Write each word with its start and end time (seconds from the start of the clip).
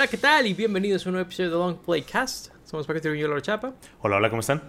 Hola, 0.00 0.08
¿qué 0.08 0.16
tal? 0.16 0.46
Y 0.46 0.54
bienvenidos 0.54 1.04
a 1.04 1.10
un 1.10 1.12
nuevo 1.12 1.26
episodio 1.26 1.50
de 1.50 1.56
Long 1.56 1.76
Playcast. 1.76 2.54
Somos 2.64 2.86
Paquete 2.86 3.14
y 3.14 3.20
Laura 3.20 3.42
Chapa. 3.42 3.74
Hola, 4.00 4.16
hola, 4.16 4.30
¿cómo 4.30 4.40
están? 4.40 4.62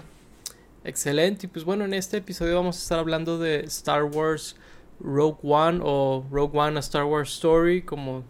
Excelente. 0.83 1.45
Y 1.45 1.49
pues 1.49 1.63
bueno, 1.63 1.85
en 1.85 1.93
este 1.93 2.17
episodio 2.17 2.57
vamos 2.57 2.75
a 2.75 2.79
estar 2.81 2.99
hablando 2.99 3.39
de 3.39 3.61
Star 3.61 4.03
Wars 4.03 4.57
Rogue 4.99 5.39
One 5.41 5.79
o 5.81 6.25
Rogue 6.29 6.59
One 6.59 6.75
a 6.75 6.81
Star 6.81 7.05
Wars 7.05 7.31
Story, 7.31 7.83
como 7.83 8.25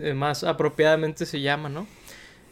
eh, 0.00 0.14
más 0.14 0.44
apropiadamente 0.44 1.26
se 1.26 1.42
llama, 1.42 1.68
¿no? 1.68 1.86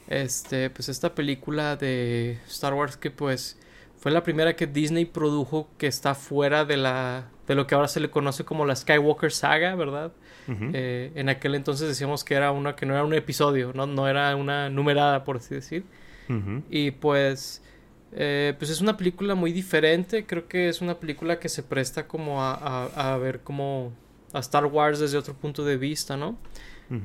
Este, 0.07 0.69
pues 0.69 0.91
esta 0.91 1.15
película 1.15 1.77
de 1.77 2.39
Star 2.47 2.75
Wars 2.75 2.99
que 2.99 3.11
pues 3.11 3.59
fue 3.97 4.13
la 4.13 4.23
primera 4.23 4.55
que 4.55 4.67
Disney 4.67 5.07
produjo 5.07 5.71
que 5.79 5.87
está 5.87 6.15
fuera 6.15 6.67
de 6.67 6.77
la 6.77 7.31
de 7.47 7.55
lo 7.55 7.67
que 7.67 7.75
ahora 7.75 7.89
se 7.89 8.01
le 8.01 8.11
conoce 8.11 8.45
como 8.45 8.67
la 8.67 8.77
Skywalker 8.77 9.33
saga, 9.33 9.75
¿verdad? 9.77 10.13
Eh, 10.49 11.13
en 11.15 11.29
aquel 11.29 11.55
entonces 11.55 11.89
decíamos 11.89 12.25
que 12.25 12.35
era 12.35 12.53
una 12.53 12.77
que 12.77 12.87
no 12.87 12.95
era 12.95 13.05
un 13.05 13.15
episodio, 13.15 13.73
no, 13.75 13.87
no 13.87 14.09
era 14.09 14.35
una 14.37 14.69
numerada, 14.71 15.25
por 15.25 15.37
así 15.39 15.55
decir. 15.55 15.85
Y 16.71 16.91
pues, 16.93 17.63
eh, 18.13 18.55
pues 18.59 18.71
es 18.71 18.81
una 18.81 18.97
película 18.97 19.35
muy 19.35 19.53
diferente. 19.53 20.25
Creo 20.27 20.49
que 20.49 20.69
es 20.69 20.81
una 20.81 20.95
película 20.95 21.39
que 21.39 21.49
se 21.49 21.63
presta 21.63 22.07
como 22.07 22.43
a, 22.43 22.87
a, 22.87 23.19
ver 23.19 23.41
como 23.41 23.93
a 24.33 24.39
Star 24.39 24.67
Wars 24.67 24.99
desde 24.99 25.19
otro 25.19 25.35
punto 25.35 25.65
de 25.65 25.77
vista, 25.77 26.17
¿no? 26.17 26.37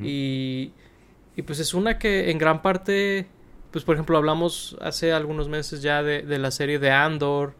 y, 0.03 0.71
y 1.35 1.41
pues 1.41 1.59
es 1.59 1.73
una 1.73 1.97
que 1.97 2.31
en 2.31 2.37
gran 2.37 2.61
parte, 2.61 3.27
pues 3.71 3.85
por 3.85 3.95
ejemplo 3.95 4.17
hablamos 4.17 4.77
hace 4.81 5.13
algunos 5.13 5.47
meses 5.47 5.81
ya 5.81 6.03
de, 6.03 6.21
de 6.21 6.37
la 6.37 6.51
serie 6.51 6.79
de 6.79 6.91
Andor, 6.91 7.53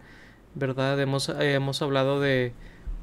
¿verdad? 0.53 0.99
Hemos, 0.99 1.29
hemos 1.29 1.81
hablado 1.81 2.19
de, 2.19 2.53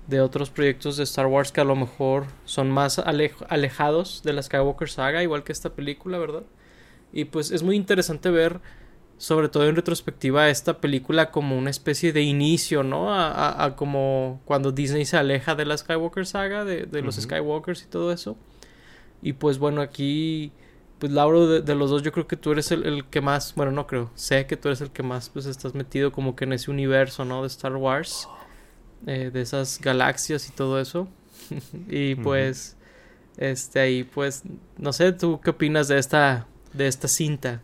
de 0.07 0.21
otros 0.21 0.51
proyectos 0.51 0.97
de 0.97 1.05
Star 1.05 1.27
Wars 1.27 1.51
que 1.51 1.61
a 1.61 1.65
lo 1.65 1.75
mejor 1.75 2.27
son 2.45 2.71
más 2.71 2.99
alejados 2.99 4.23
de 4.23 4.33
la 4.33 4.43
Skywalker 4.43 4.89
saga, 4.89 5.23
igual 5.23 5.43
que 5.43 5.53
esta 5.53 5.71
película, 5.71 6.19
¿verdad? 6.19 6.45
Y 7.13 7.25
pues 7.25 7.51
es 7.51 7.63
muy 7.63 7.77
interesante 7.77 8.31
ver, 8.31 8.61
sobre 9.19 9.49
todo 9.49 9.69
en 9.69 9.75
retrospectiva, 9.75 10.49
esta 10.49 10.81
película 10.81 11.31
como 11.31 11.59
una 11.59 11.71
especie 11.71 12.13
de 12.13 12.23
inicio, 12.23 12.83
¿no? 12.83 13.13
A, 13.13 13.75
como 13.77 14.41
cuando 14.45 14.71
Disney 14.71 15.05
se 15.05 15.17
aleja 15.17 15.55
de 15.55 15.65
la 15.65 15.77
Skywalker 15.77 16.27
saga, 16.27 16.65
de, 16.65 17.03
los 17.03 17.17
Skywalkers 17.17 17.83
y 17.83 17.87
todo 17.87 18.13
eso. 18.13 18.37
Y 19.23 19.33
pues 19.33 19.59
bueno, 19.59 19.81
aquí, 19.81 20.53
pues 20.99 21.11
Lauro, 21.11 21.49
de, 21.63 21.75
los 21.75 21.91
dos, 21.91 22.03
yo 22.03 22.13
creo 22.13 22.29
que 22.29 22.37
tú 22.37 22.53
eres 22.53 22.71
el, 22.71 22.85
el, 22.85 23.05
que 23.07 23.21
más, 23.21 23.55
bueno, 23.57 23.73
no 23.73 23.87
creo, 23.87 24.11
sé 24.15 24.47
que 24.47 24.57
tú 24.57 24.69
eres 24.69 24.83
el 24.83 24.91
que 24.91 25.03
más, 25.03 25.31
pues 25.31 25.47
estás 25.47 25.75
metido 25.75 26.13
como 26.13 26.37
que 26.37 26.45
en 26.45 26.53
ese 26.53 26.71
universo, 26.71 27.25
¿no? 27.25 27.43
De 27.43 27.49
Star 27.49 27.75
Wars. 27.75 28.29
Eh, 29.07 29.31
de 29.33 29.43
esas 29.43 29.81
galaxias 29.81 30.49
y 30.49 30.53
todo 30.53 30.81
eso. 30.81 31.09
y 31.89 32.15
pues, 32.17 32.77
este 33.37 33.81
ahí, 33.81 34.05
pues, 34.05 34.43
no 34.79 34.93
sé, 34.93 35.13
¿tú 35.13 35.41
qué 35.43 35.51
opinas 35.51 35.89
de 35.89 35.99
esta, 35.99 36.47
de 36.73 36.89
esta 36.89 37.09
cinta? 37.09 37.63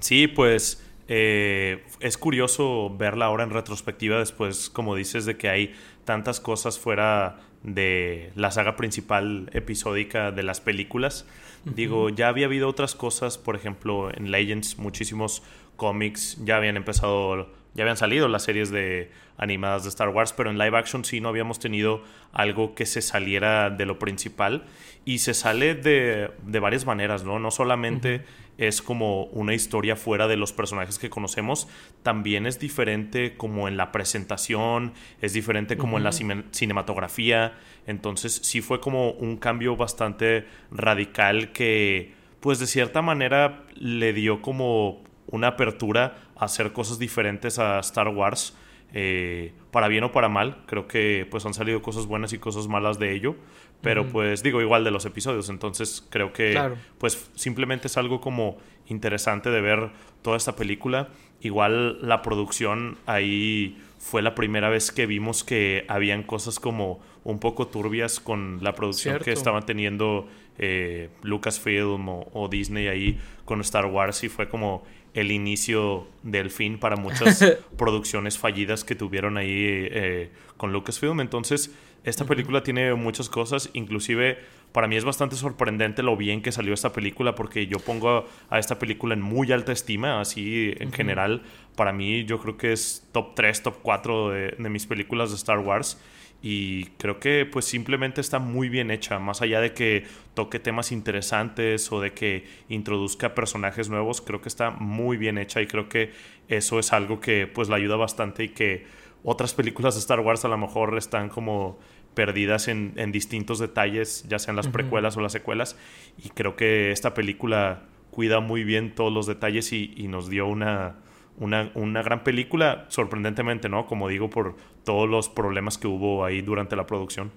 Sí, 0.00 0.28
pues 0.28 0.82
eh, 1.08 1.82
es 1.98 2.16
curioso 2.16 2.94
verla 2.96 3.26
ahora 3.26 3.44
en 3.44 3.50
retrospectiva 3.50 4.18
después, 4.18 4.70
como 4.70 4.94
dices, 4.94 5.26
de 5.26 5.36
que 5.36 5.48
hay 5.48 5.74
tantas 6.04 6.40
cosas 6.40 6.78
fuera 6.78 7.40
de 7.62 8.32
la 8.36 8.50
saga 8.50 8.76
principal 8.76 9.50
episódica 9.52 10.30
de 10.30 10.42
las 10.42 10.60
películas. 10.60 11.26
Digo, 11.64 12.08
ya 12.08 12.28
había 12.28 12.46
habido 12.46 12.68
otras 12.68 12.94
cosas, 12.94 13.36
por 13.36 13.54
ejemplo, 13.54 14.10
en 14.14 14.30
Legends 14.30 14.78
muchísimos 14.78 15.42
cómics 15.76 16.38
ya 16.44 16.56
habían 16.56 16.76
empezado 16.76 17.50
ya 17.74 17.84
habían 17.84 17.96
salido 17.96 18.28
las 18.28 18.42
series 18.42 18.70
de 18.70 19.10
animadas 19.36 19.84
de 19.84 19.88
Star 19.90 20.08
Wars, 20.08 20.32
pero 20.32 20.50
en 20.50 20.58
live 20.58 20.76
action 20.76 21.04
sí 21.04 21.20
no 21.20 21.28
habíamos 21.28 21.58
tenido 21.58 22.02
algo 22.32 22.74
que 22.74 22.84
se 22.84 23.00
saliera 23.00 23.70
de 23.70 23.86
lo 23.86 23.98
principal. 23.98 24.64
Y 25.04 25.18
se 25.18 25.34
sale 25.34 25.74
de, 25.74 26.30
de 26.44 26.58
varias 26.58 26.84
maneras, 26.84 27.24
¿no? 27.24 27.38
No 27.38 27.50
solamente 27.50 28.22
es 28.60 28.82
como 28.82 29.24
una 29.26 29.54
historia 29.54 29.96
fuera 29.96 30.28
de 30.28 30.36
los 30.36 30.52
personajes 30.52 30.98
que 30.98 31.08
conocemos, 31.08 31.66
también 32.02 32.44
es 32.44 32.58
diferente 32.58 33.34
como 33.34 33.68
en 33.68 33.78
la 33.78 33.90
presentación, 33.90 34.92
es 35.22 35.32
diferente 35.32 35.78
como 35.78 35.96
en 35.96 36.04
la 36.04 36.12
cinematografía, 36.12 37.54
entonces 37.86 38.38
sí 38.44 38.60
fue 38.60 38.78
como 38.78 39.12
un 39.12 39.38
cambio 39.38 39.76
bastante 39.76 40.46
radical 40.70 41.52
que 41.52 42.12
pues 42.40 42.58
de 42.58 42.66
cierta 42.66 43.00
manera 43.00 43.64
le 43.76 44.12
dio 44.12 44.42
como 44.42 45.02
una 45.30 45.48
apertura 45.48 46.18
a 46.36 46.44
hacer 46.44 46.72
cosas 46.72 46.98
diferentes 46.98 47.58
a 47.58 47.78
Star 47.80 48.08
Wars, 48.08 48.56
eh, 48.92 49.52
para 49.70 49.88
bien 49.88 50.04
o 50.04 50.12
para 50.12 50.28
mal. 50.28 50.62
Creo 50.66 50.88
que 50.88 51.26
pues 51.30 51.46
han 51.46 51.54
salido 51.54 51.80
cosas 51.82 52.06
buenas 52.06 52.32
y 52.32 52.38
cosas 52.38 52.66
malas 52.66 52.98
de 52.98 53.14
ello, 53.14 53.36
pero 53.82 54.06
pues 54.08 54.42
digo 54.42 54.60
igual 54.60 54.84
de 54.84 54.90
los 54.90 55.06
episodios, 55.06 55.48
entonces 55.48 56.06
creo 56.10 56.32
que 56.32 56.60
pues 56.98 57.30
simplemente 57.34 57.86
es 57.86 57.96
algo 57.96 58.20
como 58.20 58.58
interesante 58.88 59.50
de 59.50 59.60
ver 59.60 59.90
toda 60.22 60.36
esta 60.36 60.56
película. 60.56 61.08
Igual 61.40 62.06
la 62.06 62.20
producción 62.20 62.98
ahí 63.06 63.78
fue 63.98 64.22
la 64.22 64.34
primera 64.34 64.68
vez 64.68 64.92
que 64.92 65.06
vimos 65.06 65.44
que 65.44 65.84
habían 65.88 66.22
cosas 66.22 66.58
como 66.58 67.00
un 67.22 67.38
poco 67.38 67.68
turbias 67.68 68.18
con 68.18 68.58
la 68.62 68.74
producción 68.74 69.18
que 69.20 69.32
estaban 69.32 69.64
teniendo 69.64 70.26
eh, 70.58 71.10
Lucasfilm 71.22 72.08
o, 72.08 72.48
Disney 72.50 72.88
ahí 72.88 73.18
con 73.44 73.60
Star 73.60 73.86
Wars 73.86 74.24
y 74.24 74.28
fue 74.28 74.48
como 74.48 74.82
el 75.14 75.32
inicio 75.32 76.06
del 76.22 76.50
fin 76.50 76.78
para 76.78 76.96
muchas 76.96 77.44
producciones 77.76 78.38
fallidas 78.38 78.84
que 78.84 78.94
tuvieron 78.94 79.36
ahí 79.36 79.48
eh, 79.54 80.30
con 80.56 80.72
Lucasfilm. 80.72 81.20
Entonces, 81.20 81.74
esta 82.04 82.24
película 82.24 82.62
tiene 82.62 82.94
muchas 82.94 83.28
cosas, 83.28 83.70
inclusive 83.72 84.38
para 84.72 84.86
mí 84.86 84.96
es 84.96 85.04
bastante 85.04 85.36
sorprendente 85.36 86.02
lo 86.02 86.16
bien 86.16 86.42
que 86.42 86.52
salió 86.52 86.72
esta 86.72 86.92
película 86.92 87.34
porque 87.34 87.66
yo 87.66 87.78
pongo 87.78 88.26
a 88.48 88.58
esta 88.58 88.78
película 88.78 89.14
en 89.14 89.20
muy 89.20 89.50
alta 89.52 89.72
estima, 89.72 90.20
así 90.20 90.72
en 90.78 90.92
general, 90.92 91.42
para 91.74 91.92
mí 91.92 92.24
yo 92.24 92.38
creo 92.38 92.56
que 92.56 92.72
es 92.72 93.06
top 93.12 93.34
3, 93.34 93.62
top 93.64 93.78
4 93.82 94.30
de, 94.30 94.54
de 94.58 94.68
mis 94.70 94.86
películas 94.86 95.30
de 95.30 95.36
Star 95.36 95.58
Wars 95.58 95.98
y 96.42 96.86
creo 96.96 97.20
que 97.20 97.44
pues 97.44 97.66
simplemente 97.66 98.20
está 98.20 98.38
muy 98.38 98.68
bien 98.68 98.90
hecha, 98.90 99.18
más 99.18 99.42
allá 99.42 99.60
de 99.60 99.74
que 99.74 100.04
toque 100.34 100.58
temas 100.58 100.90
interesantes 100.90 101.92
o 101.92 102.00
de 102.00 102.12
que 102.12 102.46
introduzca 102.68 103.34
personajes 103.34 103.90
nuevos, 103.90 104.20
creo 104.20 104.40
que 104.40 104.48
está 104.48 104.70
muy 104.70 105.16
bien 105.16 105.36
hecha 105.36 105.60
y 105.60 105.66
creo 105.66 105.88
que 105.88 106.12
eso 106.48 106.78
es 106.78 106.92
algo 106.92 107.20
que 107.20 107.46
pues 107.46 107.68
la 107.68 107.76
ayuda 107.76 107.96
bastante 107.96 108.44
y 108.44 108.48
que 108.48 108.86
otras 109.22 109.52
películas 109.52 109.94
de 109.94 110.00
Star 110.00 110.20
Wars 110.20 110.44
a 110.46 110.48
lo 110.48 110.56
mejor 110.56 110.96
están 110.96 111.28
como 111.28 111.78
perdidas 112.14 112.68
en, 112.68 113.12
distintos 113.12 113.58
detalles, 113.58 114.24
ya 114.28 114.38
sean 114.38 114.56
las 114.56 114.66
precuelas 114.66 115.16
o 115.16 115.20
las 115.20 115.32
secuelas, 115.32 115.76
y 116.18 116.30
creo 116.30 116.56
que 116.56 116.90
esta 116.90 117.14
película 117.14 117.84
cuida 118.10 118.40
muy 118.40 118.64
bien 118.64 118.94
todos 118.94 119.12
los 119.12 119.26
detalles 119.26 119.72
y 119.72 120.08
nos 120.08 120.28
dio 120.28 120.46
una 120.46 120.96
una, 121.40 121.72
una, 121.74 122.02
gran 122.02 122.22
película, 122.22 122.86
sorprendentemente, 122.88 123.68
¿no? 123.68 123.86
Como 123.86 124.08
digo, 124.08 124.30
por 124.30 124.56
todos 124.84 125.08
los 125.08 125.28
problemas 125.28 125.78
que 125.78 125.88
hubo 125.88 126.24
ahí 126.24 126.42
durante 126.42 126.76
la 126.76 126.86
producción. 126.86 127.32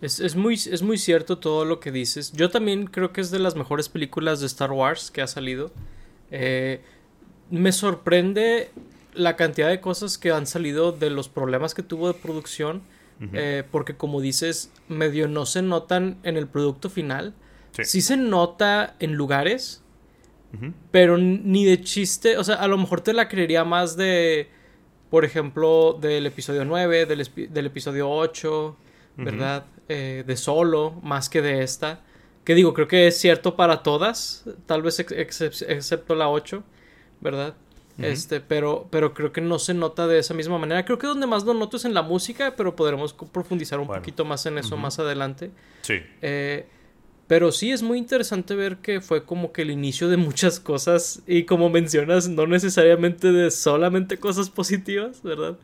Es, 0.00 0.34
muy, 0.34 0.54
es 0.54 0.82
muy 0.82 0.96
cierto 0.96 1.38
todo 1.38 1.66
lo 1.66 1.78
que 1.78 1.92
dices. 1.92 2.32
Yo 2.32 2.48
también 2.48 2.86
creo 2.86 3.12
que 3.12 3.20
es 3.20 3.30
de 3.30 3.38
las 3.38 3.54
mejores 3.54 3.90
películas 3.90 4.40
de 4.40 4.46
Star 4.46 4.72
Wars 4.72 5.10
que 5.10 5.20
ha 5.20 5.26
salido. 5.26 5.70
Eh, 6.30 6.80
me 7.50 7.70
sorprende 7.70 8.70
la 9.12 9.36
cantidad 9.36 9.68
de 9.68 9.80
cosas 9.80 10.16
que 10.16 10.30
han 10.30 10.46
salido 10.46 10.92
de 10.92 11.10
los 11.10 11.28
problemas 11.28 11.74
que 11.74 11.82
tuvo 11.82 12.08
de 12.08 12.14
producción. 12.14 12.82
Eh, 13.34 13.64
porque 13.70 13.96
como 13.96 14.22
dices, 14.22 14.70
medio 14.88 15.28
no 15.28 15.44
se 15.44 15.60
notan 15.60 16.16
en 16.22 16.38
el 16.38 16.46
producto 16.46 16.88
final. 16.88 17.34
Sí. 17.72 17.84
sí 17.84 18.00
se 18.00 18.16
nota 18.16 18.96
en 18.98 19.12
lugares, 19.12 19.82
pero 20.90 21.16
ni 21.16 21.64
de 21.64 21.80
chiste, 21.80 22.36
o 22.36 22.44
sea, 22.44 22.56
a 22.56 22.68
lo 22.68 22.76
mejor 22.76 23.00
te 23.00 23.12
la 23.12 23.28
creería 23.28 23.64
más 23.64 23.96
de, 23.96 24.48
por 25.10 25.24
ejemplo, 25.24 25.96
del 26.00 26.26
episodio 26.26 26.64
9, 26.64 27.06
del, 27.06 27.66
episodio 27.66 28.10
8, 28.10 28.76
¿verdad? 29.16 29.64
Eh, 29.88 30.24
de 30.26 30.36
solo, 30.36 30.92
más 31.02 31.28
que 31.28 31.42
de 31.42 31.62
esta. 31.62 32.00
Que 32.44 32.54
digo, 32.54 32.74
creo 32.74 32.88
que 32.88 33.06
es 33.06 33.18
cierto 33.18 33.54
para 33.56 33.82
todas, 33.82 34.44
tal 34.66 34.82
vez 34.82 34.98
excepto 34.98 36.14
la 36.14 36.28
8, 36.30 36.62
¿verdad? 37.20 37.54
Este, 37.98 38.40
pero, 38.40 38.88
pero 38.90 39.12
creo 39.12 39.32
que 39.32 39.40
no 39.40 39.58
se 39.58 39.74
nota 39.74 40.06
de 40.06 40.18
esa 40.18 40.32
misma 40.34 40.58
manera. 40.58 40.84
Creo 40.84 40.98
que 40.98 41.06
donde 41.06 41.26
más 41.26 41.44
lo 41.44 41.54
noto 41.54 41.76
es 41.76 41.84
en 41.84 41.94
la 41.94 42.02
música, 42.02 42.54
pero 42.56 42.74
podremos 42.74 43.12
profundizar 43.12 43.78
un 43.78 43.88
poquito 43.88 44.24
más 44.24 44.46
en 44.46 44.58
eso 44.58 44.76
más 44.76 44.98
adelante. 44.98 45.50
Sí. 45.82 45.96
Eh, 46.22 46.66
pero 47.30 47.52
sí 47.52 47.70
es 47.70 47.80
muy 47.80 47.96
interesante 47.96 48.56
ver 48.56 48.78
que 48.78 49.00
fue 49.00 49.24
como 49.24 49.52
que 49.52 49.62
el 49.62 49.70
inicio 49.70 50.08
de 50.08 50.16
muchas 50.16 50.58
cosas 50.58 51.22
y 51.28 51.44
como 51.44 51.70
mencionas, 51.70 52.28
no 52.28 52.44
necesariamente 52.48 53.30
de 53.30 53.52
solamente 53.52 54.18
cosas 54.18 54.50
positivas, 54.50 55.22
¿verdad? 55.22 55.56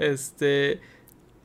Este, 0.00 0.80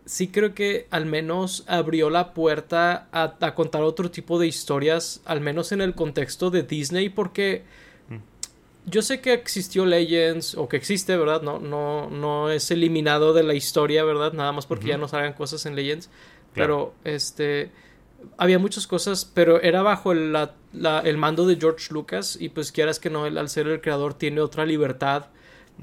sí 0.05 0.29
creo 0.29 0.55
que 0.55 0.87
al 0.89 1.05
menos 1.05 1.65
abrió 1.67 2.09
la 2.09 2.33
puerta 2.33 3.09
a, 3.11 3.53
contar 3.53 3.83
otro 3.83 4.09
tipo 4.09 4.39
de 4.39 4.47
historias, 4.47 5.21
al 5.23 5.39
menos 5.39 5.71
en 5.71 5.81
el 5.81 5.93
contexto 5.93 6.49
de 6.49 6.63
Disney, 6.63 7.09
porque 7.09 7.61
mm. 8.09 8.89
yo 8.89 9.03
sé 9.03 9.21
que 9.21 9.33
existió 9.33 9.85
Legends 9.85 10.55
o 10.55 10.67
que 10.67 10.77
existe, 10.77 11.15
¿verdad? 11.15 11.43
No, 11.43 11.59
no, 11.59 12.09
no 12.09 12.49
es 12.49 12.71
eliminado 12.71 13.35
de 13.35 13.43
la 13.43 13.53
historia, 13.53 14.03
¿verdad? 14.03 14.33
Nada 14.33 14.51
más 14.51 14.65
porque 14.65 14.87
ya 14.87 14.97
no 14.97 15.07
salgan 15.07 15.33
cosas 15.33 15.67
en 15.67 15.75
Legends, 15.75 16.09
pero 16.55 16.95
este 17.03 17.69
había 18.37 18.59
muchas 18.59 18.87
cosas, 18.87 19.25
pero 19.25 19.61
era 19.61 19.81
bajo 19.81 20.11
el, 20.11 20.35
el 21.03 21.17
mando 21.17 21.45
de 21.45 21.57
George 21.57 21.93
Lucas 21.93 22.37
y 22.39 22.49
pues 22.49 22.71
quieras 22.71 22.99
que 22.99 23.09
no, 23.09 23.25
él, 23.25 23.37
al 23.37 23.49
ser 23.49 23.67
el 23.67 23.81
creador 23.81 24.13
tiene 24.13 24.41
otra 24.41 24.65
libertad, 24.65 25.27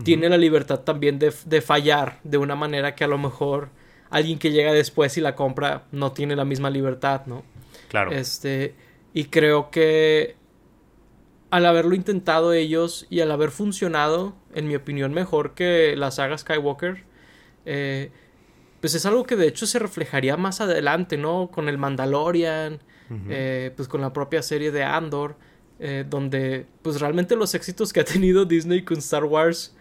tiene 0.05 0.29
la 0.29 0.37
libertad 0.37 0.81
también 0.81 1.19
de, 1.19 1.33
de, 1.47 1.63
fallar 1.63 2.21
de 2.23 2.37
una 2.37 2.55
manera 2.55 2.95
que 2.95 3.05
a 3.05 3.09
lo 3.09 3.17
mejor 3.17 3.71
alguien 4.11 4.39
que 4.39 4.51
llega 4.53 4.73
después 4.73 5.17
y 5.17 5.23
la 5.23 5.35
compra 5.35 5.85
no 5.91 6.13
tiene 6.13 6.37
la 6.37 6.45
misma 6.45 6.69
libertad, 6.69 7.23
¿no? 7.27 7.45
Claro. 7.89 8.13
Este, 8.13 8.75
y 9.15 9.25
creo 9.27 9.71
que 9.71 10.37
al 11.51 11.65
haberlo 11.65 11.95
intentado 11.95 12.53
ellos 12.53 13.07
y 13.09 13.21
al 13.21 13.31
haber 13.31 13.51
funcionado, 13.51 14.35
en 14.55 14.69
mi 14.69 14.77
opinión, 14.77 15.15
mejor 15.15 15.55
que 15.55 15.95
la 15.97 16.11
saga 16.11 16.37
Skywalker, 16.37 17.05
eh, 17.65 18.11
pues 18.81 18.95
es 18.95 19.07
algo 19.07 19.25
que 19.25 19.37
de 19.37 19.49
hecho 19.49 19.67
se 19.67 19.79
reflejaría 19.79 20.37
más 20.37 20.61
adelante, 20.61 21.17
¿no? 21.17 21.51
Con 21.53 21.69
el 21.69 21.79
Mandalorian, 21.79 22.81
eh, 23.29 23.73
pues 23.77 23.89
con 23.89 24.01
la 24.01 24.13
propia 24.13 24.43
serie 24.43 24.71
de 24.71 24.83
Andor, 24.85 25.37
eh, 25.79 26.05
donde 26.09 26.67
pues 26.83 27.01
realmente 27.01 27.37
los 27.37 27.55
éxitos 27.55 27.93
que 27.93 28.01
ha 28.01 28.05
tenido 28.05 28.45
Disney 28.45 28.83
con 28.83 28.99
Star 28.99 29.25
Wars, 29.25 29.77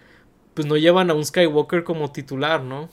pues 0.54 0.68
no 0.68 0.78
llevan 0.78 1.10
a 1.10 1.14
un 1.14 1.26
Skywalker 1.26 1.84
como 1.84 2.12
titular, 2.12 2.62
¿no? 2.62 2.90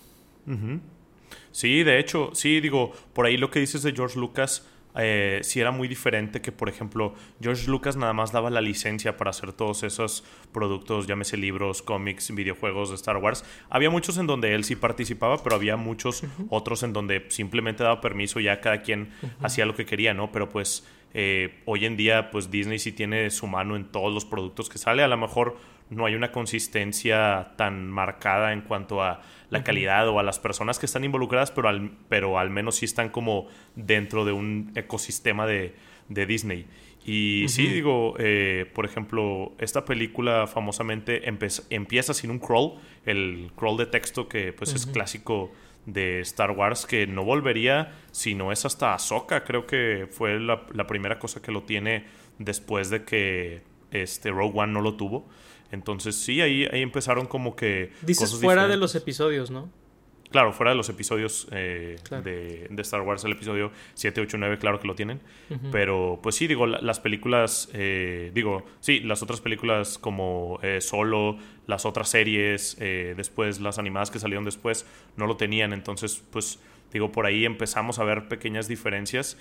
Sí, 1.52 1.84
de 1.84 1.98
hecho, 1.98 2.30
sí, 2.34 2.60
digo, 2.60 2.92
por 3.12 3.26
ahí 3.26 3.36
lo 3.36 3.50
que 3.50 3.60
dices 3.60 3.82
de 3.82 3.92
George 3.92 4.18
Lucas, 4.18 4.66
eh, 4.96 5.40
sí 5.42 5.60
era 5.60 5.70
muy 5.70 5.88
diferente 5.88 6.40
que, 6.40 6.52
por 6.52 6.68
ejemplo, 6.68 7.14
George 7.40 7.70
Lucas 7.70 7.96
nada 7.96 8.12
más 8.12 8.32
daba 8.32 8.50
la 8.50 8.60
licencia 8.60 9.16
para 9.16 9.30
hacer 9.30 9.52
todos 9.52 9.82
esos 9.82 10.24
productos, 10.52 11.06
llámese 11.06 11.36
libros, 11.36 11.82
cómics, 11.82 12.34
videojuegos 12.34 12.90
de 12.90 12.96
Star 12.96 13.16
Wars. 13.16 13.44
Había 13.70 13.90
muchos 13.90 14.18
en 14.18 14.26
donde 14.26 14.54
él 14.54 14.64
sí 14.64 14.76
participaba, 14.76 15.42
pero 15.42 15.56
había 15.56 15.76
muchos 15.76 16.24
otros 16.50 16.82
en 16.82 16.92
donde 16.92 17.26
simplemente 17.28 17.82
daba 17.82 18.00
permiso, 18.00 18.40
ya 18.40 18.60
cada 18.60 18.82
quien 18.82 19.10
hacía 19.42 19.66
lo 19.66 19.74
que 19.74 19.86
quería, 19.86 20.14
¿no? 20.14 20.32
Pero 20.32 20.48
pues 20.48 20.86
eh, 21.14 21.60
hoy 21.66 21.84
en 21.84 21.96
día, 21.96 22.30
pues 22.30 22.50
Disney 22.50 22.78
sí 22.78 22.92
tiene 22.92 23.30
su 23.30 23.46
mano 23.46 23.76
en 23.76 23.84
todos 23.84 24.12
los 24.12 24.24
productos 24.24 24.68
que 24.68 24.78
sale. 24.78 25.02
A 25.02 25.08
lo 25.08 25.16
mejor 25.16 25.56
no 25.90 26.06
hay 26.06 26.14
una 26.14 26.32
consistencia 26.32 27.52
tan 27.56 27.90
marcada 27.90 28.52
en 28.52 28.62
cuanto 28.62 29.02
a 29.02 29.20
la 29.50 29.62
calidad 29.62 30.08
o 30.08 30.18
a 30.18 30.22
las 30.22 30.38
personas 30.38 30.78
que 30.78 30.86
están 30.86 31.04
involucradas, 31.04 31.50
pero 31.50 31.68
al, 31.68 31.90
pero 32.08 32.38
al 32.38 32.50
menos 32.50 32.76
sí 32.76 32.86
están 32.86 33.10
como 33.10 33.48
dentro 33.76 34.24
de 34.24 34.32
un 34.32 34.72
ecosistema 34.74 35.46
de, 35.46 35.74
Disney. 36.08 36.66
Y 37.04 37.46
sí, 37.48 37.66
digo, 37.68 38.14
eh, 38.18 38.70
por 38.74 38.84
ejemplo, 38.84 39.52
esta 39.58 39.84
película 39.84 40.46
famosamente 40.46 41.26
empieza 41.26 42.14
sin 42.14 42.30
un 42.30 42.38
crawl, 42.38 42.74
el 43.06 43.50
crawl 43.56 43.78
de 43.78 43.86
texto 43.86 44.28
que 44.28 44.52
pues 44.52 44.74
es 44.74 44.86
clásico 44.86 45.50
de 45.86 46.20
Star 46.20 46.52
Wars, 46.52 46.86
que 46.86 47.06
no 47.06 47.24
volvería 47.24 47.92
si 48.10 48.34
no 48.34 48.52
es 48.52 48.64
hasta 48.64 48.94
Ahsoka, 48.94 49.44
creo 49.44 49.66
que 49.66 50.08
fue 50.10 50.38
la, 50.38 50.66
la 50.72 50.86
primera 50.86 51.18
cosa 51.18 51.42
que 51.42 51.52
lo 51.52 51.64
tiene 51.64 52.04
después 52.38 52.90
de 52.90 53.04
que 53.04 53.62
este 53.90 54.30
Rogue 54.30 54.58
One 54.58 54.72
no 54.72 54.80
lo 54.80 54.96
tuvo. 54.96 55.28
Entonces 55.70 56.16
sí, 56.16 56.40
ahí, 56.40 56.66
ahí 56.70 56.82
empezaron 56.82 57.26
como 57.26 57.56
que... 57.56 57.92
Dices 58.02 58.34
fuera 58.36 58.68
de 58.68 58.76
los 58.76 58.94
episodios, 58.94 59.50
¿no? 59.50 59.70
Claro, 60.32 60.52
fuera 60.52 60.70
de 60.70 60.76
los 60.76 60.88
episodios 60.88 61.46
eh, 61.52 61.96
de, 62.24 62.82
Star 62.82 63.02
Wars, 63.02 63.22
el 63.24 63.32
episodio 63.32 63.70
7, 63.94 64.22
8, 64.22 64.38
9, 64.38 64.58
claro 64.58 64.80
que 64.80 64.88
lo 64.88 64.94
tienen. 64.94 65.20
Pero 65.70 66.18
pues 66.22 66.36
sí, 66.36 66.46
digo, 66.46 66.66
las 66.66 66.98
películas, 67.00 67.68
eh, 67.74 68.30
digo, 68.34 68.64
sí, 68.80 69.00
las 69.00 69.22
otras 69.22 69.42
películas 69.42 69.98
como 69.98 70.58
eh, 70.62 70.80
Solo, 70.80 71.36
las 71.66 71.84
otras 71.84 72.08
series, 72.08 72.76
después 72.78 73.60
las 73.60 73.78
animadas 73.78 74.10
que 74.10 74.18
salieron 74.18 74.44
después, 74.44 74.86
no 75.16 75.26
lo 75.26 75.36
tenían. 75.36 75.72
Entonces, 75.72 76.24
pues 76.32 76.58
digo, 76.92 77.12
por 77.12 77.26
ahí 77.26 77.44
empezamos 77.44 77.98
a 77.98 78.04
ver 78.04 78.28
pequeñas 78.28 78.68
diferencias 78.68 79.36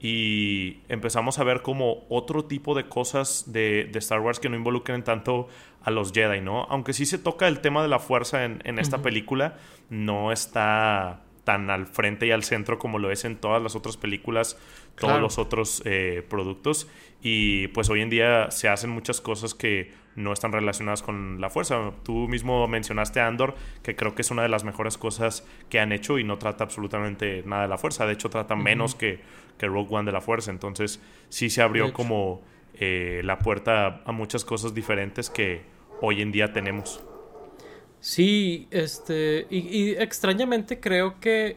y 0.00 0.78
empezamos 0.88 1.38
a 1.38 1.44
ver 1.44 1.62
como 1.62 2.04
otro 2.08 2.44
tipo 2.44 2.74
de 2.74 2.88
cosas 2.88 3.52
de, 3.52 3.90
Star 3.94 4.20
Wars 4.20 4.40
que 4.40 4.48
no 4.48 4.56
involucren 4.56 5.04
tanto 5.04 5.48
a 5.82 5.90
los 5.90 6.12
Jedi, 6.12 6.40
¿no? 6.40 6.64
Aunque 6.64 6.92
sí 6.92 7.06
se 7.06 7.18
toca 7.18 7.46
el 7.46 7.60
tema 7.60 7.82
de 7.82 7.88
la 7.88 7.98
fuerza 7.98 8.44
en, 8.44 8.78
esta 8.78 9.02
película, 9.02 9.56
no 9.90 10.32
está 10.32 11.22
tan 11.44 11.70
al 11.70 11.86
frente 11.86 12.26
y 12.26 12.30
al 12.30 12.44
centro 12.44 12.78
como 12.78 12.98
lo 12.98 13.10
es 13.10 13.24
en 13.24 13.36
todas 13.36 13.62
las 13.62 13.74
otras 13.74 13.96
películas, 13.96 14.58
todos 14.96 15.20
los 15.20 15.38
otros 15.38 15.82
eh, 15.84 16.24
productos. 16.28 16.88
Y 17.20 17.68
pues 17.68 17.88
hoy 17.88 18.00
en 18.00 18.10
día 18.10 18.50
se 18.50 18.68
hacen 18.68 18.90
muchas 18.90 19.20
cosas 19.20 19.54
que 19.54 19.92
no 20.16 20.32
están 20.32 20.52
relacionadas 20.52 21.02
con 21.02 21.40
la 21.40 21.50
fuerza. 21.50 21.92
Tú 22.02 22.28
mismo 22.28 22.66
mencionaste 22.68 23.20
a 23.20 23.26
Andor, 23.26 23.54
que 23.82 23.96
creo 23.96 24.14
que 24.14 24.22
es 24.22 24.30
una 24.30 24.42
de 24.42 24.48
las 24.48 24.64
mejores 24.64 24.98
cosas 24.98 25.46
que 25.68 25.80
han 25.80 25.92
hecho 25.92 26.18
y 26.18 26.24
no 26.24 26.38
trata 26.38 26.64
absolutamente 26.64 27.42
nada 27.46 27.62
de 27.62 27.68
la 27.68 27.78
fuerza. 27.78 28.06
De 28.06 28.12
hecho, 28.12 28.30
trata 28.30 28.54
menos 28.54 28.94
que, 28.94 29.20
que, 29.58 29.66
Rogue 29.66 29.94
One 29.94 30.06
de 30.06 30.12
la 30.12 30.20
fuerza. 30.20 30.50
Entonces, 30.50 31.00
sí 31.28 31.50
se 31.50 31.62
abrió 31.62 31.92
como 31.92 32.42
eh, 32.74 33.22
la 33.24 33.38
puerta 33.38 34.02
a 34.04 34.12
muchas 34.12 34.44
cosas 34.44 34.74
diferentes 34.74 35.30
que 35.30 35.62
hoy 36.00 36.20
en 36.20 36.32
día 36.32 36.52
tenemos. 36.52 37.02
Sí, 38.00 38.68
este. 38.70 39.46
Y, 39.48 39.58
y 39.58 39.90
extrañamente 39.92 40.80
creo 40.80 41.20
que. 41.20 41.56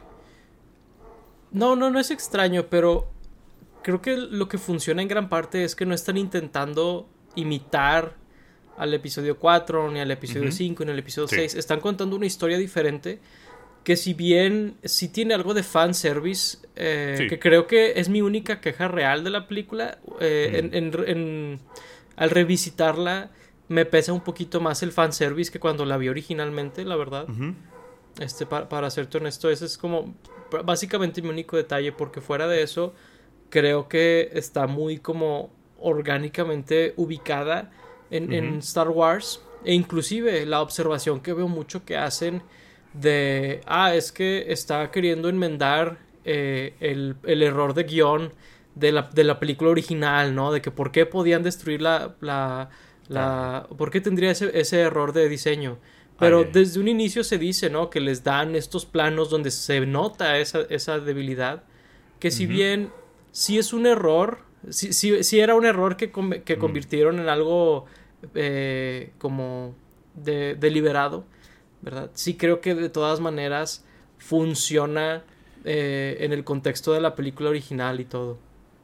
No, 1.50 1.76
no, 1.76 1.90
no 1.90 1.98
es 1.98 2.10
extraño, 2.10 2.66
pero 2.68 3.10
creo 3.82 4.02
que 4.02 4.16
lo 4.16 4.48
que 4.48 4.58
funciona 4.58 5.00
en 5.00 5.08
gran 5.08 5.28
parte 5.28 5.64
es 5.64 5.76
que 5.76 5.86
no 5.86 5.94
están 5.94 6.16
intentando 6.16 7.08
imitar 7.36 8.16
al 8.78 8.92
episodio 8.94 9.38
4, 9.38 9.90
ni 9.90 10.00
al 10.00 10.10
episodio 10.10 10.52
5, 10.52 10.84
ni 10.84 10.90
al 10.90 10.98
episodio 10.98 11.28
6. 11.28 11.54
Están 11.54 11.80
contando 11.80 12.16
una 12.16 12.26
historia 12.26 12.58
diferente 12.58 13.20
que 13.84 13.96
si 13.96 14.14
bien 14.14 14.76
sí 14.82 15.08
tiene 15.08 15.34
algo 15.34 15.54
de 15.54 15.62
fanservice, 15.62 16.58
eh, 16.74 17.26
que 17.28 17.38
creo 17.38 17.68
que 17.68 18.00
es 18.00 18.08
mi 18.08 18.20
única 18.20 18.60
queja 18.60 18.88
real 18.88 19.22
de 19.22 19.30
la 19.30 19.46
película, 19.46 19.98
eh, 20.20 20.68
en, 20.72 21.60
al 22.16 22.30
revisitarla 22.30 23.30
me 23.68 23.84
pesa 23.84 24.12
un 24.12 24.22
poquito 24.22 24.60
más 24.60 24.82
el 24.82 24.90
fanservice 24.90 25.52
que 25.52 25.60
cuando 25.60 25.84
la 25.84 25.96
vi 25.98 26.08
originalmente, 26.08 26.84
la 26.84 26.96
verdad. 26.96 27.26
este, 28.18 28.44
para, 28.44 28.68
para 28.68 28.90
serte 28.90 29.18
honesto, 29.18 29.50
ese 29.50 29.66
es 29.66 29.78
como 29.78 30.16
básicamente 30.64 31.22
mi 31.22 31.28
único 31.28 31.56
detalle, 31.56 31.92
porque 31.92 32.20
fuera 32.20 32.48
de 32.48 32.62
eso, 32.62 32.92
creo 33.50 33.88
que 33.88 34.30
está 34.32 34.66
muy 34.66 34.98
como 34.98 35.50
orgánicamente 35.78 36.92
ubicada 36.96 37.70
en, 38.10 38.58
Star 38.58 38.88
Wars. 38.88 39.42
E 39.64 39.74
inclusive 39.74 40.46
la 40.46 40.62
observación 40.62 41.20
que 41.20 41.32
veo 41.32 41.48
mucho 41.48 41.84
que 41.84 41.96
hacen 41.96 42.42
de, 42.92 43.60
ah, 43.66 43.94
es 43.94 44.12
que 44.12 44.52
está 44.52 44.90
queriendo 44.90 45.28
enmendar 45.28 45.98
eh, 46.24 46.74
el, 46.80 47.42
error 47.42 47.74
de 47.74 47.84
guion 47.84 48.32
de 48.74 48.92
la, 48.92 49.02
de 49.02 49.24
la, 49.24 49.40
película 49.40 49.70
original, 49.70 50.34
¿no? 50.34 50.52
De 50.52 50.60
que 50.60 50.70
por 50.70 50.92
qué 50.92 51.06
podían 51.06 51.42
destruir 51.42 51.82
la... 51.82 52.14
la, 52.20 52.70
la 53.08 53.66
¿Por 53.76 53.90
qué 53.90 54.00
tendría 54.00 54.30
ese, 54.30 54.50
ese 54.58 54.80
error 54.80 55.12
de 55.12 55.28
diseño? 55.28 55.78
Pero 56.18 56.44
desde 56.44 56.80
un 56.80 56.88
inicio 56.88 57.24
se 57.24 57.38
dice, 57.38 57.68
¿no? 57.68 57.90
Que 57.90 58.00
les 58.00 58.24
dan 58.24 58.56
estos 58.56 58.86
planos 58.86 59.28
donde 59.28 59.50
se 59.50 59.84
nota 59.84 60.38
esa, 60.38 60.60
esa 60.70 60.98
debilidad. 60.98 61.64
Que 62.18 62.30
si 62.30 62.46
bien 62.46 62.90
sí 63.32 63.58
es 63.58 63.74
un 63.74 63.86
error, 63.86 64.38
sí, 64.70 64.92
sí, 64.92 65.38
era 65.38 65.54
un 65.54 65.66
error 65.66 65.96
que, 65.96 66.10
que 66.44 66.56
convirtieron 66.56 67.18
en 67.18 67.28
algo 67.28 67.84
eh, 68.34 69.12
como 69.18 69.74
de, 70.14 70.54
deliberado, 70.54 71.24
¿verdad? 71.82 72.10
Sí 72.14 72.36
creo 72.36 72.60
que 72.60 72.74
de 72.74 72.88
todas 72.88 73.20
maneras 73.20 73.84
funciona 74.18 75.24
eh, 75.64 76.16
en 76.20 76.32
el 76.32 76.44
contexto 76.44 76.92
de 76.92 77.00
la 77.00 77.14
película 77.14 77.50
original 77.50 78.00
y 78.00 78.04
todo. 78.04 78.38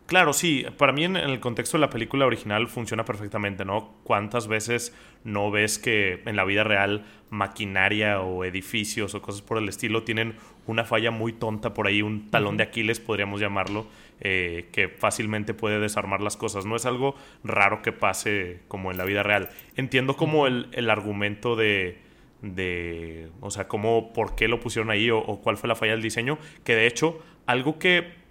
Claro, 0.06 0.32
sí, 0.32 0.66
para 0.76 0.92
mí 0.92 1.04
en, 1.04 1.16
el 1.16 1.40
contexto 1.40 1.78
de 1.78 1.82
la 1.82 1.90
película 1.90 2.26
original 2.26 2.68
funciona 2.68 3.04
perfectamente, 3.04 3.64
¿no? 3.64 3.94
¿Cuántas 4.02 4.46
veces 4.46 4.94
no 5.24 5.50
ves 5.50 5.78
que 5.78 6.22
en 6.26 6.36
la 6.36 6.44
vida 6.44 6.64
real 6.64 7.04
maquinaria 7.30 8.20
o 8.20 8.44
edificios 8.44 9.14
o 9.14 9.22
cosas 9.22 9.40
por 9.40 9.56
el 9.56 9.68
estilo 9.68 10.02
tienen 10.02 10.34
una 10.66 10.84
falla 10.84 11.10
muy 11.10 11.32
tonta 11.32 11.72
por 11.72 11.86
ahí, 11.86 12.02
un 12.02 12.30
talón 12.30 12.56
de 12.56 12.64
Aquiles 12.64 13.00
podríamos 13.00 13.40
llamarlo, 13.40 13.86
eh, 14.20 14.68
que 14.72 14.88
fácilmente 14.88 15.54
puede 15.54 15.80
desarmar 15.80 16.20
las 16.20 16.36
cosas. 16.36 16.66
No 16.66 16.76
es 16.76 16.84
algo 16.84 17.14
raro 17.42 17.80
que 17.80 17.92
pase 17.92 18.60
como 18.68 18.90
en 18.90 18.98
la 18.98 19.04
vida 19.04 19.22
real. 19.22 19.48
Entiendo 19.76 20.16
como 20.16 20.46
el, 20.46 20.90
argumento 20.90 21.56
de, 21.56 21.98
de, 22.42 23.30
o 23.40 23.50
sea, 23.50 23.66
cómo, 23.66 24.12
por 24.12 24.34
qué 24.34 24.46
lo 24.46 24.60
pusieron 24.60 24.90
ahí 24.90 25.10
o, 25.10 25.18
o 25.18 25.40
cuál 25.40 25.56
fue 25.56 25.68
la 25.68 25.74
falla 25.74 25.92
del 25.92 26.02
diseño, 26.02 26.38
que 26.64 26.74
de 26.74 26.86
hecho, 26.86 27.22
algo 27.46 27.78
que 27.78 28.21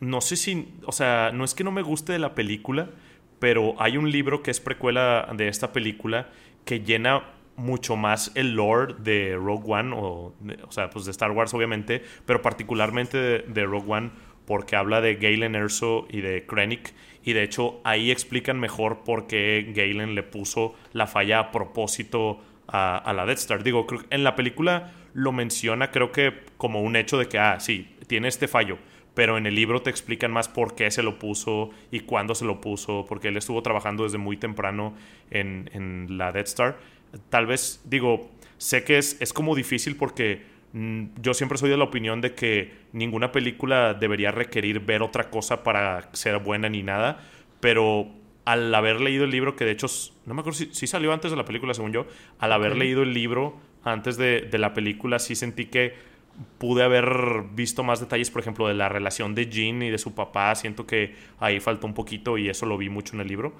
no 0.00 0.20
sé 0.20 0.36
si, 0.36 0.68
o 0.86 0.92
sea, 0.92 1.30
no 1.32 1.44
es 1.44 1.54
que 1.54 1.64
no 1.64 1.70
me 1.70 1.82
guste 1.82 2.12
de 2.12 2.18
la 2.18 2.34
película, 2.34 2.90
pero 3.38 3.74
hay 3.78 3.96
un 3.96 4.10
libro 4.10 4.42
que 4.42 4.50
es 4.50 4.60
precuela 4.60 5.28
de 5.36 5.48
esta 5.48 5.72
película 5.72 6.28
que 6.64 6.80
llena 6.80 7.24
mucho 7.56 7.96
más 7.96 8.32
el 8.34 8.54
lore 8.54 8.94
de 8.98 9.36
Rogue 9.36 9.64
One, 9.66 9.94
o, 9.94 10.34
o 10.66 10.72
sea, 10.72 10.90
pues 10.90 11.04
de 11.04 11.10
Star 11.10 11.30
Wars 11.32 11.52
obviamente, 11.52 12.02
pero 12.24 12.40
particularmente 12.42 13.18
de, 13.42 13.64
Rogue 13.64 13.92
One 13.92 14.10
porque 14.46 14.76
habla 14.76 15.00
de 15.00 15.16
Galen 15.16 15.54
Erso 15.54 16.06
y 16.10 16.22
de 16.22 16.46
Krennic, 16.46 16.94
y 17.22 17.34
de 17.34 17.42
hecho 17.42 17.80
ahí 17.84 18.10
explican 18.10 18.58
mejor 18.58 19.04
por 19.04 19.26
qué 19.26 19.72
Galen 19.76 20.14
le 20.14 20.22
puso 20.22 20.74
la 20.92 21.06
falla 21.06 21.38
a 21.38 21.52
propósito 21.52 22.40
a, 22.66 22.96
a 22.96 23.12
la 23.12 23.26
Death 23.26 23.38
Star. 23.38 23.62
Digo, 23.62 23.86
en 24.08 24.24
la 24.24 24.34
película 24.34 24.92
lo 25.12 25.32
menciona 25.32 25.90
creo 25.90 26.12
que 26.12 26.32
como 26.56 26.80
un 26.80 26.96
hecho 26.96 27.18
de 27.18 27.28
que, 27.28 27.38
ah, 27.38 27.60
sí, 27.60 27.94
tiene 28.06 28.28
este 28.28 28.48
fallo, 28.48 28.78
pero 29.14 29.36
en 29.38 29.46
el 29.46 29.54
libro 29.54 29.82
te 29.82 29.90
explican 29.90 30.30
más 30.30 30.48
por 30.48 30.74
qué 30.74 30.90
se 30.90 31.02
lo 31.02 31.18
puso 31.18 31.70
y 31.90 32.00
cuándo 32.00 32.34
se 32.34 32.44
lo 32.44 32.60
puso, 32.60 33.04
porque 33.08 33.28
él 33.28 33.36
estuvo 33.36 33.62
trabajando 33.62 34.04
desde 34.04 34.18
muy 34.18 34.36
temprano 34.36 34.94
en, 35.30 35.70
en 35.72 36.18
la 36.18 36.32
Death 36.32 36.48
Star. 36.48 36.78
Tal 37.28 37.46
vez, 37.46 37.82
digo, 37.84 38.30
sé 38.58 38.84
que 38.84 38.98
es, 38.98 39.20
es 39.20 39.32
como 39.32 39.54
difícil 39.56 39.96
porque 39.96 40.42
mm, 40.72 41.06
yo 41.20 41.34
siempre 41.34 41.58
soy 41.58 41.70
de 41.70 41.76
la 41.76 41.84
opinión 41.84 42.20
de 42.20 42.34
que 42.34 42.72
ninguna 42.92 43.32
película 43.32 43.94
debería 43.94 44.30
requerir 44.30 44.80
ver 44.80 45.02
otra 45.02 45.30
cosa 45.30 45.64
para 45.64 46.08
ser 46.12 46.38
buena 46.38 46.68
ni 46.68 46.82
nada, 46.82 47.20
pero 47.60 48.08
al 48.44 48.74
haber 48.74 49.00
leído 49.00 49.24
el 49.24 49.30
libro, 49.30 49.56
que 49.56 49.64
de 49.64 49.72
hecho, 49.72 49.86
no 50.26 50.34
me 50.34 50.40
acuerdo 50.40 50.58
si, 50.72 50.86
salió 50.86 51.12
antes 51.12 51.30
de 51.30 51.36
la 51.36 51.44
película, 51.44 51.74
según 51.74 51.92
yo, 51.92 52.06
al 52.38 52.52
haber 52.52 52.76
leído 52.76 53.02
el 53.02 53.14
libro 53.14 53.58
antes 53.84 54.16
de, 54.16 54.42
de, 54.42 54.58
la 54.58 54.74
película, 54.74 55.18
sí 55.18 55.34
sentí 55.34 55.66
que 55.66 55.94
pude 56.58 56.82
haber 56.82 57.44
visto 57.52 57.82
más 57.82 58.00
detalles, 58.00 58.30
por 58.30 58.40
ejemplo, 58.40 58.68
de 58.68 58.74
la 58.74 58.88
relación 58.88 59.34
de 59.34 59.48
Jean 59.48 59.82
y 59.82 59.90
de 59.90 59.98
su 59.98 60.14
papá. 60.14 60.54
Siento 60.54 60.86
que 60.86 61.14
ahí 61.38 61.60
faltó 61.60 61.86
un 61.86 61.94
poquito 61.94 62.38
y 62.38 62.48
eso 62.48 62.66
lo 62.66 62.76
vi 62.76 62.88
mucho 62.88 63.14
en 63.14 63.20
el 63.20 63.28
libro. 63.28 63.52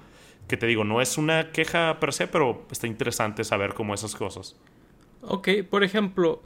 Que 0.47 0.57
te 0.57 0.65
digo, 0.65 0.83
no 0.83 1.01
es 1.01 1.17
una 1.17 1.51
queja 1.51 1.99
per 1.99 2.13
se, 2.13 2.27
pero 2.27 2.65
está 2.71 2.87
interesante 2.87 3.43
saber 3.43 3.73
cómo 3.73 3.93
esas 3.93 4.15
cosas. 4.15 4.55
Ok, 5.21 5.49
por 5.69 5.83
ejemplo, 5.83 6.41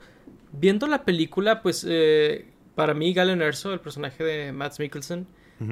viendo 0.52 0.88
la 0.88 1.04
película, 1.04 1.62
pues 1.62 1.86
eh, 1.88 2.46
para 2.76 2.94
mí 2.94 3.14
Galen 3.14 3.42
Erso, 3.42 3.74
el 3.74 3.80
personaje 3.80 4.24
de 4.24 4.52
Matt 4.52 4.80
Mikkelsen, 4.80 5.28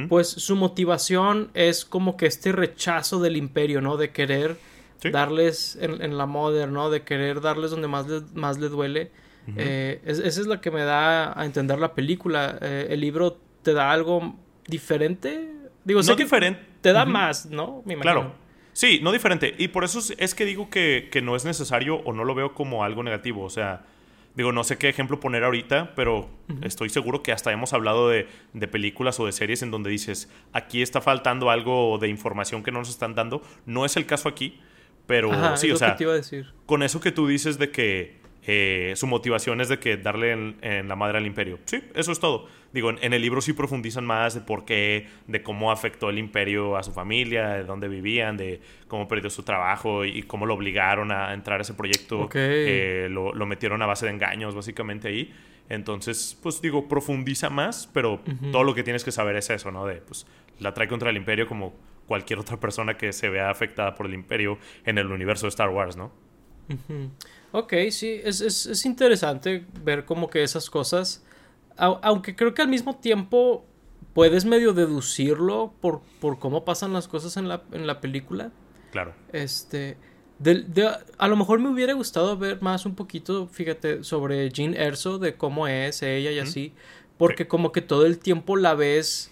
pues 0.07 0.29
su 0.29 0.55
motivación 0.55 1.51
es 1.53 1.83
como 1.83 2.15
que 2.15 2.25
este 2.25 2.53
rechazo 2.53 3.19
del 3.19 3.35
imperio, 3.35 3.81
¿no? 3.81 3.97
De 3.97 4.11
querer 4.11 4.55
darles 5.11 5.77
en, 5.81 6.17
la 6.17 6.25
moda, 6.25 6.67
¿no? 6.67 6.89
De 6.89 7.01
querer 7.01 7.41
darles 7.41 7.71
donde 7.71 7.89
más 7.89 8.07
le, 8.07 8.21
más 8.33 8.59
le 8.59 8.69
duele. 8.69 9.11
Eh, 9.57 10.01
esa 10.05 10.27
es 10.27 10.47
lo 10.47 10.59
que 10.61 10.71
me 10.71 10.83
da 10.83 11.39
a 11.39 11.45
entender 11.45 11.79
la 11.79 11.93
película. 11.93 12.57
Eh, 12.61 12.87
el 12.89 13.01
libro 13.01 13.39
te 13.61 13.73
da 13.73 13.91
algo 13.91 14.35
diferente. 14.67 15.49
Digo, 15.83 16.01
no 16.01 16.15
diferente. 16.15 16.61
Te 16.81 16.93
da 16.93 17.05
más, 17.05 17.45
¿no? 17.45 17.81
Me 17.85 17.93
imagino. 17.93 18.13
Claro. 18.13 18.35
Sí, 18.73 18.99
no 19.03 19.11
diferente. 19.11 19.53
Y 19.57 19.67
por 19.67 19.83
eso 19.83 19.99
es 20.17 20.33
que 20.35 20.45
digo 20.45 20.69
que, 20.69 21.09
que 21.11 21.21
no 21.21 21.35
es 21.35 21.45
necesario 21.45 21.97
o 21.97 22.13
no 22.13 22.23
lo 22.23 22.35
veo 22.35 22.53
como 22.53 22.83
algo 22.83 23.03
negativo. 23.03 23.43
O 23.43 23.49
sea, 23.49 23.85
Digo, 24.35 24.51
no 24.51 24.63
sé 24.63 24.77
qué 24.77 24.89
ejemplo 24.89 25.19
poner 25.19 25.43
ahorita, 25.43 25.93
pero 25.95 26.27
estoy 26.63 26.89
seguro 26.89 27.21
que 27.21 27.31
hasta 27.31 27.51
hemos 27.51 27.71
hablado 27.73 28.09
de, 28.09 28.27
películas 28.67 29.19
o 29.19 29.27
de 29.27 29.31
series 29.31 29.61
en 29.61 29.69
donde 29.69 29.91
dices, 29.91 30.27
aquí 30.53 30.81
está 30.81 31.01
faltando 31.01 31.51
algo 31.51 31.99
de 31.99 32.07
información 32.07 32.63
que 32.63 32.71
no 32.71 32.79
nos 32.79 32.89
están 32.89 33.13
dando. 33.13 33.43
No 33.67 33.85
es 33.85 33.95
el 33.95 34.07
caso 34.07 34.27
aquí, 34.27 34.59
pero 35.05 35.55
sí, 35.55 35.71
o 35.71 35.77
sea, 35.77 35.95
con 36.65 36.81
eso 36.81 36.99
que 36.99 37.11
tú 37.11 37.27
dices 37.27 37.59
de 37.59 37.69
que 37.69 38.22
eh, 38.45 38.93
su 38.95 39.07
motivación 39.07 39.61
es 39.61 39.69
de 39.69 39.79
que 39.79 39.95
darle 39.95 40.31
en, 40.61 40.87
la 40.87 40.95
madre 40.95 41.17
al 41.17 41.25
imperio. 41.25 41.59
Sí, 41.65 41.81
eso 41.95 42.11
es 42.11 42.19
todo. 42.19 42.47
Digo, 42.73 42.89
en, 42.89 43.13
el 43.13 43.21
libro 43.21 43.39
sí 43.41 43.53
profundizan 43.53 44.05
más 44.05 44.33
de 44.33 44.41
por 44.41 44.65
qué, 44.65 45.07
de 45.27 45.43
cómo 45.43 45.71
afectó 45.71 46.09
el 46.09 46.17
imperio 46.17 46.75
a 46.75 46.83
su 46.83 46.91
familia, 46.91 47.49
de 47.49 47.63
dónde 47.63 47.87
vivían, 47.87 48.35
de 48.35 48.59
cómo 48.87 49.07
perdió 49.07 49.29
su 49.29 49.43
trabajo 49.43 50.03
y, 50.03 50.23
cómo 50.23 50.45
lo 50.45 50.55
obligaron 50.55 51.11
a 51.11 51.33
entrar 51.33 51.59
a 51.59 51.61
ese 51.61 51.73
proyecto. 51.73 52.29
Eh, 52.33 53.07
lo, 53.09 53.33
metieron 53.45 53.81
a 53.81 53.85
base 53.85 54.05
de 54.07 54.11
engaños, 54.11 54.55
básicamente 54.55 55.07
ahí. 55.07 55.33
Entonces, 55.69 56.37
pues 56.43 56.61
digo, 56.61 56.89
profundiza 56.89 57.49
más, 57.49 57.89
pero 57.93 58.21
todo 58.51 58.63
lo 58.63 58.75
que 58.75 58.83
tienes 58.83 59.03
que 59.03 59.11
saber 59.11 59.37
es 59.37 59.49
eso, 59.49 59.71
¿no? 59.71 59.85
De, 59.85 59.95
pues, 59.95 60.27
la 60.59 60.73
trae 60.73 60.87
contra 60.87 61.09
el 61.09 61.15
imperio 61.15 61.47
como 61.47 61.73
cualquier 62.07 62.39
otra 62.39 62.59
persona 62.59 62.97
que 62.97 63.13
se 63.13 63.29
vea 63.29 63.49
afectada 63.49 63.95
por 63.95 64.05
el 64.05 64.13
imperio 64.13 64.57
en 64.85 64.97
el 64.97 65.07
universo 65.11 65.45
de 65.45 65.49
Star 65.49 65.69
Wars, 65.69 65.95
¿no? 65.95 66.11
Ok, 67.53 67.73
sí, 67.91 68.19
es, 68.23 68.41
es, 68.41 68.65
es, 68.65 68.83
interesante 68.83 69.63
ver 69.83 70.05
como 70.05 70.27
que 70.27 70.41
esas 70.41 70.71
cosas, 70.71 71.23
aunque 71.77 72.35
creo 72.35 72.55
que 72.55 72.63
al 72.63 72.67
mismo 72.67 72.95
tiempo 72.95 73.63
puedes 74.13 74.43
medio 74.43 74.73
deducirlo 74.73 75.71
por, 75.79 76.01
por 76.19 76.39
cómo 76.39 76.65
pasan 76.65 76.93
las 76.93 77.07
cosas 77.07 77.37
en 77.37 77.47
la, 77.47 77.61
en 77.71 77.85
la 77.85 78.01
película. 78.01 78.51
Claro. 78.91 79.13
Este, 79.31 79.97
de, 80.39 80.89
a 81.19 81.27
lo 81.27 81.35
mejor 81.35 81.59
me 81.59 81.69
hubiera 81.69 81.93
gustado 81.93 82.35
ver 82.37 82.59
más 82.63 82.87
un 82.87 82.95
poquito, 82.95 83.45
fíjate, 83.45 84.03
sobre 84.03 84.49
Jean 84.49 84.73
Erso, 84.73 85.19
de 85.19 85.35
cómo 85.35 85.67
es 85.67 86.01
ella 86.01 86.31
y 86.31 86.39
así, 86.39 86.73
porque 87.19 87.47
como 87.47 87.71
que 87.71 87.81
todo 87.81 88.07
el 88.07 88.17
tiempo 88.17 88.57
la 88.57 88.73
ves 88.73 89.31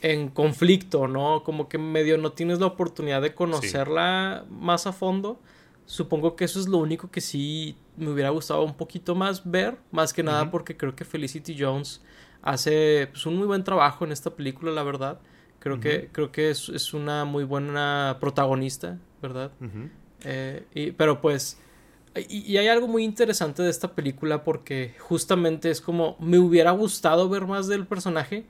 en 0.00 0.30
conflicto, 0.30 1.08
¿no? 1.08 1.44
Como 1.44 1.68
que 1.68 1.76
medio 1.76 2.16
no 2.16 2.32
tienes 2.32 2.58
la 2.58 2.66
oportunidad 2.68 3.20
de 3.20 3.34
conocerla 3.34 4.46
más 4.48 4.86
a 4.86 4.92
fondo. 4.92 5.38
Supongo 5.90 6.36
que 6.36 6.44
eso 6.44 6.60
es 6.60 6.68
lo 6.68 6.78
único 6.78 7.10
que 7.10 7.20
sí 7.20 7.74
me 7.96 8.10
hubiera 8.10 8.30
gustado 8.30 8.62
un 8.62 8.74
poquito 8.74 9.16
más 9.16 9.50
ver, 9.50 9.76
más 9.90 10.12
que 10.12 10.22
nada 10.22 10.48
porque 10.48 10.76
creo 10.76 10.94
que 10.94 11.04
Felicity 11.04 11.56
Jones 11.58 12.00
hace 12.42 13.08
pues, 13.10 13.26
un 13.26 13.36
muy 13.36 13.48
buen 13.48 13.64
trabajo 13.64 14.04
en 14.04 14.12
esta 14.12 14.30
película, 14.30 14.70
la 14.70 14.84
verdad. 14.84 15.18
Creo 15.58 15.80
que, 15.80 16.08
creo 16.12 16.30
que 16.30 16.50
es, 16.50 16.94
una 16.94 17.24
muy 17.24 17.42
buena 17.42 18.18
protagonista, 18.20 19.00
¿verdad? 19.20 19.50
Eh, 20.22 20.64
y, 20.74 20.92
pero 20.92 21.20
pues, 21.20 21.58
y, 22.28 22.56
hay 22.56 22.68
algo 22.68 22.86
muy 22.86 23.02
interesante 23.02 23.64
de 23.64 23.70
esta 23.70 23.92
película 23.96 24.44
porque 24.44 24.94
justamente 25.00 25.72
es 25.72 25.80
como, 25.80 26.16
me 26.20 26.38
hubiera 26.38 26.70
gustado 26.70 27.28
ver 27.28 27.48
más 27.48 27.66
del 27.66 27.84
personaje, 27.84 28.46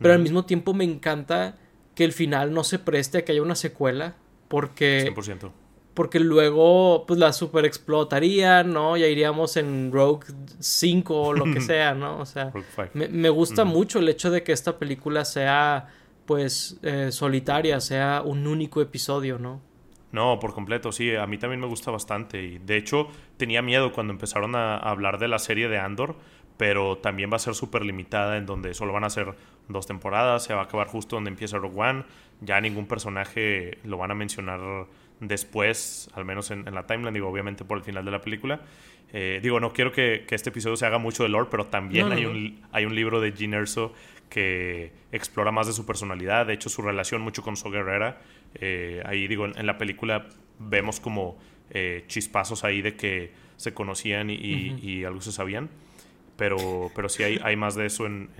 pero 0.00 0.12
al 0.12 0.20
mismo 0.22 0.44
tiempo 0.44 0.74
me 0.74 0.82
encanta 0.82 1.56
que 1.94 2.02
el 2.02 2.12
final 2.12 2.52
no 2.52 2.64
se 2.64 2.80
preste 2.80 3.18
a 3.18 3.24
que 3.24 3.30
haya 3.30 3.42
una 3.42 3.54
secuela, 3.54 4.16
porque... 4.48 5.14
100% 5.14 5.52
porque 6.00 6.18
luego 6.18 7.04
pues 7.06 7.20
la 7.20 7.30
super 7.30 7.66
explotaría, 7.66 8.64
¿no? 8.64 8.96
Ya 8.96 9.06
iríamos 9.06 9.58
en 9.58 9.92
Rogue 9.92 10.28
5 10.58 11.14
o 11.14 11.34
lo 11.34 11.44
que 11.52 11.60
sea, 11.60 11.92
¿no? 11.92 12.20
O 12.20 12.24
sea, 12.24 12.54
me, 12.94 13.28
gusta 13.28 13.66
mucho 13.66 13.98
el 13.98 14.08
hecho 14.08 14.30
de 14.30 14.42
que 14.42 14.52
esta 14.52 14.78
película 14.78 15.26
sea 15.26 15.88
pues 16.24 16.78
eh, 16.80 17.12
solitaria, 17.12 17.80
sea 17.80 18.22
un 18.24 18.46
único 18.46 18.80
episodio, 18.80 19.38
¿no? 19.38 19.60
No, 20.10 20.38
por 20.40 20.54
completo, 20.54 20.90
sí, 20.90 21.14
a 21.14 21.26
mí 21.26 21.36
también 21.36 21.60
me 21.60 21.66
gusta 21.66 21.90
bastante 21.90 22.42
y 22.44 22.56
de 22.56 22.78
hecho 22.78 23.08
tenía 23.36 23.60
miedo 23.60 23.92
cuando 23.92 24.14
empezaron 24.14 24.56
a 24.56 24.78
hablar 24.78 25.18
de 25.18 25.28
la 25.28 25.38
serie 25.38 25.68
de 25.68 25.76
Andor, 25.76 26.16
pero 26.56 26.96
también 26.96 27.30
va 27.30 27.36
a 27.36 27.40
ser 27.40 27.54
súper 27.54 27.84
limitada 27.84 28.38
en 28.38 28.46
donde 28.46 28.72
solo 28.72 28.94
van 28.94 29.04
a 29.04 29.10
ser 29.10 29.34
dos 29.68 29.86
temporadas, 29.86 30.44
se 30.44 30.54
va 30.54 30.62
a 30.62 30.64
acabar 30.64 30.86
justo 30.86 31.16
donde 31.16 31.28
empieza 31.28 31.58
Rogue 31.58 31.78
One, 31.78 32.04
ya 32.40 32.58
ningún 32.62 32.86
personaje 32.86 33.76
lo 33.84 33.98
van 33.98 34.12
a 34.12 34.14
mencionar 34.14 34.60
después, 35.20 36.10
al 36.14 36.24
menos 36.24 36.50
en, 36.50 36.64
la 36.74 36.86
timeline, 36.86 37.14
digo, 37.14 37.28
obviamente 37.28 37.64
por 37.64 37.78
el 37.78 37.84
final 37.84 38.04
de 38.04 38.10
la 38.10 38.20
película. 38.20 38.60
Eh, 39.12 39.40
digo, 39.42 39.60
no 39.60 39.72
quiero 39.72 39.92
que, 39.92 40.24
este 40.30 40.50
episodio 40.50 40.76
se 40.76 40.86
haga 40.86 40.98
mucho 40.98 41.22
de 41.22 41.28
lore, 41.28 41.48
pero 41.50 41.66
también 41.66 42.10
hay, 42.12 42.24
Un, 42.24 42.60
hay 42.72 42.84
un 42.84 42.94
libro 42.94 43.20
de 43.20 43.32
Gene 43.32 43.56
Erso 43.56 43.92
que 44.28 44.92
explora 45.10 45.50
más 45.50 45.66
de 45.66 45.72
su 45.72 45.84
personalidad, 45.84 46.46
de 46.46 46.54
hecho 46.54 46.68
su 46.68 46.82
relación 46.82 47.20
mucho 47.20 47.42
con 47.42 47.56
So 47.56 47.70
Guerrera. 47.70 48.20
Eh, 48.54 49.02
ahí 49.04 49.26
digo, 49.26 49.46
en, 49.46 49.66
la 49.66 49.76
película 49.76 50.28
vemos 50.58 51.00
como 51.00 51.38
eh, 51.70 52.04
chispazos 52.06 52.64
ahí 52.64 52.80
de 52.80 52.94
que 52.94 53.32
se 53.56 53.74
conocían 53.74 54.30
y, 54.30 55.04
algo 55.04 55.20
se 55.20 55.32
sabían, 55.32 55.68
pero, 56.36 56.90
pero 56.94 57.08
sí 57.08 57.24
hay, 57.24 57.40
hay 57.42 57.56
más 57.56 57.74
de 57.74 57.86
eso 57.86 58.06
en, 58.06 58.30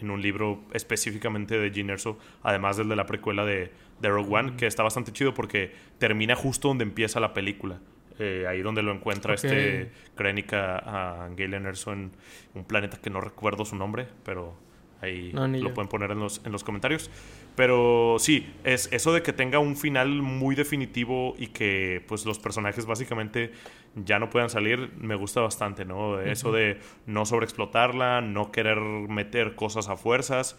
en 0.00 0.10
un 0.10 0.20
libro 0.20 0.60
específicamente 0.72 1.58
de 1.58 1.70
Gene 1.70 1.94
Erso, 1.94 2.18
además 2.42 2.76
del 2.76 2.88
de 2.88 2.96
la 2.96 3.06
precuela 3.06 3.44
de, 3.44 3.72
de 4.00 4.08
Rogue 4.08 4.34
One, 4.34 4.56
que 4.56 4.66
está 4.66 4.82
bastante 4.82 5.12
chido 5.12 5.34
porque 5.34 5.72
termina 5.98 6.34
justo 6.34 6.68
donde 6.68 6.84
empieza 6.84 7.20
la 7.20 7.34
película. 7.34 7.78
Eh, 8.18 8.46
ahí 8.48 8.62
donde 8.62 8.82
lo 8.82 8.92
encuentra 8.92 9.34
este 9.34 9.90
Krennica 10.14 10.76
a 10.76 11.28
Galen 11.30 11.66
Erso 11.66 11.92
en 11.92 12.12
un 12.54 12.64
planeta 12.64 12.98
que 13.00 13.10
no 13.10 13.20
recuerdo 13.20 13.64
su 13.64 13.74
nombre, 13.74 14.06
pero 14.24 14.54
ahí 15.00 15.32
lo 15.32 15.74
pueden 15.74 15.88
poner 15.88 16.12
en 16.12 16.20
los, 16.20 16.40
en 16.44 16.52
los 16.52 16.62
comentarios. 16.62 17.10
Pero 17.56 18.16
sí, 18.18 18.52
es 18.62 18.88
eso 18.92 19.12
de 19.12 19.22
que 19.22 19.32
tenga 19.32 19.58
un 19.58 19.76
final 19.76 20.22
muy 20.22 20.54
definitivo 20.54 21.34
y 21.38 21.48
que 21.48 22.04
pues 22.06 22.24
los 22.24 22.38
personajes 22.38 22.86
básicamente 22.86 23.52
ya 23.96 24.18
no 24.18 24.30
puedan 24.30 24.50
salir, 24.50 24.92
me 24.98 25.16
gusta 25.16 25.40
bastante, 25.40 25.84
¿no? 25.84 26.20
Eso 26.20 26.52
de 26.52 26.78
no 27.06 27.26
sobreexplotarla, 27.26 28.20
no 28.20 28.52
querer 28.52 28.78
meter 28.78 29.56
cosas 29.56 29.88
a 29.88 29.96
fuerzas 29.96 30.56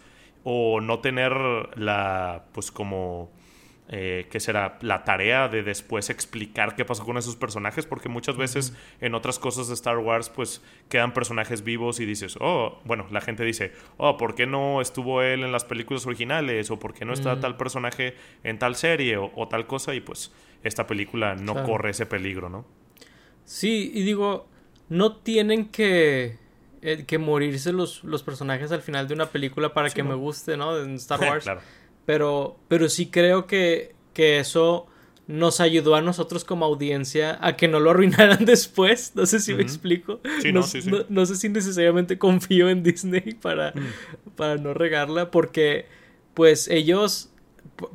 o 0.48 0.80
no 0.80 1.00
tener 1.00 1.34
la, 1.75 2.46
pues 2.54 2.72
como, 2.72 3.32
eh, 3.90 4.28
¿qué 4.30 4.40
será? 4.40 4.78
La 4.82 5.04
tarea 5.04 5.48
de 5.48 5.64
después 5.64 6.12
explicar 6.12 6.75
qué 6.75 6.86
pasó 6.86 7.04
con 7.04 7.18
esos 7.18 7.36
personajes, 7.36 7.88
porque 7.88 8.10
muchas 8.10 8.38
veces 8.38 8.78
en 9.02 9.16
otras 9.16 9.40
cosas 9.40 9.70
de 9.70 9.74
Star 9.74 9.98
Wars, 9.98 10.30
pues 10.30 10.62
quedan 10.88 11.14
personajes 11.14 11.64
vivos 11.64 12.00
y 12.00 12.06
dices, 12.06 12.38
oh, 12.40 12.80
bueno, 12.86 13.08
la 13.10 13.22
gente 13.22 13.44
dice, 13.44 13.74
oh, 13.98 14.18
¿por 14.18 14.36
qué 14.36 14.46
no 14.46 14.82
estuvo 14.82 15.24
él 15.24 15.44
en 15.44 15.52
las 15.52 15.66
películas 15.66 16.06
originales? 16.06 16.70
¿O 16.70 16.78
por 16.78 16.94
qué 16.94 17.06
no 17.06 17.14
está 17.14 17.40
tal 17.40 17.58
personaje 17.58 18.14
en 18.44 18.60
tal 18.60 18.75
serie? 18.75 19.18
O, 19.18 19.48
tal 19.48 19.66
cosa, 19.66 19.96
y 19.96 20.00
pues 20.00 20.32
esta 20.64 20.86
película 20.86 21.34
no 21.34 21.64
corre 21.64 21.90
ese 21.90 22.06
peligro, 22.06 22.50
¿no? 22.50 22.66
Sí, 23.46 23.92
y 23.96 24.04
digo, 24.04 24.48
no 24.90 25.16
tienen 25.18 25.70
que 25.70 26.45
eh, 26.86 27.04
que 27.06 27.18
morirse 27.18 27.74
los, 27.74 28.04
los 28.04 28.22
personajes 28.22 28.72
al 28.72 28.82
final 28.82 29.08
de 29.08 29.15
una 29.15 29.25
película 29.25 29.74
para 29.74 29.89
que 29.89 30.04
me 30.04 30.13
guste, 30.13 30.56
¿no? 30.56 30.77
En 30.77 30.96
Star 30.96 31.20
Wars. 31.20 31.46
Pero, 32.06 32.60
pero 32.68 32.89
sí 32.89 33.08
creo 33.08 33.48
que, 33.48 33.96
que 34.13 34.38
eso 34.38 34.86
nos 35.25 35.60
ayudó 35.62 35.96
a 35.96 36.01
nosotros 36.01 36.46
como 36.46 36.63
audiencia 36.65 37.39
a 37.42 37.56
que 37.56 37.68
no 37.68 37.80
lo 37.80 37.89
arruinaran 37.89 38.46
después. 38.46 39.13
No 39.15 39.25
sé 39.25 39.39
si 39.39 39.56
me 39.56 39.63
explico. 39.63 40.20
no, 40.54 41.25
sé 41.25 41.36
si 41.36 41.50
necesariamente 41.50 42.18
confío 42.20 42.70
en 42.70 42.84
Disney 42.84 43.34
para, 43.42 43.72
mm. 43.72 44.30
para 44.36 44.58
no 44.58 44.75
regarla, 44.75 45.32
porque 45.32 45.88
pues 46.36 46.68
ellos, 46.68 47.32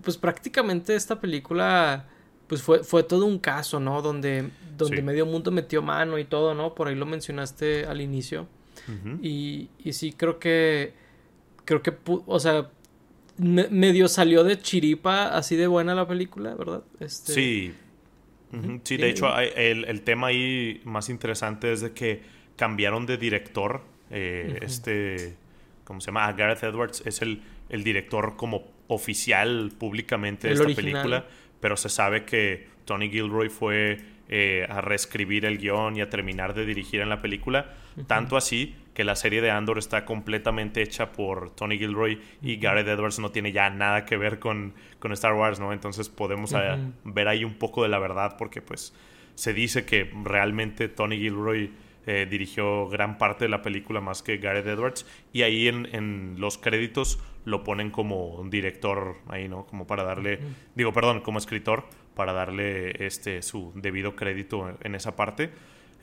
pues 0.03 0.17
prácticamente 0.17 0.97
esta 0.97 1.21
película, 1.21 2.09
pues 2.49 2.61
fue, 2.61 2.83
fue 2.83 3.05
todo 3.05 3.25
un 3.27 3.39
caso, 3.39 3.79
¿no? 3.79 4.03
Donde, 4.03 4.51
donde 4.77 5.01
medio 5.01 5.27
mundo 5.27 5.53
metió 5.53 5.81
mano 5.81 6.19
y 6.19 6.25
todo, 6.25 6.55
¿no? 6.55 6.75
Por 6.75 6.89
ahí 6.89 6.97
lo 6.97 7.07
mencionaste 7.07 7.85
al 7.85 8.01
inicio. 8.01 8.49
Y, 9.23 9.69
y 9.79 9.93
sí, 9.93 10.13
creo 10.13 10.39
que, 10.39 10.93
creo 11.65 11.83
que, 11.83 11.95
o 12.05 12.41
sea, 12.41 12.71
medio 13.37 14.09
salió 14.09 14.45
de 14.45 14.61
chiripa 14.61 15.29
así 15.29 15.57
de 15.57 15.67
buena 15.67 15.95
la 15.95 16.07
película, 16.07 16.55
¿verdad? 16.55 16.83
Este... 17.01 17.33
Sí. 17.33 17.75
Sí, 18.83 18.97
de 18.97 19.11
hecho, 19.11 19.29
el, 19.39 19.85
el, 19.85 20.03
tema 20.03 20.27
ahí 20.27 20.81
más 20.85 21.09
interesante 21.09 21.73
es 21.73 21.83
de 21.83 21.93
que 21.93 22.21
cambiaron 22.57 23.07
de 23.07 23.17
director. 23.17 23.83
Eh, 24.11 24.59
este, 24.63 25.37
¿cómo 25.85 26.01
se 26.01 26.07
llama? 26.07 26.27
Ah, 26.27 26.33
Gareth 26.33 26.65
Edwards 26.65 27.03
es 27.07 27.23
el, 27.23 27.43
el 27.69 27.85
director 27.85 28.35
como 28.37 28.65
oficial 28.89 29.71
públicamente 29.79 30.49
de 30.49 30.55
esta 30.55 30.67
película, 30.67 31.27
pero 31.61 31.77
se 31.77 31.89
sabe 31.89 32.25
que 32.25 32.67
Tony 32.85 33.09
Gilroy 33.09 33.49
fue 33.49 33.99
eh, 34.33 34.65
a 34.69 34.81
reescribir 34.81 35.45
el 35.45 35.59
guion 35.59 35.97
y 35.97 36.03
a 36.03 36.09
terminar 36.09 36.55
de 36.55 36.65
dirigir 36.65 37.01
en 37.01 37.09
la 37.09 37.21
película. 37.21 37.75
Tanto 38.07 38.37
así 38.37 38.77
que 38.95 39.03
la 39.03 39.17
serie 39.17 39.41
de 39.43 39.51
Andor 39.51 39.77
está 39.77 40.05
completamente 40.05 40.83
hecha 40.83 41.11
por 41.11 41.51
Tony 41.51 41.79
Gilroy 41.79 42.21
y 42.41 42.57
Gareth 42.57 42.87
Edwards 42.87 43.19
no 43.19 43.33
tiene 43.33 43.51
ya 43.51 43.69
nada 43.71 44.05
que 44.05 44.17
ver 44.17 44.39
con, 44.39 44.73
con 45.01 45.11
Star 45.13 45.35
Wars, 45.35 45.59
¿no? 45.59 45.73
Entonces 45.73 46.09
podemos 46.09 46.53
eh, 46.53 46.79
ver 47.03 47.27
ahí 47.27 47.43
un 47.43 47.55
poco 47.55 47.83
de 47.83 47.89
la 47.89 47.99
verdad 47.99 48.37
porque 48.39 48.63
pues 48.63 48.95
se 49.35 49.53
dice 49.53 49.85
que 49.85 50.13
realmente 50.25 50.89
Tony 50.89 51.17
Gilroy 51.17 51.73
eh, 52.07 52.27
dirigió 52.31 52.89
gran 52.89 53.19
parte 53.19 53.45
de 53.45 53.51
la 53.51 53.63
película 53.63 54.01
más 54.01 54.23
que 54.23 54.39
Gareth 54.39 54.67
Edwards 54.67 55.07
y 55.33 55.43
ahí 55.43 55.69
en, 55.69 56.37
los 56.39 56.57
créditos 56.57 57.19
lo 57.45 57.65
ponen 57.65 57.91
como 57.91 58.37
un 58.37 58.51
director 58.51 59.17
ahí, 59.29 59.49
¿no? 59.49 59.67
Como 59.67 59.87
para 59.87 60.05
darle, 60.05 60.39
digo, 60.75 60.93
perdón, 60.93 61.21
como 61.21 61.39
escritor 61.39 61.85
para 62.15 62.33
darle 62.33 63.07
este 63.07 63.43
su 63.43 63.73
debido 63.75 64.17
crédito 64.17 64.77
en 64.83 64.95
esa 64.95 65.17
parte. 65.17 65.51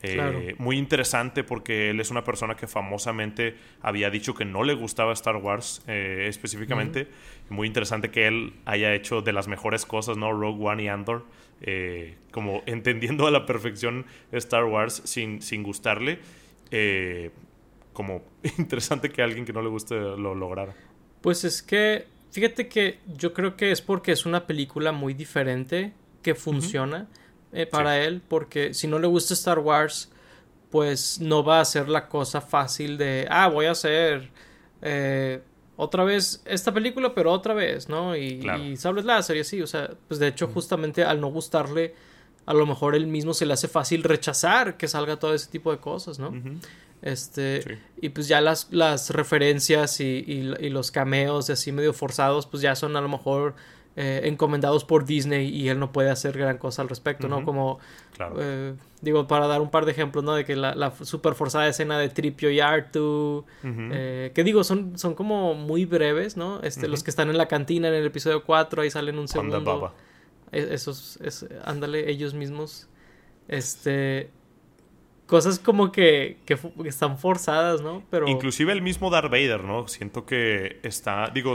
Eh, 0.02 0.54
muy 0.58 0.78
interesante 0.78 1.42
porque 1.42 1.90
él 1.90 1.98
es 1.98 2.10
una 2.10 2.22
persona 2.22 2.54
que 2.54 2.68
famosamente 2.68 3.56
había 3.80 4.10
dicho 4.10 4.32
que 4.34 4.44
no 4.44 4.62
le 4.62 4.74
gustaba 4.74 5.12
Star 5.12 5.36
Wars 5.36 5.82
eh, 5.86 6.26
específicamente. 6.28 7.08
Muy 7.48 7.66
interesante 7.66 8.10
que 8.10 8.26
él 8.26 8.54
haya 8.64 8.94
hecho 8.94 9.22
de 9.22 9.32
las 9.32 9.48
mejores 9.48 9.86
cosas, 9.86 10.16
¿no? 10.16 10.32
Rogue 10.32 10.64
One 10.64 10.84
y 10.84 10.88
Andor. 10.88 11.24
Eh, 11.60 12.16
como 12.30 12.62
entendiendo 12.66 13.26
a 13.26 13.30
la 13.30 13.46
perfección 13.46 14.06
Star 14.32 14.64
Wars 14.64 15.02
sin, 15.04 15.42
sin 15.42 15.62
gustarle. 15.62 16.20
como 17.92 18.22
interesante 18.58 19.10
que 19.10 19.22
alguien 19.22 19.44
que 19.44 19.52
no 19.52 19.62
le 19.62 19.68
guste 19.68 19.96
lo 19.96 20.34
lograra. 20.34 20.74
Pues 21.20 21.44
es 21.44 21.62
que, 21.62 22.06
fíjate 22.30 22.68
que 22.68 22.98
yo 23.16 23.32
creo 23.32 23.56
que 23.56 23.70
es 23.70 23.80
porque 23.80 24.12
es 24.12 24.26
una 24.26 24.46
película 24.46 24.92
muy 24.92 25.14
diferente 25.14 25.92
que 26.22 26.34
funciona. 26.34 27.06
Eh, 27.50 27.64
para 27.64 27.98
él, 28.04 28.20
porque 28.28 28.74
si 28.74 28.86
no 28.86 28.98
le 28.98 29.06
gusta 29.06 29.32
Star 29.32 29.58
Wars, 29.58 30.10
pues 30.70 31.18
no 31.18 31.42
va 31.42 31.60
a 31.60 31.64
ser 31.64 31.88
la 31.88 32.06
cosa 32.06 32.42
fácil 32.42 32.98
de, 32.98 33.26
ah, 33.30 33.48
voy 33.48 33.64
a 33.64 33.70
hacer 33.70 34.28
eh, 34.82 35.40
otra 35.76 36.04
vez 36.04 36.42
esta 36.44 36.74
película, 36.74 37.14
pero 37.14 37.32
otra 37.32 37.54
vez, 37.54 37.88
¿no? 37.88 38.14
Y, 38.14 38.46
y 38.60 38.76
sables 38.76 39.06
láser 39.06 39.38
y 39.38 39.40
así, 39.40 39.62
o 39.62 39.66
sea, 39.66 39.90
pues 40.08 40.20
de 40.20 40.28
hecho 40.28 40.48
justamente 40.48 41.04
al 41.04 41.22
no 41.22 41.28
gustarle, 41.28 41.94
a 42.44 42.52
lo 42.52 42.66
mejor 42.66 42.94
él 42.94 43.06
mismo 43.06 43.32
se 43.32 43.46
le 43.46 43.54
hace 43.54 43.68
fácil 43.68 44.02
rechazar 44.02 44.76
que 44.76 44.86
salga 44.88 45.18
todo 45.18 45.32
ese 45.32 45.50
tipo 45.50 45.70
de 45.70 45.78
cosas, 45.78 46.18
¿no? 46.18 46.34
Este, 47.02 47.78
y 48.00 48.08
pues 48.08 48.26
ya 48.26 48.40
las, 48.40 48.68
las 48.72 49.10
referencias 49.10 50.00
y, 50.00 50.24
y, 50.26 50.68
los 50.68 50.90
cameos 50.90 51.48
así 51.48 51.70
medio 51.70 51.92
forzados, 51.92 52.46
pues 52.46 52.60
ya 52.62 52.74
son 52.74 52.96
a 52.96 53.00
lo 53.00 53.08
mejor 53.08 53.54
eh, 54.00 54.28
encomendados 54.28 54.84
por 54.84 55.04
Disney 55.04 55.48
y 55.48 55.68
él 55.68 55.78
no 55.78 55.92
puede 55.92 56.10
hacer 56.10 56.36
gran 56.36 56.58
cosa 56.58 56.82
al 56.82 56.88
respecto, 56.88 57.28
¿no? 57.28 57.44
Como, 57.44 57.78
eh, 58.38 58.74
digo, 59.00 59.26
para 59.26 59.46
dar 59.46 59.60
un 59.60 59.70
par 59.70 59.86
de 59.86 59.92
ejemplos, 59.92 60.24
¿no? 60.24 60.34
De 60.34 60.44
que 60.44 60.56
la, 60.56 60.74
la 60.74 60.92
super 61.02 61.34
forzada 61.34 61.68
escena 61.68 61.98
de 61.98 62.08
Tripio 62.08 62.50
y 62.50 62.60
Artu, 62.60 63.44
eh, 63.64 64.30
que 64.34 64.44
digo, 64.44 64.62
son, 64.62 64.98
son 64.98 65.14
como 65.14 65.54
muy 65.54 65.84
breves, 65.84 66.36
¿no? 66.36 66.60
Este, 66.62 66.86
Los 66.86 67.02
que 67.02 67.10
están 67.10 67.28
en 67.28 67.38
la 67.38 67.46
cantina 67.46 67.88
en 67.88 67.94
el 67.94 68.06
episodio 68.06 68.44
4, 68.44 68.82
ahí 68.82 68.90
salen 68.90 69.18
un 69.18 69.26
segundo. 69.28 69.92
E, 70.52 70.74
esos, 70.74 71.18
es, 71.20 71.46
ándale, 71.64 72.10
ellos 72.10 72.34
mismos. 72.34 72.88
Este, 73.48 74.30
cosas 75.28 75.58
como 75.60 75.92
que, 75.92 76.38
que, 76.46 76.58
están 76.86 77.18
forzadas, 77.18 77.82
¿no? 77.82 78.02
Pero... 78.10 78.26
Inclusive 78.26 78.72
el 78.72 78.82
mismo 78.82 79.10
Darth 79.10 79.30
Vader, 79.30 79.62
¿no? 79.62 79.86
Siento 79.86 80.26
que 80.26 80.80
está, 80.82 81.30
digo, 81.32 81.54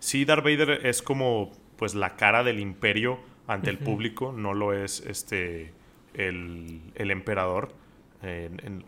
sí, 0.00 0.26
Darth 0.26 0.44
Vader 0.44 0.84
es 0.84 1.00
como 1.00 1.52
pues 1.76 1.94
la 1.94 2.16
cara 2.16 2.44
del 2.44 2.60
imperio 2.60 3.18
ante 3.46 3.70
el 3.70 3.78
público, 3.78 4.32
no 4.32 4.52
lo 4.52 4.72
es 4.72 5.00
este 5.06 5.72
el, 6.14 6.82
emperador. 6.96 7.72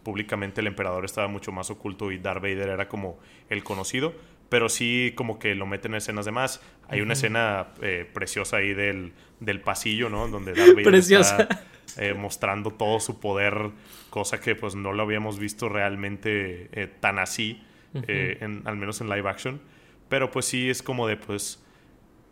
públicamente 0.02 0.60
el 0.60 0.66
emperador 0.66 1.04
estaba 1.04 1.28
mucho 1.28 1.52
más 1.52 1.70
oculto 1.70 2.10
y 2.10 2.18
Darth 2.18 2.42
Vader 2.42 2.68
era 2.68 2.88
como 2.88 3.18
el 3.48 3.62
conocido, 3.62 4.12
pero 4.48 4.68
sí 4.68 5.12
como 5.14 5.38
que 5.38 5.54
lo 5.54 5.66
meten 5.66 5.92
en 5.92 5.98
escenas 5.98 6.24
de 6.24 6.32
más. 6.32 6.62
Hay 6.88 7.00
una 7.00 7.12
escena 7.12 7.68
eh, 7.82 8.08
preciosa 8.12 8.58
ahí 8.58 8.74
del, 8.74 9.12
del, 9.40 9.60
pasillo, 9.60 10.08
¿no? 10.08 10.28
Donde 10.28 10.52
Darth 10.54 10.74
Vader 10.76 10.94
está 10.94 11.48
eh, 11.96 12.14
mostrando 12.14 12.70
todo 12.70 13.00
su 13.00 13.20
poder, 13.20 13.70
cosa 14.10 14.40
que 14.40 14.54
pues 14.54 14.74
no 14.74 14.92
lo 14.92 15.02
habíamos 15.02 15.38
visto 15.38 15.68
realmente 15.68 16.68
eh, 16.72 16.88
tan 17.00 17.18
así, 17.18 17.62
al 17.94 18.76
menos 18.76 19.00
en 19.00 19.08
live 19.08 19.28
action. 19.28 19.60
Pero 20.08 20.30
pues 20.30 20.46
sí 20.46 20.70
es 20.70 20.82
como 20.82 21.06
de 21.06 21.16
pues 21.16 21.64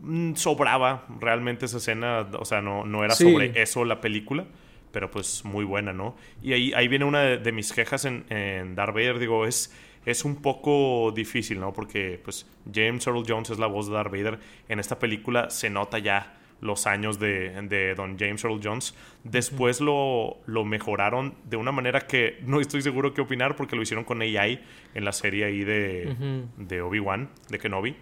Mm, 0.01 0.35
sobraba 0.35 1.07
realmente 1.21 1.67
esa 1.67 1.79
escena, 1.79 2.29
o 2.39 2.45
sea, 2.45 2.61
no, 2.61 2.85
no 2.85 3.05
era 3.05 3.15
sobre 3.15 3.61
eso 3.63 3.85
la 3.85 4.01
película, 4.01 4.45
pero 4.93 5.11
pues 5.11 5.45
muy 5.45 5.65
buena, 5.65 5.93
¿no? 5.93 6.17
Y 6.43 6.53
ahí, 6.53 6.73
ahí 6.75 6.89
viene 6.89 7.05
una 7.05 7.23
de, 7.23 7.53
mis 7.53 7.73
quejas 7.73 8.05
en, 8.05 8.27
en 8.29 8.75
Darth 8.75 8.95
Vader, 8.95 9.19
digo, 9.19 9.47
es, 9.47 9.73
es 10.05 10.25
un 10.25 10.43
poco 10.43 11.13
difícil, 11.13 11.59
¿no? 11.61 11.73
Porque 11.73 12.21
pues 12.23 12.47
James 12.73 13.07
Earl 13.07 13.25
Jones 13.27 13.51
es 13.51 13.59
la 13.59 13.67
voz 13.67 13.89
de 13.89 13.95
Darth 13.95 14.11
Vader, 14.11 14.39
en 14.69 14.79
esta 14.79 14.99
película 14.99 15.49
se 15.49 15.71
nota 15.71 15.99
ya 15.99 16.37
los 16.61 16.87
años 16.87 17.19
de, 17.19 17.51
de 17.69 17.95
Don 17.95 18.19
James 18.19 18.43
Earl 18.45 18.61
Jones. 18.63 18.95
Después 19.23 19.81
lo, 19.81 20.39
lo, 20.47 20.65
mejoraron 20.65 21.35
de 21.45 21.57
una 21.57 21.73
manera 21.73 22.01
que 22.03 22.39
no 22.43 22.61
estoy 22.61 22.83
seguro 22.83 23.13
qué 23.13 23.21
opinar 23.21 23.57
porque 23.57 23.77
lo 23.77 23.83
hicieron 23.83 24.05
con 24.05 24.23
AI 24.23 24.61
en 24.95 25.05
la 25.05 25.13
serie 25.13 25.45
ahí 25.45 25.65
de, 25.65 26.47
de 26.57 26.83
Obi-Wan, 26.83 27.29
de 27.49 27.59
Kenobi. 27.59 27.97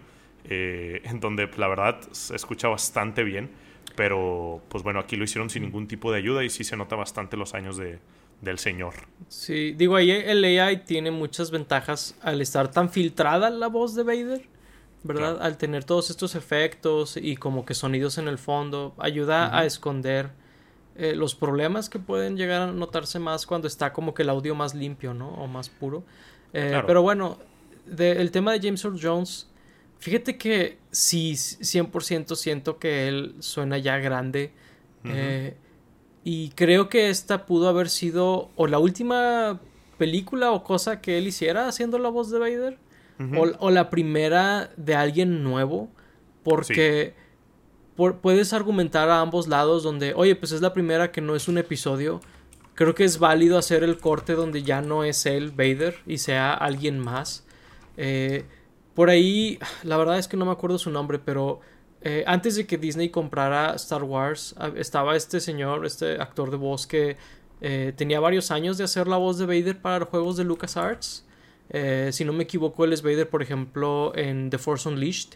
Eh, 0.45 1.01
en 1.05 1.21
donde 1.21 1.49
la 1.57 1.69
verdad 1.69 2.01
se 2.11 2.35
escucha 2.35 2.67
bastante 2.67 3.23
bien, 3.23 3.49
pero 3.95 4.61
pues 4.67 4.83
bueno, 4.83 4.99
aquí 4.99 5.15
lo 5.15 5.23
hicieron 5.23 5.49
sin 5.49 5.63
ningún 5.63 5.87
tipo 5.87 6.11
de 6.11 6.17
ayuda 6.17 6.43
y 6.43 6.49
sí 6.49 6.65
se 6.65 6.75
nota 6.75 6.97
bastante 6.97 7.37
los 7.37 7.53
años 7.53 7.77
de, 7.77 7.99
del 8.41 8.59
señor. 8.59 8.93
Sí, 9.29 9.71
digo, 9.71 9.95
ahí 9.95 10.11
el 10.11 10.43
AI 10.43 10.83
tiene 10.83 11.11
muchas 11.11 11.49
ventajas 11.49 12.17
al 12.21 12.41
estar 12.41 12.69
tan 12.69 12.89
filtrada 12.89 13.49
la 13.49 13.67
voz 13.67 13.95
de 13.95 14.03
Vader, 14.03 14.45
¿verdad? 15.03 15.41
Al 15.41 15.57
tener 15.57 15.83
todos 15.83 16.09
estos 16.09 16.35
efectos 16.35 17.17
y 17.17 17.35
como 17.35 17.65
que 17.65 17.73
sonidos 17.73 18.17
en 18.17 18.27
el 18.27 18.37
fondo, 18.37 18.93
ayuda 18.97 19.57
a 19.57 19.65
esconder 19.65 20.31
eh, 20.95 21.15
los 21.15 21.35
problemas 21.35 21.89
que 21.89 21.99
pueden 21.99 22.37
llegar 22.37 22.61
a 22.61 22.71
notarse 22.71 23.19
más 23.19 23.45
cuando 23.45 23.67
está 23.67 23.93
como 23.93 24.13
que 24.13 24.23
el 24.23 24.29
audio 24.29 24.55
más 24.55 24.73
limpio, 24.73 25.13
¿no? 25.13 25.29
O 25.29 25.47
más 25.47 25.69
puro. 25.69 26.03
Eh, 26.53 26.81
pero 26.85 27.01
bueno, 27.01 27.39
el 27.97 28.31
tema 28.31 28.53
de 28.53 28.59
James 28.59 28.83
Earl 28.85 28.99
Jones 29.01 29.47
Fíjate 30.03 30.37
que 30.37 30.79
sí, 30.91 31.31
100% 31.31 32.35
siento 32.35 32.77
que 32.77 33.07
él 33.07 33.35
suena 33.39 33.77
ya 33.77 33.99
grande. 33.99 34.51
Eh, 35.05 35.55
y 36.25 36.49
creo 36.49 36.89
que 36.89 37.09
esta 37.09 37.45
pudo 37.45 37.69
haber 37.69 37.89
sido 37.89 38.49
o 38.57 38.67
la 38.67 38.79
última 38.79 39.61
película 39.97 40.51
o 40.51 40.65
cosa 40.65 40.99
que 40.99 41.17
él 41.17 41.27
hiciera 41.27 41.69
haciendo 41.69 41.99
la 41.99 42.09
voz 42.09 42.29
de 42.31 42.39
Vader. 42.39 42.77
O, 43.59 43.71
la 43.71 43.89
primera 43.89 44.71
de 44.77 44.95
alguien 44.95 45.43
nuevo. 45.43 45.89
Porque 46.43 47.15
puedes 47.95 48.53
argumentar 48.53 49.09
a 49.09 49.21
ambos 49.21 49.47
lados 49.47 49.83
donde, 49.83 50.13
oye, 50.13 50.35
pues 50.35 50.51
es 50.51 50.61
la 50.61 50.73
primera 50.73 51.11
que 51.11 51.21
no 51.21 51.35
es 51.35 51.47
un 51.47 51.57
episodio. 51.57 52.21
Creo 52.75 52.95
que 52.95 53.03
es 53.03 53.19
válido 53.19 53.57
hacer 53.57 53.83
el 53.83 53.97
corte 53.97 54.33
donde 54.33 54.63
ya 54.63 54.81
no 54.81 55.03
es 55.03 55.25
él, 55.25 55.51
Vader, 55.51 55.99
y 56.07 56.17
sea 56.17 56.53
alguien 56.53 56.99
más. 56.99 57.45
Eh, 57.97 58.45
por 58.93 59.09
ahí, 59.09 59.59
la 59.83 59.97
verdad 59.97 60.17
es 60.17 60.27
que 60.27 60.37
no 60.37 60.45
me 60.45 60.51
acuerdo 60.51 60.77
su 60.77 60.89
nombre, 60.89 61.19
pero 61.19 61.61
eh, 62.01 62.23
antes 62.27 62.55
de 62.55 62.65
que 62.67 62.77
Disney 62.77 63.09
comprara 63.09 63.75
Star 63.75 64.03
Wars, 64.03 64.55
ah, 64.57 64.71
estaba 64.75 65.15
este 65.15 65.39
señor, 65.39 65.85
este 65.85 66.19
actor 66.21 66.51
de 66.51 66.57
voz 66.57 66.85
que 66.85 67.17
eh, 67.61 67.93
tenía 67.95 68.19
varios 68.19 68.51
años 68.51 68.77
de 68.77 68.83
hacer 68.83 69.07
la 69.07 69.17
voz 69.17 69.37
de 69.37 69.45
Vader 69.45 69.81
para 69.81 69.99
los 69.99 70.09
juegos 70.09 70.35
de 70.35 70.43
LucasArts. 70.43 71.25
Eh, 71.69 72.09
si 72.11 72.25
no 72.25 72.33
me 72.33 72.43
equivoco, 72.43 72.85
él 72.85 72.93
es 72.93 73.01
Vader, 73.01 73.29
por 73.29 73.41
ejemplo, 73.41 74.11
en 74.15 74.49
The 74.49 74.57
Force 74.57 74.87
Unleashed. 74.87 75.35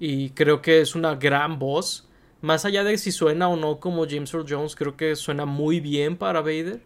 Y 0.00 0.30
creo 0.30 0.62
que 0.62 0.80
es 0.80 0.94
una 0.94 1.14
gran 1.16 1.58
voz. 1.58 2.04
más 2.40 2.64
allá 2.64 2.84
de 2.84 2.96
si 2.98 3.10
suena 3.10 3.48
o 3.48 3.56
no 3.56 3.80
como 3.80 4.06
James 4.08 4.32
Earl 4.32 4.46
Jones, 4.48 4.76
creo 4.76 4.96
que 4.96 5.16
suena 5.16 5.44
muy 5.44 5.80
bien 5.80 6.16
para 6.16 6.40
Vader, 6.40 6.80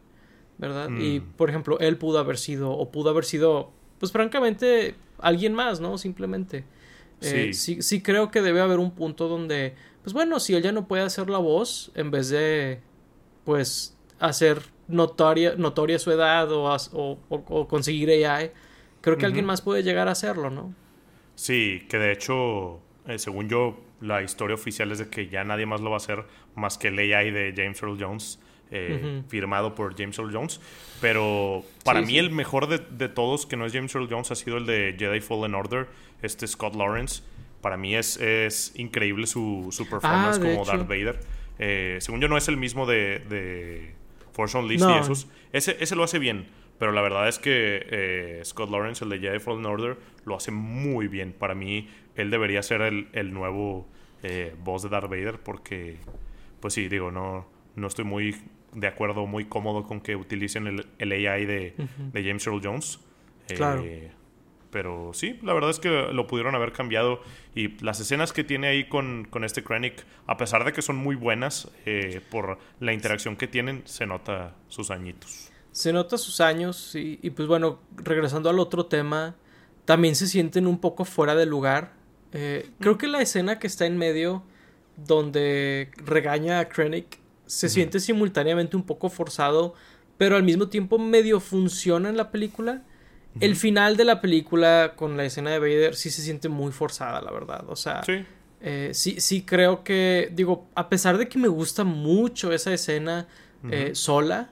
¿verdad? 0.56 0.88
Y 0.98 1.20
Mm. 1.20 1.32
por 1.36 1.50
ejemplo, 1.50 1.78
él 1.78 1.98
pudo 1.98 2.18
haber 2.18 2.38
sido, 2.38 2.70
o 2.72 2.90
pudo 2.90 3.10
haber 3.10 3.26
sido, 3.26 3.70
pues 3.98 4.12
francamente, 4.12 4.94
alguien 5.18 5.52
más, 5.52 5.78
¿no? 5.78 5.98
Simplemente. 5.98 6.64
Eh, 7.20 7.50
Sí. 7.52 7.74
sí, 7.76 7.82
sí 7.82 8.00
creo 8.02 8.30
que 8.30 8.40
debe 8.40 8.62
haber 8.62 8.78
un 8.78 8.92
punto 8.92 9.28
donde, 9.28 9.74
pues 10.02 10.14
bueno, 10.14 10.40
si 10.40 10.54
él 10.54 10.62
ya 10.62 10.72
no 10.72 10.88
puede 10.88 11.02
hacer 11.02 11.28
la 11.28 11.36
voz, 11.38 11.92
en 11.96 12.10
vez 12.10 12.30
de, 12.30 12.80
pues, 13.44 13.94
hacer 14.20 14.62
notoria, 14.92 15.54
notoria 15.56 15.98
su 15.98 16.10
edad 16.12 16.50
o, 16.52 16.68
o, 17.28 17.68
conseguir 17.68 18.10
AI, 18.10 18.52
creo 19.00 19.18
que 19.18 19.26
alguien 19.26 19.44
más 19.44 19.60
puede 19.62 19.82
llegar 19.82 20.08
a 20.08 20.12
hacerlo, 20.12 20.50
¿no? 20.50 20.74
Sí, 21.34 21.86
que 21.88 21.98
de 21.98 22.12
hecho, 22.12 22.80
eh, 23.06 23.18
según 23.18 23.48
yo, 23.48 23.80
la 24.00 24.22
historia 24.22 24.54
oficial 24.54 24.92
es 24.92 24.98
de 24.98 25.08
que 25.08 25.28
ya 25.28 25.44
nadie 25.44 25.66
más 25.66 25.80
lo 25.80 25.90
va 25.90 25.96
a 25.96 25.98
hacer 25.98 26.24
más 26.54 26.76
que 26.78 26.88
el 26.88 26.98
AI 26.98 27.30
de 27.30 27.52
James 27.56 27.82
Earl 27.82 27.96
Jones, 28.00 28.38
eh, 28.70 29.22
firmado 29.28 29.74
por 29.74 29.96
James 29.98 30.18
Earl 30.18 30.32
Jones. 30.32 30.60
Pero 31.00 31.62
para 31.84 32.00
Sí, 32.00 32.06
mí 32.06 32.12
sí. 32.12 32.18
el 32.18 32.30
mejor 32.30 32.68
de, 32.68 32.78
de 32.78 33.08
todos, 33.08 33.46
que 33.46 33.56
no 33.56 33.66
es 33.66 33.72
James 33.72 33.94
Earl 33.94 34.08
Jones, 34.10 34.30
ha 34.30 34.34
sido 34.34 34.56
el 34.56 34.66
de 34.66 34.94
Jedi 34.98 35.20
Fallen 35.20 35.54
Order, 35.54 35.88
este 36.22 36.46
Scott 36.46 36.74
Lawrence. 36.74 37.22
Para 37.60 37.76
mí 37.76 37.94
es, 37.94 38.16
es 38.18 38.72
increíble 38.76 39.26
su, 39.26 39.68
su 39.70 39.88
performance 39.88 40.36
Ah, 40.36 40.40
de 40.40 40.50
como 40.50 40.62
hecho. 40.62 40.72
Darth 40.72 40.88
Vader. 40.88 41.20
Eh, 41.58 41.98
según 42.00 42.20
yo, 42.20 42.28
no 42.28 42.36
es 42.36 42.48
el 42.48 42.56
mismo 42.56 42.86
de, 42.86 43.20
de 43.28 43.94
Force 44.32 44.56
Unleashed 44.58 44.86
No. 44.86 44.96
y 44.96 45.00
esos. 45.00 45.28
Ese, 45.52 45.76
ese 45.80 45.94
lo 45.96 46.04
hace 46.04 46.18
bien. 46.18 46.46
Pero 46.78 46.90
la 46.92 47.02
verdad 47.02 47.28
es 47.28 47.38
que 47.38 47.86
eh, 47.90 48.40
Scott 48.44 48.70
Lawrence, 48.70 49.04
el 49.04 49.10
de 49.10 49.20
Jedi 49.20 49.38
Fallen 49.38 49.66
Order, 49.66 49.96
lo 50.24 50.34
hace 50.36 50.50
muy 50.50 51.06
bien. 51.06 51.32
Para 51.32 51.54
mí, 51.54 51.88
él 52.16 52.30
debería 52.30 52.62
ser 52.62 52.80
el, 52.82 53.08
el 53.12 53.32
nuevo 53.32 53.86
eh, 54.24 54.54
voz 54.64 54.82
de 54.82 54.88
Darth 54.88 55.08
Vader 55.08 55.38
porque, 55.38 55.98
pues 56.60 56.74
sí, 56.74 56.88
digo, 56.88 57.12
no, 57.12 57.46
no 57.76 57.86
estoy 57.86 58.04
muy 58.04 58.34
de 58.72 58.86
acuerdo, 58.88 59.26
muy 59.26 59.44
cómodo 59.44 59.84
con 59.84 60.00
que 60.00 60.16
utilicen 60.16 60.66
el, 60.66 60.86
el 60.98 61.12
AI 61.12 61.44
de, 61.46 61.74
de 62.12 62.24
James 62.24 62.44
Earl 62.46 62.60
Jones. 62.64 62.98
Eh, 63.48 63.54
Claro. 63.54 63.84
Pero 64.72 65.12
sí, 65.12 65.38
la 65.42 65.52
verdad 65.52 65.70
es 65.70 65.78
que 65.78 65.88
lo 65.90 66.26
pudieron 66.26 66.54
haber 66.54 66.72
cambiado. 66.72 67.20
Y 67.54 67.78
las 67.84 68.00
escenas 68.00 68.32
que 68.32 68.42
tiene 68.42 68.68
ahí 68.68 68.88
con, 68.88 69.28
con 69.28 69.44
este 69.44 69.62
Krennic, 69.62 70.04
a 70.26 70.38
pesar 70.38 70.64
de 70.64 70.72
que 70.72 70.80
son 70.80 70.96
muy 70.96 71.14
buenas, 71.14 71.68
eh, 71.84 72.22
por 72.30 72.58
la 72.80 72.94
interacción 72.94 73.36
que 73.36 73.46
tienen, 73.46 73.82
se 73.84 74.06
nota 74.06 74.54
sus 74.68 74.90
añitos. 74.90 75.50
Se 75.72 75.92
nota 75.92 76.16
sus 76.16 76.40
años 76.40 76.94
y, 76.94 77.18
y, 77.22 77.30
pues 77.30 77.46
bueno, 77.46 77.80
regresando 77.96 78.48
al 78.48 78.58
otro 78.58 78.86
tema, 78.86 79.36
también 79.84 80.16
se 80.16 80.26
sienten 80.26 80.66
un 80.66 80.80
poco 80.80 81.04
fuera 81.04 81.34
de 81.34 81.44
lugar. 81.44 81.92
Eh, 82.32 82.70
creo 82.80 82.96
que 82.96 83.08
la 83.08 83.20
escena 83.20 83.58
que 83.58 83.66
está 83.66 83.84
en 83.84 83.98
medio, 83.98 84.42
donde 84.96 85.90
regaña 85.96 86.60
a 86.60 86.68
Krennic, 86.68 87.18
se 87.44 87.68
siente 87.68 88.00
simultáneamente 88.00 88.74
un 88.74 88.84
poco 88.84 89.10
forzado, 89.10 89.74
pero 90.16 90.36
al 90.36 90.42
mismo 90.42 90.68
tiempo 90.68 90.98
medio 90.98 91.40
funciona 91.40 92.08
en 92.08 92.16
la 92.16 92.30
película. 92.30 92.84
El 93.40 93.56
final 93.56 93.96
de 93.96 94.04
la 94.04 94.20
película 94.20 94.92
con 94.96 95.16
la 95.16 95.24
escena 95.24 95.50
de 95.50 95.58
Vader 95.58 95.94
sí 95.94 96.10
se 96.10 96.22
siente 96.22 96.48
muy 96.48 96.70
forzada, 96.72 97.20
la 97.22 97.30
verdad. 97.30 97.64
O 97.68 97.76
sea, 97.76 98.02
Sí, 98.04 98.24
eh, 98.60 98.90
sí, 98.92 99.20
sí 99.20 99.42
creo 99.42 99.82
que, 99.84 100.28
digo, 100.32 100.66
a 100.74 100.88
pesar 100.88 101.18
de 101.18 101.28
que 101.28 101.38
me 101.38 101.48
gusta 101.48 101.82
mucho 101.84 102.52
esa 102.52 102.72
escena 102.72 103.26
eh, 103.70 103.92
sola, 103.94 104.50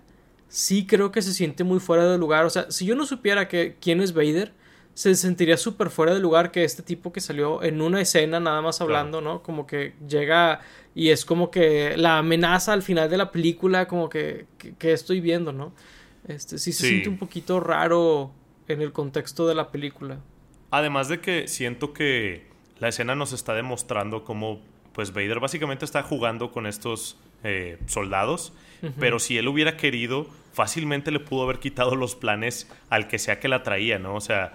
sí 0.49 0.87
creo 0.87 1.13
que 1.13 1.21
se 1.23 1.35
siente 1.35 1.63
muy 1.65 1.79
fuera 1.81 2.11
de 2.11 2.17
lugar. 2.19 2.45
O 2.45 2.51
sea, 2.51 2.71
si 2.71 2.87
yo 2.87 2.95
no 2.97 3.05
supiera 3.07 3.49
que 3.49 3.77
quién 3.81 4.01
es 4.01 4.15
Vader, 4.15 4.53
se 4.95 5.15
sentiría 5.15 5.57
súper 5.57 5.91
fuera 5.91 6.13
de 6.15 6.21
lugar 6.21 6.51
que 6.51 6.65
este 6.65 6.83
tipo 6.83 7.13
que 7.13 7.21
salió 7.21 7.63
en 7.63 7.81
una 7.81 8.01
escena 8.01 8.41
nada 8.41 8.61
más 8.63 8.81
hablando, 8.81 9.21
¿no? 9.21 9.43
Como 9.43 9.67
que 9.67 9.95
llega 10.09 10.61
y 10.95 11.11
es 11.11 11.25
como 11.25 11.51
que 11.51 11.97
la 11.97 12.19
amenaza 12.19 12.73
al 12.73 12.83
final 12.83 13.09
de 13.09 13.17
la 13.17 13.31
película, 13.31 13.87
como 13.87 14.09
que, 14.09 14.47
que, 14.59 14.75
que 14.75 14.93
estoy 14.93 15.21
viendo, 15.21 15.53
¿no? 15.53 15.73
Este, 16.27 16.59
sí 16.59 16.73
se 16.73 16.83
Sí. 16.83 16.89
siente 16.89 17.09
un 17.09 17.19
poquito 17.19 17.61
raro 17.61 18.33
en 18.73 18.83
el 18.83 18.93
contexto 18.93 19.47
de 19.47 19.55
la 19.55 19.71
película. 19.71 20.19
Además 20.71 21.09
de 21.09 21.21
que 21.21 21.49
siento 21.49 21.93
que 21.93 22.47
la 22.79 22.89
escena 22.89 23.15
nos 23.15 23.33
está 23.33 23.55
demostrando 23.55 24.25
cómo 24.25 24.63
pues 24.93 25.13
Vader 25.13 25.41
básicamente 25.41 25.85
está 25.85 26.03
jugando 26.03 26.51
con 26.51 26.67
estos 26.67 27.19
eh, 27.45 27.79
soldados, 27.87 28.53
pero 28.99 29.19
si 29.19 29.39
él 29.39 29.47
hubiera 29.47 29.77
querido, 29.77 30.27
fácilmente 30.53 31.11
le 31.11 31.21
pudo 31.21 31.45
haber 31.45 31.59
quitado 31.59 31.97
los 31.97 32.17
planes 32.17 32.71
al 32.89 33.09
que 33.09 33.19
sea 33.19 33.39
que 33.39 33.49
la 33.49 33.63
traía, 33.63 33.99
¿no? 33.99 34.15
O 34.15 34.21
sea, 34.21 34.53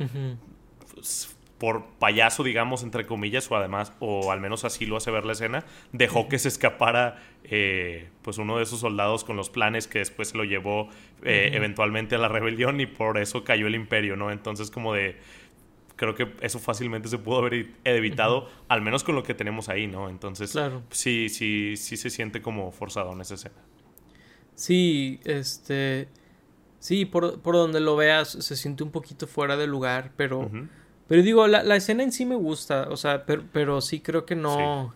pues, 0.93 1.34
por 1.57 1.85
payaso, 1.99 2.43
digamos, 2.43 2.83
entre 2.83 3.05
comillas, 3.05 3.49
o 3.49 3.55
además, 3.55 3.93
o 3.99 4.31
al 4.31 4.41
menos 4.41 4.65
así 4.65 4.85
lo 4.85 4.97
hace 4.97 5.09
ver 5.11 5.25
la 5.25 5.31
escena, 5.33 5.63
dejó 5.93 6.27
que 6.27 6.37
se 6.37 6.49
escapara 6.49 7.23
eh, 7.45 8.09
pues 8.23 8.37
uno 8.37 8.57
de 8.57 8.63
esos 8.63 8.81
soldados 8.81 9.23
con 9.23 9.37
los 9.37 9.49
planes 9.49 9.87
que 9.87 9.99
después 9.99 10.29
se 10.29 10.37
lo 10.37 10.43
llevó 10.43 10.89
eh, 11.23 11.51
eventualmente 11.53 12.15
a 12.15 12.17
la 12.17 12.27
rebelión 12.27 12.81
y 12.81 12.85
por 12.87 13.17
eso 13.17 13.43
cayó 13.45 13.67
el 13.67 13.75
imperio, 13.75 14.15
¿no? 14.17 14.31
Entonces 14.31 14.69
como 14.69 14.93
de... 14.93 15.17
Creo 15.95 16.13
que 16.13 16.27
eso 16.41 16.59
fácilmente 16.59 17.07
se 17.07 17.17
pudo 17.19 17.37
haber 17.37 17.53
e- 17.53 17.67
evitado, 17.85 18.49
al 18.67 18.81
menos 18.81 19.05
con 19.05 19.15
lo 19.15 19.23
que 19.23 19.33
tenemos 19.33 19.69
ahí, 19.69 19.87
¿no? 19.87 20.09
Entonces, 20.09 20.51
Claro. 20.51 20.83
sí, 20.89 21.29
sí, 21.29 21.77
sí 21.77 21.95
se 21.95 22.09
siente 22.09 22.41
como 22.41 22.69
forzado 22.73 23.13
en 23.13 23.21
esa 23.21 23.35
escena. 23.35 23.55
Sí, 24.55 25.19
este. 25.23 26.09
Sí, 26.79 27.05
por, 27.05 27.39
por 27.41 27.55
donde 27.55 27.79
lo 27.79 27.95
veas 27.95 28.27
se 28.29 28.55
siente 28.55 28.83
un 28.83 28.91
poquito 28.91 29.25
fuera 29.25 29.55
de 29.57 29.67
lugar, 29.67 30.11
pero. 30.17 30.51
Pero 31.07 31.21
digo, 31.21 31.47
la, 31.47 31.63
la 31.63 31.75
escena 31.75 32.03
en 32.03 32.11
sí 32.11 32.25
me 32.25 32.35
gusta, 32.35 32.87
o 32.89 32.97
sea, 32.97 33.25
pero, 33.25 33.43
pero 33.53 33.81
sí 33.81 33.99
creo 33.99 34.25
que 34.25 34.35
no. 34.35 34.93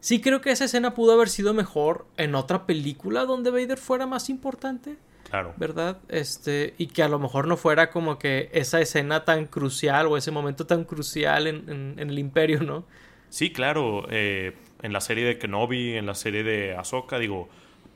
Sí. 0.00 0.20
creo 0.20 0.40
que 0.42 0.50
esa 0.50 0.66
escena 0.66 0.94
pudo 0.94 1.12
haber 1.14 1.30
sido 1.30 1.54
mejor 1.54 2.06
en 2.18 2.34
otra 2.34 2.66
película 2.66 3.24
donde 3.24 3.50
Vader 3.50 3.78
fuera 3.78 4.06
más 4.06 4.28
importante, 4.28 4.96
Claro. 5.30 5.54
¿verdad? 5.56 5.96
Este, 6.10 6.74
y 6.76 6.88
que 6.88 7.02
a 7.02 7.08
lo 7.08 7.18
mejor 7.18 7.48
no 7.48 7.56
fuera 7.56 7.90
como 7.90 8.18
que 8.18 8.50
esa 8.52 8.80
escena 8.80 9.24
tan 9.24 9.46
crucial 9.46 10.06
o 10.06 10.16
ese 10.18 10.30
momento 10.30 10.66
tan 10.66 10.84
crucial 10.84 11.46
en, 11.46 11.68
en- 11.70 11.94
en 11.98 12.10
el 12.10 12.18
Imperio, 12.18 12.60
¿no? 12.62 12.84
Sí, 13.30 13.50
claro. 13.50 14.06
eh, 14.10 14.54
en 14.82 14.92
la 14.92 15.00
serie 15.00 15.24
de 15.24 15.38
Kenobi, 15.38 15.94
en 15.96 16.04
la 16.04 16.14
serie 16.14 16.44
de 16.44 16.76
Ahsoka, 16.76 17.18
digo, 17.18 17.48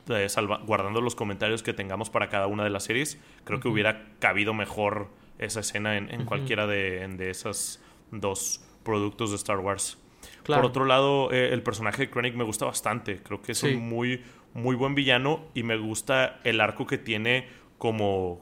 eh, 0.09 0.29
salva- 0.31 0.63
guardando 0.67 1.03
los 1.03 1.15
comentarios 1.15 1.63
que 1.63 1.75
tengamos 1.75 2.09
para 2.09 2.31
cada 2.31 2.47
una 2.47 2.65
de 2.65 2.71
las 2.71 2.85
series, 2.85 3.19
creo 3.45 3.61
que 3.61 3.69
hubiera 3.69 4.07
cabido 4.19 4.55
mejor 4.55 5.09
esa 5.39 5.61
escena 5.61 5.97
en, 5.97 6.13
en 6.13 6.25
cualquiera 6.25 6.67
de, 6.67 7.03
en- 7.03 7.17
de 7.17 7.31
esos 7.31 7.81
dos 8.11 8.65
productos 8.85 9.31
de 9.31 9.37
Star 9.37 9.59
Wars. 9.59 9.99
Claro. 10.43 10.63
Por 10.63 10.71
otro 10.71 10.85
lado, 10.85 11.31
eh, 11.33 11.51
el 11.53 11.63
personaje 11.63 12.03
de 12.07 12.11
Krennic 12.11 12.35
me 12.35 12.45
gusta 12.45 12.65
bastante. 12.65 13.23
Creo 13.23 13.41
que 13.43 13.53
es 13.53 13.59
Sí. 13.59 13.75
un 13.75 13.89
muy, 13.89 14.23
muy 14.55 14.75
buen 14.77 14.95
villano 14.95 15.45
y 15.55 15.63
me 15.63 15.77
gusta 15.77 16.41
el 16.45 16.61
arco 16.61 16.87
que 16.87 16.99
tiene 16.99 17.47
como 17.79 18.41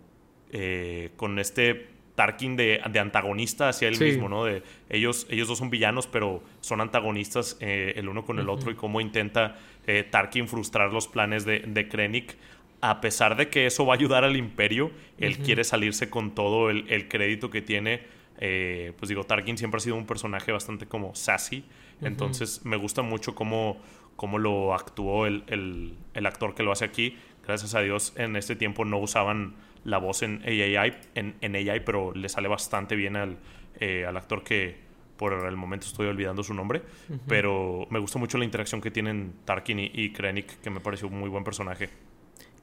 eh, 0.52 1.10
con 1.16 1.38
este 1.38 1.88
Tarkin 2.14 2.56
de, 2.56 2.80
de 2.90 2.98
antagonista 3.00 3.68
hacia 3.68 3.88
él 3.88 3.96
Sí. 3.96 4.04
mismo, 4.04 4.28
¿no? 4.28 4.44
De, 4.44 4.62
ellos, 4.88 5.26
ellos 5.28 5.48
dos 5.48 5.58
son 5.58 5.68
villanos, 5.68 6.06
pero 6.06 6.42
son 6.60 6.80
antagonistas 6.80 7.58
eh, 7.60 7.92
el 7.96 8.08
uno 8.08 8.24
con 8.24 8.38
el 8.38 8.48
otro 8.48 8.70
y 8.70 8.74
cómo 8.74 9.00
intenta 9.02 9.58
eh, 9.86 10.02
Tarkin 10.08 10.48
frustrar 10.48 10.92
los 10.92 11.08
planes 11.08 11.44
de, 11.44 11.58
de 11.58 11.88
Krennic. 11.88 12.36
A 12.80 13.00
pesar 13.00 13.36
de 13.36 13.48
que 13.48 13.66
eso 13.66 13.86
va 13.86 13.94
a 13.94 13.96
ayudar 13.96 14.24
al 14.24 14.36
imperio, 14.36 14.90
él 15.18 15.38
quiere 15.44 15.64
salirse 15.64 16.10
con 16.10 16.34
todo 16.34 16.70
el, 16.70 16.84
el 16.88 17.08
crédito 17.08 17.50
que 17.50 17.62
tiene. 17.62 18.02
Eh, 18.38 18.92
pues 18.98 19.08
digo, 19.08 19.24
Tarkin 19.24 19.56
siempre 19.56 19.78
ha 19.78 19.80
sido 19.80 19.96
un 19.96 20.06
personaje 20.06 20.52
bastante 20.52 20.86
como 20.86 21.14
sassy. 21.14 21.64
Entonces 22.02 22.64
me 22.64 22.76
gusta 22.76 23.00
mucho 23.02 23.34
cómo, 23.34 23.80
cómo 24.16 24.38
lo 24.38 24.74
actuó 24.74 25.26
el, 25.26 25.42
el- 25.46 25.94
el 26.14 26.26
actor 26.26 26.54
que 26.54 26.62
lo 26.62 26.70
hace 26.72 26.84
aquí. 26.84 27.16
Gracias 27.46 27.74
a 27.74 27.80
Dios 27.80 28.12
en 28.16 28.36
este 28.36 28.56
tiempo 28.56 28.84
no 28.84 28.98
usaban 28.98 29.54
la 29.84 29.98
voz 29.98 30.22
en 30.22 30.42
AI, 30.44 30.92
en, 31.14 31.36
en 31.40 31.54
AI 31.54 31.80
pero 31.80 32.12
le 32.12 32.28
sale 32.28 32.48
bastante 32.48 32.94
bien 32.96 33.16
al, 33.16 33.38
eh, 33.80 34.04
al 34.04 34.16
actor 34.16 34.42
que 34.44 34.76
por 35.16 35.32
el 35.32 35.56
momento 35.56 35.86
estoy 35.86 36.06
olvidando 36.08 36.42
su 36.42 36.52
nombre. 36.52 36.82
Pero 37.26 37.86
me 37.90 37.98
gusta 38.00 38.18
mucho 38.18 38.36
la 38.36 38.44
interacción 38.44 38.82
que 38.82 38.90
tienen 38.90 39.32
Tarkin 39.46 39.78
y, 39.78 39.90
y 39.94 40.12
Krennic, 40.12 40.60
que 40.60 40.68
me 40.68 40.80
pareció 40.80 41.08
un 41.08 41.18
muy 41.18 41.30
buen 41.30 41.42
personaje. 41.44 41.88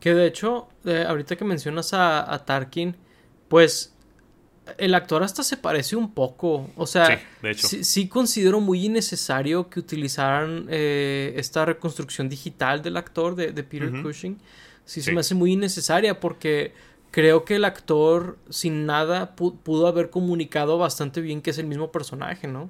Que 0.03 0.13
de 0.13 0.27
hecho, 0.27 0.67
eh, 0.83 1.05
ahorita 1.07 1.37
que 1.37 1.45
mencionas 1.45 1.93
a, 1.93 2.33
a 2.33 2.43
Tarkin, 2.43 2.97
pues 3.47 3.95
el 4.77 4.95
actor 4.95 5.23
hasta 5.23 5.43
se 5.43 5.55
parece 5.55 5.95
un 5.95 6.13
poco. 6.13 6.69
O 6.75 6.85
sea, 6.85 7.05
Sí, 7.05 7.13
de 7.41 7.51
hecho. 7.51 7.67
sí, 7.69 7.83
sí 7.85 8.09
considero 8.09 8.59
muy 8.59 8.83
innecesario 8.85 9.69
que 9.69 9.79
utilizaran 9.79 10.67
eh, 10.69 11.33
esta 11.37 11.63
reconstrucción 11.63 12.27
digital 12.27 12.81
del 12.81 12.97
actor 12.97 13.35
de, 13.35 13.53
de 13.53 13.63
Peter. 13.63 13.93
Cushing. 14.01 14.37
Sí, 14.83 15.01
se 15.01 15.13
me 15.13 15.21
hace 15.21 15.35
muy 15.35 15.53
innecesaria 15.53 16.19
porque 16.19 16.73
creo 17.11 17.45
que 17.45 17.55
el 17.55 17.63
actor 17.63 18.37
sin 18.49 18.85
nada 18.85 19.37
pu- 19.37 19.57
pudo 19.57 19.87
haber 19.87 20.09
comunicado 20.09 20.77
bastante 20.77 21.21
bien 21.21 21.41
que 21.41 21.51
es 21.51 21.57
el 21.59 21.67
mismo 21.67 21.93
personaje, 21.93 22.49
¿no? 22.49 22.69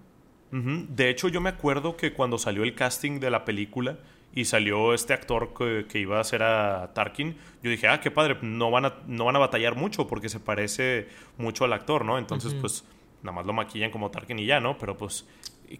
De 0.51 1.09
hecho, 1.09 1.29
yo 1.29 1.41
me 1.41 1.49
acuerdo 1.49 1.97
que 1.97 2.13
cuando 2.13 2.37
salió 2.37 2.61
el 2.61 2.75
casting 2.75 3.19
de 3.19 3.31
la 3.31 3.43
película 3.43 3.97
y 4.35 4.45
salió 4.45 4.93
este 4.93 5.13
actor 5.13 5.53
que, 5.57 5.85
que 5.87 5.99
iba 5.99 6.17
a 6.17 6.21
hacer 6.21 6.43
a 6.43 6.91
Tarkin, 6.93 7.35
yo 7.61 7.69
dije, 7.69 7.87
ah, 7.87 7.99
qué 8.01 8.11
padre, 8.11 8.37
no 8.41 8.71
van, 8.71 8.85
a, 8.85 8.95
no 9.07 9.25
van 9.25 9.35
a 9.35 9.39
batallar 9.39 9.75
mucho 9.75 10.07
porque 10.07 10.29
se 10.29 10.39
parece 10.39 11.07
mucho 11.37 11.65
al 11.65 11.73
actor, 11.73 12.03
¿no? 12.03 12.17
Entonces, 12.17 12.53
pues, 12.55 12.83
nada 13.21 13.35
más 13.35 13.45
lo 13.45 13.53
maquillan 13.53 13.91
como 13.91 14.09
Tarkin 14.09 14.39
y 14.39 14.45
ya, 14.45 14.59
¿no? 14.59 14.77
Pero 14.77 14.97
pues, 14.97 15.27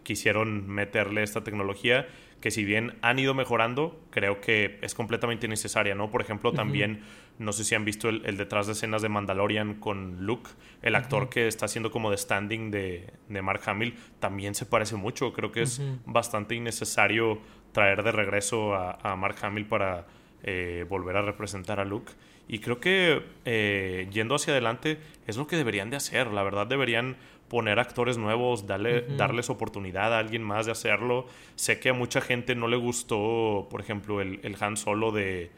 quisieron 0.04 0.68
meterle 0.68 1.24
esta 1.24 1.44
tecnología 1.44 2.08
que 2.42 2.52
si 2.52 2.66
bien 2.66 2.98
han 3.02 3.20
ido 3.20 3.34
mejorando, 3.34 4.02
creo 4.10 4.42
que 4.42 4.78
es 4.82 4.94
completamente 4.96 5.46
innecesaria, 5.46 5.96
¿no? 5.96 6.12
Por 6.12 6.22
ejemplo, 6.22 6.52
también, 6.52 7.02
no 7.40 7.54
sé 7.54 7.64
si 7.64 7.74
han 7.74 7.86
visto 7.86 8.10
el, 8.10 8.36
detrás 8.36 8.68
de 8.68 8.74
escenas 8.74 9.02
de 9.02 9.08
Mandalorian 9.08 9.76
con 9.76 10.26
Luke, 10.26 10.50
el 10.82 10.96
actor 10.96 11.30
que 11.30 11.48
está 11.48 11.68
haciendo 11.68 11.90
como 11.90 12.12
de 12.12 12.18
standing 12.18 12.70
de, 12.70 13.14
de, 13.30 13.42
Mark 13.42 13.62
Hamill, 13.66 13.96
también 14.20 14.56
se 14.56 14.66
parece 14.66 14.98
mucho, 14.98 15.32
creo 15.32 15.54
que 15.54 15.62
es 15.62 15.82
bastante 16.06 16.54
innecesario 16.54 17.40
traer 17.74 18.04
de 18.04 18.12
regreso 18.12 18.74
a, 18.74 19.16
Mark 19.18 19.36
Hamill 19.42 19.66
para 19.66 20.06
eh, 20.44 20.86
volver 20.88 21.18
a 21.18 21.22
representar 21.22 21.80
a 21.80 21.86
Luke. 21.86 22.14
Y 22.48 22.60
creo 22.60 22.80
que 22.80 23.24
eh, 23.46 24.08
yendo 24.12 24.36
hacia 24.36 24.54
adelante 24.54 25.00
es 25.28 25.38
lo 25.38 25.48
que 25.48 25.56
deberían 25.56 25.90
de 25.90 25.98
hacer, 25.98 26.28
la 26.28 26.44
verdad 26.44 26.68
deberían 26.68 27.16
poner 27.54 27.80
actores 27.80 28.18
nuevos, 28.18 28.66
darle, 28.66 29.02
darles 29.02 29.50
oportunidad 29.52 30.12
a 30.14 30.18
alguien 30.18 30.42
más 30.42 30.66
de 30.66 30.72
hacerlo. 30.72 31.28
Sé 31.56 31.80
que 31.80 31.90
a 31.90 31.94
mucha 31.94 32.20
gente 32.20 32.56
no 32.56 32.68
le 32.68 32.78
gustó, 32.78 33.68
por 33.70 33.80
ejemplo, 33.80 34.22
el, 34.22 34.40
el 34.42 34.56
Han 34.60 34.76
Solo 34.76 35.12
de... 35.12 35.52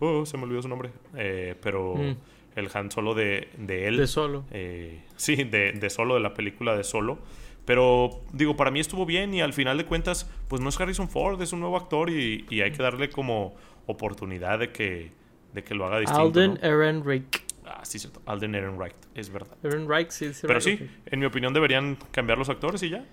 Oh, 0.00 0.24
se 0.24 0.38
me 0.38 0.44
olvidó 0.44 0.62
su 0.62 0.68
nombre. 0.68 0.90
Eh, 1.14 1.54
pero 1.62 1.96
mm. 1.96 2.16
el 2.56 2.70
Han 2.72 2.90
Solo 2.90 3.12
de, 3.12 3.48
de 3.58 3.88
él. 3.88 3.98
De 3.98 4.06
Solo. 4.06 4.44
Eh, 4.52 5.02
sí, 5.16 5.36
de, 5.36 5.72
de 5.72 5.90
Solo, 5.90 6.14
de 6.14 6.20
la 6.20 6.32
película 6.32 6.74
de 6.76 6.82
Solo. 6.82 7.18
Pero 7.64 8.20
digo, 8.32 8.56
para 8.56 8.70
mí 8.70 8.80
estuvo 8.80 9.06
bien 9.06 9.32
y 9.34 9.40
al 9.40 9.52
final 9.52 9.78
de 9.78 9.86
cuentas, 9.86 10.30
pues 10.48 10.60
no 10.60 10.68
es 10.68 10.78
Harrison 10.78 11.08
Ford, 11.08 11.40
es 11.40 11.52
un 11.52 11.60
nuevo 11.60 11.76
actor 11.76 12.10
y, 12.10 12.44
y 12.50 12.60
hay 12.60 12.72
que 12.72 12.82
darle 12.82 13.08
como 13.10 13.54
oportunidad 13.86 14.58
de 14.58 14.70
que, 14.70 15.12
de 15.52 15.64
que 15.64 15.74
lo 15.74 15.86
haga 15.86 15.98
distinto. 16.00 16.22
Alden 16.22 16.58
Ehrenreich. 16.62 17.42
Ah, 17.64 17.80
sí, 17.82 17.98
cierto. 17.98 18.20
Alden 18.26 18.54
Ehrenreich, 18.54 18.94
es 19.14 19.30
verdad. 19.30 19.56
Ehrenreich, 19.62 20.10
sí, 20.10 20.34
sí. 20.34 20.46
Pero 20.46 20.60
sí, 20.60 20.90
en 21.06 21.18
mi 21.18 21.26
opinión 21.26 21.54
deberían 21.54 21.96
cambiar 22.10 22.36
los 22.36 22.50
actores 22.50 22.82
y 22.82 22.90
ya. 22.90 23.04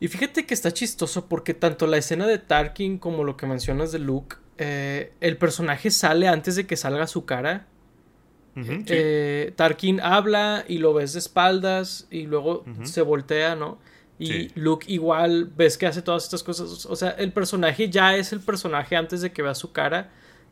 Y 0.00 0.06
fíjate 0.06 0.46
que 0.46 0.54
está 0.54 0.72
chistoso 0.72 1.28
porque 1.28 1.54
tanto 1.54 1.88
la 1.88 1.96
escena 1.96 2.26
de 2.26 2.38
Tarkin 2.38 2.98
como 2.98 3.24
lo 3.24 3.36
que 3.36 3.46
mencionas 3.46 3.90
de 3.90 3.98
Luke, 3.98 4.36
eh, 4.56 5.12
el 5.20 5.36
personaje 5.38 5.90
sale 5.90 6.28
antes 6.28 6.54
de 6.54 6.66
que 6.66 6.76
salga 6.76 7.08
su 7.08 7.24
cara. 7.24 7.66
Eh, 8.56 9.52
Tarkin 9.54 10.00
habla 10.00 10.64
y 10.66 10.78
lo 10.78 10.92
ves 10.92 11.12
de 11.12 11.20
espaldas 11.20 12.08
y 12.10 12.22
luego 12.22 12.64
se 12.82 13.02
voltea, 13.02 13.54
¿no? 13.54 13.78
Y 14.18 14.48
Luke 14.58 14.84
igual 14.88 15.50
ves 15.56 15.78
que 15.78 15.86
hace 15.86 16.02
todas 16.02 16.24
estas 16.24 16.42
cosas. 16.42 16.86
O 16.86 16.96
sea, 16.96 17.10
el 17.10 17.32
personaje 17.32 17.88
ya 17.88 18.16
es 18.16 18.32
el 18.32 18.40
personaje 18.40 18.96
antes 18.96 19.20
de 19.20 19.32
que 19.32 19.42
vea 19.42 19.54
su 19.54 19.72
cara. 19.72 20.10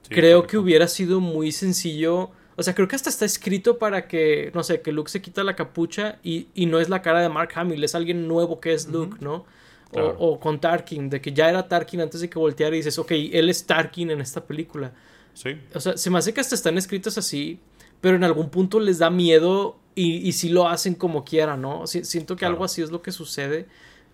Creo 0.09 0.47
que 0.47 0.57
hubiera 0.57 0.87
sido 0.87 1.21
muy 1.21 1.51
sencillo 1.51 2.31
o 2.57 2.63
sea, 2.63 2.75
creo 2.75 2.89
que 2.89 2.97
hasta 2.97 3.11
está 3.11 3.27
escrito 3.27 3.79
para 3.79 4.09
que, 4.09 4.51
no 4.55 4.63
sé, 4.63 4.81
que 4.81 4.91
Luke 4.91 5.11
se 5.11 5.21
quita 5.21 5.45
la 5.45 5.55
capucha 5.55 6.19
y, 6.23 6.49
no 6.67 6.81
es 6.81 6.89
la 6.89 7.03
cara 7.03 7.21
de 7.21 7.29
Mark 7.29 7.51
Hamill, 7.55 7.85
es 7.85 7.95
alguien 7.95 8.27
nuevo 8.27 8.61
que 8.61 8.73
es 8.73 8.89
Luke, 8.89 9.19
¿no? 9.21 9.45
O, 9.93 10.41
con 10.41 10.61
Tarkin, 10.61 11.09
de 11.11 11.21
que 11.21 11.33
ya 11.33 11.49
era 11.49 11.69
Tarkin 11.69 12.01
antes 12.01 12.21
de 12.21 12.31
que 12.31 12.39
volteara 12.39 12.75
y 12.75 12.79
dices, 12.79 12.99
ok, 12.99 13.13
él 13.13 13.51
es 13.51 13.67
Tarkin 13.67 14.11
en 14.11 14.21
esta 14.21 14.45
película. 14.45 14.93
Sí. 15.35 15.51
O 15.75 15.81
sea, 15.81 15.99
se 15.99 16.11
me 16.11 16.19
hace 16.19 16.33
que 16.33 16.41
hasta 16.41 16.55
están 16.55 16.79
escritos 16.79 17.19
así, 17.19 17.61
pero 18.01 18.17
en 18.17 18.25
algún 18.25 18.51
punto 18.51 18.81
les 18.81 18.99
da 18.99 19.11
miedo 19.11 19.79
y, 19.95 20.17
y 20.29 20.33
sí 20.33 20.49
lo 20.49 20.69
hacen 20.69 20.95
como 20.95 21.25
quiera, 21.25 21.57
¿no? 21.57 21.87
siento 21.87 22.37
que 22.37 22.45
algo 22.45 22.65
así 22.65 22.83
es 22.83 22.91
lo 22.91 23.03
que 23.03 23.13
sucede. 23.13 23.67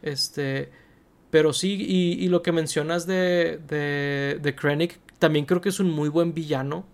Este. 0.03 0.71
Pero 1.31 1.53
sí, 1.53 1.77
y, 1.81 2.23
y 2.23 2.29
lo 2.29 2.42
que 2.42 2.53
mencionas 2.53 3.07
de, 3.07 3.59
de, 3.66 4.38
de 4.40 4.55
Krennic, 4.55 5.01
también 5.18 5.47
creo 5.47 5.61
que 5.61 5.71
es 5.71 5.81
un 5.81 5.90
muy 5.90 6.09
buen 6.09 6.35
villano. 6.35 6.85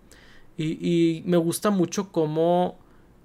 Y, 0.57 1.23
me 1.25 1.37
gusta 1.37 1.69
mucho 1.69 2.11
cómo 2.11 2.77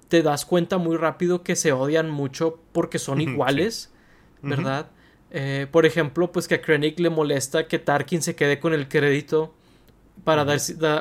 te 0.08 0.22
das 0.22 0.44
cuenta 0.44 0.78
muy 0.78 0.96
rápido 0.96 1.42
que 1.42 1.56
se 1.56 1.72
odian 1.72 2.08
mucho 2.08 2.60
porque 2.72 3.00
son 3.00 3.20
iguales, 3.20 3.92
¿verdad? 4.40 4.86
Eh, 5.30 5.66
por 5.70 5.84
ejemplo, 5.84 6.30
pues 6.30 6.46
que 6.46 6.54
a 6.54 6.62
Krennic 6.62 7.00
le 7.00 7.10
molesta 7.10 7.66
que 7.66 7.80
Tarkin 7.80 8.22
se 8.22 8.36
quede 8.36 8.60
con 8.60 8.72
el 8.72 8.88
crédito 8.88 9.52
para, 10.22 10.46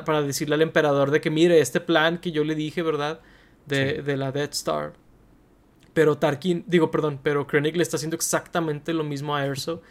para 0.05 0.21
decirle 0.21 0.55
al 0.55 0.61
emperador 0.61 1.11
de 1.11 1.21
que 1.21 1.29
mire 1.29 1.59
este 1.59 1.79
plan 1.79 2.17
que 2.17 2.31
yo 2.31 2.43
le 2.43 2.55
dije, 2.55 2.81
¿verdad? 2.81 3.19
De, 3.65 4.01
de 4.01 4.17
la 4.17 4.31
Death 4.31 4.53
Star. 4.53 4.93
Pero 5.93 6.17
Tarkin, 6.17 6.63
digo, 6.67 6.89
perdón, 6.89 7.19
pero 7.21 7.45
Krennic 7.45 7.75
le 7.75 7.83
está 7.83 7.97
haciendo 7.97 8.15
exactamente 8.15 8.93
lo 8.93 9.03
mismo 9.03 9.35
a 9.35 9.45
Erso, 9.45 9.81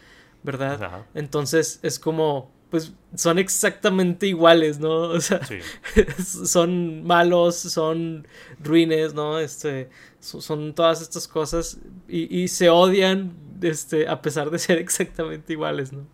¿verdad? 0.43 1.05
Entonces 1.13 1.79
es 1.81 1.97
como, 1.97 2.51
pues 2.69 2.91
son 3.15 3.39
exactamente 3.39 4.27
iguales, 4.27 4.79
¿no? 4.79 4.93
O 4.93 5.21
sea, 5.21 5.39
son 6.45 7.03
malos, 7.03 7.55
son 7.55 8.27
ruines, 8.59 9.13
¿no? 9.13 9.39
Este, 9.39 9.89
son 10.19 10.73
todas 10.73 11.01
estas 11.01 11.27
cosas 11.27 11.77
y, 12.07 12.41
y, 12.43 12.49
se 12.49 12.69
odian, 12.69 13.33
este, 13.61 14.07
a 14.07 14.21
pesar 14.21 14.49
de 14.51 14.59
ser 14.59 14.77
exactamente 14.79 15.53
iguales, 15.53 15.93
¿no? 15.93 16.05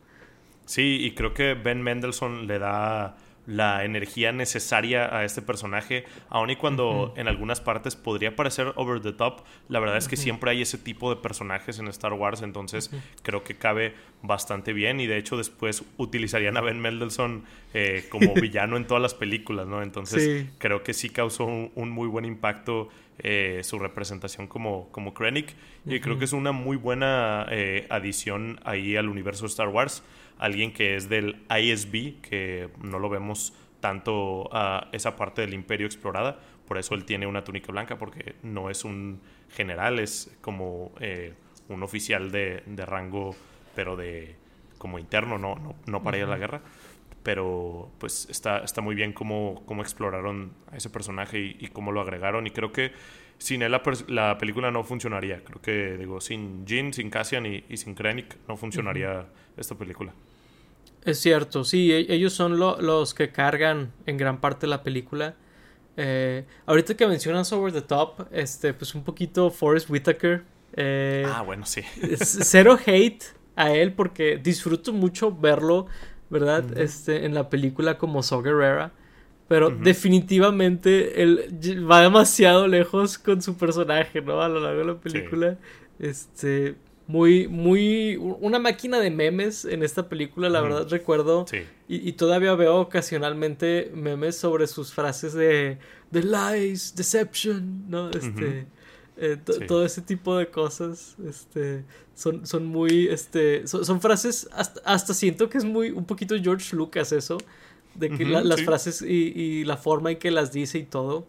Sí, 0.70 1.00
y 1.02 1.16
creo 1.16 1.34
que 1.34 1.56
Ben 1.56 1.82
Mendelssohn 1.82 2.46
le 2.46 2.60
da 2.60 3.18
la 3.48 3.84
energía 3.84 4.32
necesaria 4.32 5.18
a 5.18 5.26
este 5.26 5.42
personaje, 5.42 6.06
aun 6.30 6.52
y 6.52 6.58
cuando 6.58 7.12
en 7.18 7.28
algunas 7.28 7.60
partes 7.60 7.96
podría 7.96 8.36
parecer 8.36 8.74
over 8.76 9.02
the 9.02 9.12
top, 9.12 9.42
la 9.68 9.80
verdad 9.80 9.98
es 9.98 10.08
que 10.08 10.16
siempre 10.16 10.52
hay 10.52 10.62
ese 10.62 10.78
tipo 10.78 11.10
de 11.10 11.20
personajes 11.20 11.80
en 11.80 11.88
Star 11.88 12.14
Wars, 12.14 12.44
entonces 12.44 12.92
creo 13.24 13.44
que 13.44 13.56
cabe 13.56 13.96
bastante 14.22 14.72
bien 14.72 15.00
y 15.00 15.08
de 15.08 15.18
hecho 15.18 15.38
después 15.38 15.84
utilizarían 15.98 16.56
a 16.58 16.62
Ben 16.62 16.80
Mendelssohn 16.80 17.46
eh, 17.74 18.06
como 18.10 18.34
villano 18.36 18.78
en 18.78 18.86
todas 18.86 19.02
las 19.02 19.16
películas, 19.16 19.66
¿no? 19.66 19.82
Entonces 19.82 20.46
creo 20.60 20.84
que 20.84 20.94
sí 20.94 21.10
causó 21.10 21.46
un, 21.46 21.90
muy 21.90 22.08
buen 22.08 22.26
impacto 22.26 22.90
eh, 23.20 23.62
su 23.64 23.80
representación 23.80 24.48
como, 24.48 24.90
como 24.92 25.14
Krennic. 25.14 25.56
Y 25.86 26.00
creo 26.00 26.18
que 26.18 26.26
es 26.26 26.34
una 26.34 26.52
muy 26.52 26.78
buena 26.78 27.46
eh, 27.50 27.86
adición 27.90 28.60
ahí 28.64 28.96
al 28.96 29.10
universo 29.10 29.44
de 29.44 29.50
Star 29.50 29.68
Wars. 29.68 30.04
Alguien 30.38 30.72
que 30.72 30.96
es 30.96 31.10
del 31.10 31.44
ISB, 31.50 32.22
que 32.22 32.70
no 32.82 33.00
lo 33.00 33.10
vemos 33.10 33.54
tanto 33.80 34.50
a 34.52 34.90
esa 34.92 35.16
parte 35.16 35.42
del 35.42 35.54
imperio 35.54 35.86
explorada, 35.86 36.40
por 36.68 36.78
eso 36.78 36.94
él 36.96 37.04
tiene 37.04 37.26
una 37.26 37.44
túnica 37.44 37.72
blanca, 37.72 37.98
porque 37.98 38.36
no 38.44 38.70
es 38.70 38.86
un 38.86 39.22
general, 39.50 40.00
es 40.00 40.38
como 40.42 40.92
eh, 41.00 41.34
un 41.68 41.82
oficial 41.84 42.32
de, 42.32 42.62
rango, 42.86 43.36
pero 43.76 43.96
de 43.96 44.36
como 44.78 45.00
interno, 45.00 45.38
no, 45.38 45.76
no, 45.88 46.04
para 46.04 46.18
ir 46.18 46.24
a 46.24 46.28
la 46.28 46.38
guerra. 46.38 46.62
Pero 47.24 47.92
pues 48.00 48.28
está, 48.30 48.60
está 48.60 48.82
muy 48.82 48.96
bien 48.96 49.14
cómo, 49.14 49.64
cómo 49.66 49.82
exploraron 49.82 50.54
a 50.72 50.78
ese 50.78 50.90
personaje 50.90 51.56
y, 51.60 51.68
cómo 51.68 51.92
lo 51.92 52.02
agregaron. 52.02 52.48
Y 52.48 52.52
creo 52.52 52.72
que 52.72 52.94
sin 53.38 53.62
él 53.62 53.76
la, 54.08 54.38
película 54.38 54.72
no 54.72 54.84
funcionaría. 54.84 55.44
Creo 55.44 55.62
que, 55.62 55.98
digo, 55.98 56.22
sin 56.22 56.66
Jean, 56.66 56.94
sin 56.94 57.10
Cassian 57.10 57.46
y, 57.46 57.64
sin 57.78 57.96
Krennic 57.96 58.38
no 58.48 58.58
funcionaría 58.58 59.28
esta 59.58 59.76
película. 59.76 60.14
Es 61.04 61.20
cierto, 61.20 61.64
sí, 61.64 61.92
e-, 61.92 62.14
ellos 62.14 62.34
son 62.34 62.60
los 62.60 63.14
que 63.14 63.32
cargan 63.32 63.92
en 64.06 64.18
gran 64.18 64.40
parte 64.40 64.68
la 64.68 64.84
película. 64.84 65.36
Eh, 66.02 66.46
ahorita 66.66 66.96
que 66.96 67.06
mencionas 67.08 67.52
Over 67.52 67.74
the 67.74 67.82
Top, 67.82 68.28
este, 68.32 68.74
pues 68.74 68.96
un 68.96 69.04
poquito 69.04 69.52
Forrest 69.52 69.90
Whitaker. 69.90 70.44
Eh, 70.74 71.26
ah, 71.28 71.42
bueno, 71.42 71.66
sí. 71.66 71.82
cero 72.22 72.78
hate 72.86 73.24
a 73.58 73.74
él 73.74 73.92
porque 73.92 74.38
disfruto 74.38 74.94
mucho 74.94 75.36
verlo, 75.36 75.88
¿verdad? 76.30 76.78
Este, 76.78 77.26
en 77.26 77.34
la 77.34 77.50
película 77.50 77.98
como 77.98 78.24
Saw 78.24 78.44
Gerrera. 78.44 78.92
Pero 79.48 79.72
definitivamente 79.72 81.24
él 81.24 81.60
va 81.90 82.02
demasiado 82.04 82.68
lejos 82.68 83.18
con 83.18 83.42
su 83.42 83.58
personaje, 83.58 84.22
¿no? 84.22 84.42
A 84.42 84.48
lo 84.48 84.60
largo 84.60 84.80
de 84.80 84.86
la 84.86 84.96
película. 85.00 85.58
Este 85.98 86.76
muy, 87.10 87.48
muy, 87.48 88.18
una 88.18 88.60
máquina 88.60 89.00
de 89.00 89.10
memes 89.10 89.66
en 89.66 89.82
esta 89.82 90.08
película, 90.08 90.48
la 90.48 90.62
verdad 90.62 90.88
recuerdo, 90.88 91.48
y, 91.88 92.12
todavía 92.12 92.54
veo 92.54 92.80
ocasionalmente 92.82 93.92
memes 93.96 94.38
sobre 94.38 94.68
sus 94.68 94.94
frases 94.94 95.34
de, 95.34 95.80
de 96.12 96.22
lies, 96.22 96.96
deception, 96.96 97.90
¿no? 97.90 98.12
Este, 98.12 98.68
eh, 99.20 99.38
todo 99.68 99.86
ese 99.86 100.02
tipo 100.02 100.38
de 100.38 100.48
cosas, 100.48 101.16
este, 101.28 101.84
son, 102.16 102.46
son 102.46 102.66
muy, 102.66 103.08
este, 103.08 103.68
son, 103.68 104.00
frases, 104.02 104.50
hasta, 104.54 105.14
siento 105.14 105.50
que 105.50 105.58
es 105.58 105.66
muy, 105.66 105.92
un 105.92 106.06
poquito 106.06 106.36
George 106.42 106.76
Lucas 106.76 107.12
eso, 107.12 107.38
de 107.96 108.10
que 108.10 108.26
las 108.26 108.62
frases 108.62 109.02
y, 109.02 109.34
y, 109.36 109.64
la 109.66 109.76
forma 109.76 110.12
en 110.12 110.20
que 110.20 110.32
las 110.32 110.52
dice 110.52 110.78
y 110.78 110.84
todo. 110.84 111.26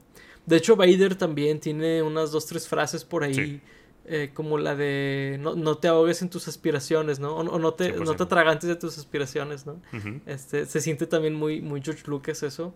De 0.47 0.57
hecho, 0.57 0.77
Vader 0.77 1.17
también 1.17 1.59
tiene 1.59 2.03
unas 2.03 2.31
dos, 2.31 2.47
tres 2.47 2.69
frases 2.69 3.05
por 3.05 3.25
ahí 3.25 3.61
eh, 4.07 4.31
como 4.33 4.59
la 4.59 4.75
de 4.75 5.39
no, 5.41 5.55
no, 5.55 5.77
te 5.77 5.89
ahogues 5.89 6.23
en 6.23 6.31
tus 6.31 6.49
aspiraciones, 6.49 7.21
¿no? 7.21 7.37
O, 7.37 7.59
no, 7.59 7.75
te, 7.75 7.93
no 7.93 8.17
te 8.17 8.23
atragantes 8.23 8.69
de 8.69 8.77
tus 8.77 8.99
aspiraciones, 8.99 9.67
¿no? 9.67 9.81
este, 10.27 10.67
se 10.67 10.81
siente 10.81 11.07
también 11.07 11.35
muy, 11.35 11.61
muy 11.61 11.83
George 11.83 12.03
Lucas 12.07 12.43
eso. 12.43 12.75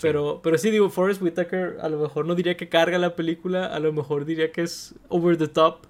Pero, 0.00 0.34
sí. 0.34 0.40
pero 0.42 0.58
sí 0.58 0.70
digo, 0.70 0.90
Forrest 0.90 1.22
Whitaker 1.22 1.78
a 1.80 1.88
lo 1.88 2.00
mejor 2.00 2.26
no 2.26 2.34
diría 2.34 2.56
que 2.56 2.68
carga 2.68 2.98
la 2.98 3.14
película, 3.14 3.66
a 3.66 3.78
lo 3.78 3.92
mejor 3.92 4.24
diría 4.24 4.50
que 4.50 4.62
es 4.62 4.94
over 5.08 5.36
the 5.36 5.48
top. 5.48 5.86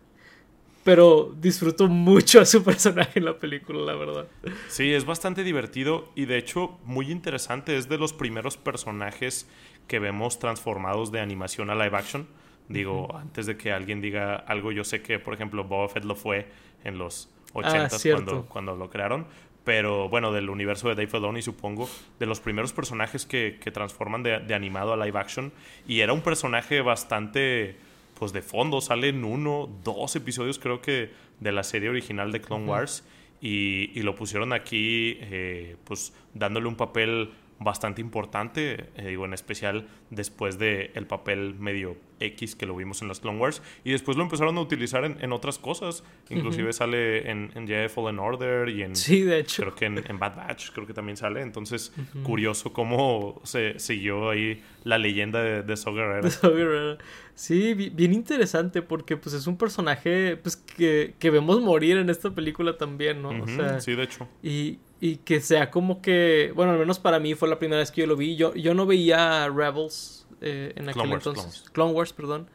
Pero 0.85 1.35
disfruto 1.41 1.89
mucho 1.89 2.43
a 2.43 2.45
su 2.45 2.63
personaje 2.63 3.19
en 3.19 3.25
la 3.25 3.39
película, 3.39 3.81
la 3.81 3.95
verdad. 3.95 4.27
Sí, 4.69 4.93
es 4.93 5.07
bastante 5.07 5.43
divertido 5.43 6.11
y 6.15 6.27
de 6.27 6.37
hecho 6.37 6.79
muy 6.85 7.11
interesante. 7.11 7.79
Es 7.79 7.89
de 7.89 7.97
los 7.97 8.13
primeros 8.13 8.59
personajes 8.59 9.49
que 9.89 9.99
vemos 9.99 10.39
transformados 10.39 11.11
de 11.11 11.21
animación 11.21 11.71
a 11.71 11.75
live 11.75 11.97
action 11.97 12.27
Digo, 12.69 13.15
antes 13.17 13.47
de 13.47 13.57
que 13.57 13.73
alguien 13.73 14.01
diga 14.01 14.37
algo, 14.37 14.73
yo 14.73 14.85
sé 14.85 15.03
que, 15.03 15.19
por 15.19 15.35
ejemplo, 15.35 15.65
Boba 15.65 15.89
Fett 15.89 16.05
lo 16.05 16.15
fue 16.15 16.47
en 16.83 16.99
los 16.99 17.29
80 17.53 17.97
cuando, 18.13 18.47
cuando 18.47 18.77
lo 18.77 18.91
crearon. 18.91 19.27
Pero 19.65 20.11
bueno, 20.11 20.31
del 20.33 20.51
universo 20.51 20.89
de 20.89 20.95
Dave 20.95 21.07
Filoni, 21.07 21.41
supongo, 21.41 21.89
de 22.19 22.27
los 22.27 22.41
primeros 22.41 22.73
personajes 22.73 23.25
que, 23.25 23.59
que 23.61 23.71
transforman 23.71 24.23
de, 24.23 24.41
de, 24.41 24.55
animado 24.55 24.93
a 24.93 24.97
live 24.97 25.19
action. 25.19 25.53
Y 25.89 26.01
era 26.01 26.13
un 26.13 26.21
personaje 26.21 26.83
bastante, 26.83 27.77
pues 28.19 28.33
de 28.33 28.43
fondo, 28.43 28.83
sale 28.83 29.09
en 29.09 29.25
uno, 29.25 29.71
dos 29.83 30.17
episodios 30.17 30.59
creo 30.59 30.83
que 30.83 31.11
de 31.41 31.53
la 31.53 31.63
serie 31.63 31.89
original 31.89 32.31
de 32.31 32.43
Clone 32.43 32.67
Wars. 32.67 33.05
Y, 33.41 33.91
y, 33.99 34.03
lo 34.03 34.15
pusieron 34.15 34.53
aquí, 34.53 35.19
eh, 35.21 35.77
pues 35.85 36.15
dándole 36.33 36.67
un 36.67 36.77
papel 36.77 37.31
bastante 37.59 38.01
importante, 38.01 38.91
eh, 38.97 39.09
digo, 39.09 39.25
en 39.25 39.33
especial 39.33 39.87
después 40.11 40.59
del 40.59 40.91
el 40.95 41.07
papel 41.07 41.55
medio 41.55 41.97
X 42.21 42.57
que 42.57 42.67
lo 42.67 42.77
vimos 42.77 43.03
en 43.03 43.09
las 43.09 43.21
Clone 43.21 43.39
Wars, 43.39 43.63
y 43.85 43.93
después 43.93 44.17
lo 44.17 44.23
empezaron 44.23 44.57
a 44.59 44.61
utilizar 44.61 45.05
en, 45.05 45.23
en 45.23 45.33
otras 45.33 45.59
cosas, 45.59 46.05
inclusive 46.31 46.73
sale 46.73 47.31
en, 47.31 47.51
en 47.55 47.67
Jedi 47.67 47.89
Fallen 47.89 48.19
Order 48.19 48.69
y 48.69 48.83
en... 48.83 48.97
Sí, 48.97 49.23
de 49.23 49.41
hecho. 49.41 49.63
Creo 49.63 49.75
que 49.75 49.87
en, 49.87 50.19
Bad 50.19 50.37
Batch, 50.37 50.71
creo 50.71 50.87
que 50.87 50.95
también 50.95 51.17
sale, 51.17 51.43
entonces 51.43 51.93
curioso 52.23 52.73
cómo 52.73 53.41
se 53.45 53.79
siguió 53.79 54.31
ahí 54.31 54.63
la 54.85 54.99
leyenda 54.99 55.43
de, 55.43 55.63
de 55.63 55.77
Saw 55.77 55.95
Gerrera. 55.95 56.99
Sí, 57.35 57.75
bien 57.75 58.13
interesante 58.13 58.81
porque 58.81 59.17
pues 59.17 59.35
es 59.35 59.47
un 59.49 59.57
personaje 59.57 60.37
pues 60.37 60.57
que, 60.57 61.15
que 61.19 61.31
vemos 61.31 61.61
morir 61.61 61.97
en 61.97 62.09
esta 62.09 62.33
película 62.33 62.77
también, 62.77 63.23
¿no? 63.23 63.31
o 63.31 63.49
sea, 63.49 63.81
sí, 63.81 63.95
de 63.95 64.05
hecho. 64.05 64.29
Y, 64.43 64.79
y 65.05 65.17
que 65.17 65.43
sea 65.43 65.71
como 65.71 66.01
que, 66.01 66.51
bueno, 66.57 66.73
al 66.73 66.79
menos 66.79 66.99
para 66.99 67.21
mí 67.21 67.35
fue 67.35 67.47
la 67.47 67.59
primera 67.59 67.81
vez 67.81 67.91
que 67.91 68.01
yo 68.01 68.07
lo 68.07 68.17
vi. 68.17 68.37
Yo, 68.37 68.55
yo 68.55 68.73
no 68.73 68.87
veía 68.87 69.47
Rebels 69.51 70.27
eh, 70.41 70.73
en 70.77 70.85
aquel 70.89 71.03
Clone 71.03 71.15
entonces. 71.17 71.45
Wars, 71.45 71.71
Clone 71.73 71.93
Wars, 71.93 72.13
perdón. 72.15 72.49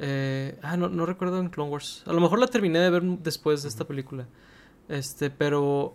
Eh, 0.00 0.58
ah, 0.62 0.76
no, 0.76 0.88
no 0.88 1.06
recuerdo 1.06 1.38
en 1.38 1.48
Clone 1.48 1.70
Wars. 1.70 2.02
A 2.06 2.12
lo 2.12 2.20
mejor 2.20 2.40
la 2.40 2.48
terminé 2.48 2.80
de 2.80 2.90
ver 2.90 3.02
después 3.04 3.62
de 3.62 3.68
esta 3.68 3.84
película. 3.84 4.26
Este, 4.88 5.30
pero. 5.30 5.94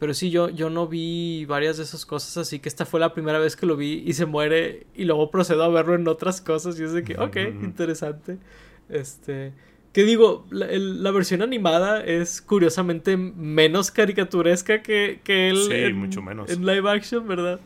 Pero 0.00 0.12
sí, 0.12 0.30
yo, 0.30 0.48
yo 0.48 0.70
no 0.70 0.88
vi 0.88 1.44
varias 1.44 1.76
de 1.76 1.84
esas 1.84 2.04
cosas, 2.04 2.36
así 2.38 2.58
que 2.58 2.68
esta 2.68 2.84
fue 2.84 2.98
la 2.98 3.14
primera 3.14 3.38
vez 3.38 3.54
que 3.54 3.64
lo 3.64 3.76
vi 3.76 4.02
y 4.04 4.14
se 4.14 4.26
muere 4.26 4.88
y 4.92 5.04
luego 5.04 5.30
procedo 5.30 5.62
a 5.62 5.68
verlo 5.68 5.94
en 5.94 6.08
otras 6.08 6.40
cosas 6.40 6.80
y 6.80 6.82
es 6.82 6.92
de 6.92 7.04
que, 7.04 7.16
ok, 7.16 7.36
interesante. 7.62 8.38
Este. 8.88 9.52
Que 9.92 10.04
digo, 10.04 10.46
la, 10.50 11.10
versión 11.10 11.42
animada 11.42 12.02
es 12.02 12.40
curiosamente 12.40 13.18
menos 13.18 13.90
caricaturesca 13.90 14.80
que, 14.80 15.20
que 15.22 15.50
él 15.50 15.58
sí, 15.68 15.74
en, 15.74 15.96
mucho 15.96 16.22
menos. 16.22 16.50
en 16.50 16.64
live 16.64 16.88
action, 16.88 17.28
¿verdad? 17.28 17.60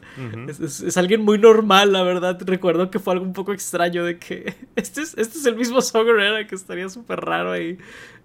es, 0.49 0.97
alguien 0.97 1.21
muy 1.21 1.39
normal, 1.39 1.93
la 1.93 2.03
verdad. 2.03 2.37
Recuerdo 2.45 2.91
que 2.91 2.99
fue 2.99 3.13
algo 3.13 3.25
un 3.25 3.33
poco 3.33 3.53
extraño 3.53 4.05
de 4.05 4.19
que 4.19 4.55
este 4.77 5.03
es, 5.03 5.17
este 5.17 5.39
es 5.39 5.47
el 5.47 5.55
mismo 5.55 5.81
Saw 5.81 6.05
era 6.09 6.45
que 6.49 6.57
estaría 6.57 6.89
súper 6.89 7.21
raro 7.21 7.53
ahí, 7.53 7.79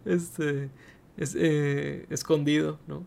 este, 0.05 0.69
eh, 1.17 2.07
escondido, 2.09 2.79
¿no? 2.87 3.05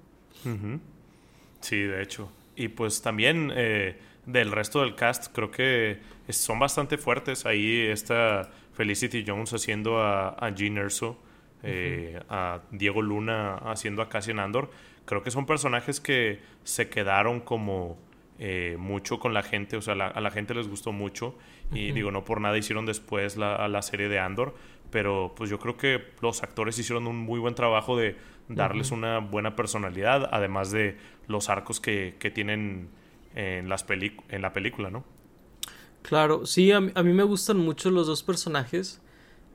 Sí, 1.61 1.81
de 1.81 2.03
hecho. 2.03 2.31
Y 2.55 2.69
pues 2.69 3.03
también 3.03 3.53
eh, 3.57 3.97
del 4.27 4.53
resto 4.53 4.81
del 4.83 4.95
cast 4.95 5.33
creo 5.33 5.51
que 5.51 5.99
son 6.29 6.59
bastante 6.59 6.99
fuertes. 6.99 7.47
Ahí 7.47 7.81
esta 7.81 8.51
Felicity 8.75 9.25
Jones 9.27 9.53
haciendo 9.53 10.01
a, 10.01 10.31
a 10.31 10.53
Gene 10.53 10.81
Erso, 10.81 11.19
eh, 11.63 12.21
a 12.29 12.61
Diego 12.71 13.03
Luna 13.03 13.57
haciendo 13.57 14.03
a 14.03 14.09
Cassian 14.09 14.39
Andor. 14.39 14.71
Creo 15.05 15.23
que 15.23 15.31
son 15.31 15.47
personajes 15.47 16.01
que 16.01 16.41
se 16.63 16.89
quedaron 16.89 17.41
como 17.41 17.99
eh, 18.39 18.77
mucho 18.79 19.19
con 19.19 19.33
la 19.33 19.43
gente, 19.43 19.77
o 19.77 19.83
sea, 19.83 19.95
a 19.95 20.21
la 20.21 20.31
gente 20.31 20.55
les 20.55 20.69
gustó 20.69 20.93
mucho. 20.93 21.37
Y 21.73 21.93
digo, 21.93 22.11
no 22.11 22.25
por 22.25 22.41
nada 22.41 22.59
hicieron 22.59 22.85
después 22.87 23.37
la, 23.37 23.67
la 23.69 23.83
serie 23.83 24.09
de 24.09 24.19
Andor, 24.19 24.55
pero 24.91 25.33
pues 25.37 25.51
yo 25.51 25.59
creo 25.59 25.77
que 25.77 26.05
los 26.21 26.43
actores 26.43 26.79
hicieron 26.79 27.07
un 27.07 27.17
muy 27.17 27.41
buen 27.41 27.55
trabajo 27.55 27.97
de 27.97 28.17
darles 28.49 28.91
una 28.91 29.19
buena 29.19 29.57
personalidad, 29.57 30.29
además 30.31 30.71
de 30.71 30.99
los 31.27 31.49
arcos 31.49 31.81
que, 31.81 32.17
que 32.19 32.31
tienen 32.31 32.91
en, 33.35 33.69
las 33.69 33.87
en 33.89 34.43
la 34.43 34.53
película, 34.53 34.91
¿no? 34.91 35.05
Claro, 36.05 36.45
sí, 36.45 36.71
a, 36.71 36.81
mí 36.81 37.15
me 37.15 37.23
gustan 37.23 37.57
mucho 37.57 37.91
los 37.91 38.07
dos 38.07 38.23
personajes 38.23 39.01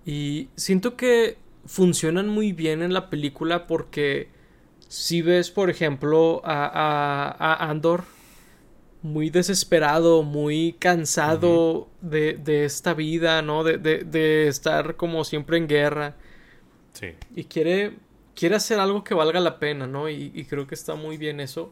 y 0.04 0.50
siento 0.56 0.98
que 0.98 1.38
funcionan 1.68 2.28
muy 2.28 2.54
bien 2.54 2.82
en 2.82 2.92
la 2.92 3.12
película 3.12 3.68
porque 3.68 4.30
si 4.88 5.22
ves, 5.22 5.52
por 5.52 5.70
ejemplo, 5.70 6.42
a, 6.44 7.36
a, 7.38 7.70
Andor 7.70 8.06
muy 9.04 9.30
desesperado, 9.30 10.24
muy 10.24 10.76
cansado 10.80 11.88
de, 12.02 12.34
de, 12.44 12.66
esta 12.66 12.96
vida, 12.96 13.44
¿no? 13.44 13.64
De, 13.64 13.78
de, 13.78 14.00
de, 14.00 14.48
estar 14.48 14.96
como 14.96 15.24
siempre 15.26 15.58
en 15.58 15.68
guerra. 15.68 16.16
Sí. 16.94 17.10
Y 17.36 17.44
quiere, 17.44 17.98
quiere 18.36 18.56
hacer 18.56 18.80
algo 18.80 19.04
que 19.04 19.14
valga 19.14 19.40
la 19.40 19.60
pena, 19.60 19.86
¿no? 19.86 20.10
Y, 20.10 20.32
y 20.34 20.46
creo 20.46 20.66
que 20.66 20.74
está 20.74 20.96
muy 20.96 21.18
bien 21.18 21.42
eso. 21.42 21.72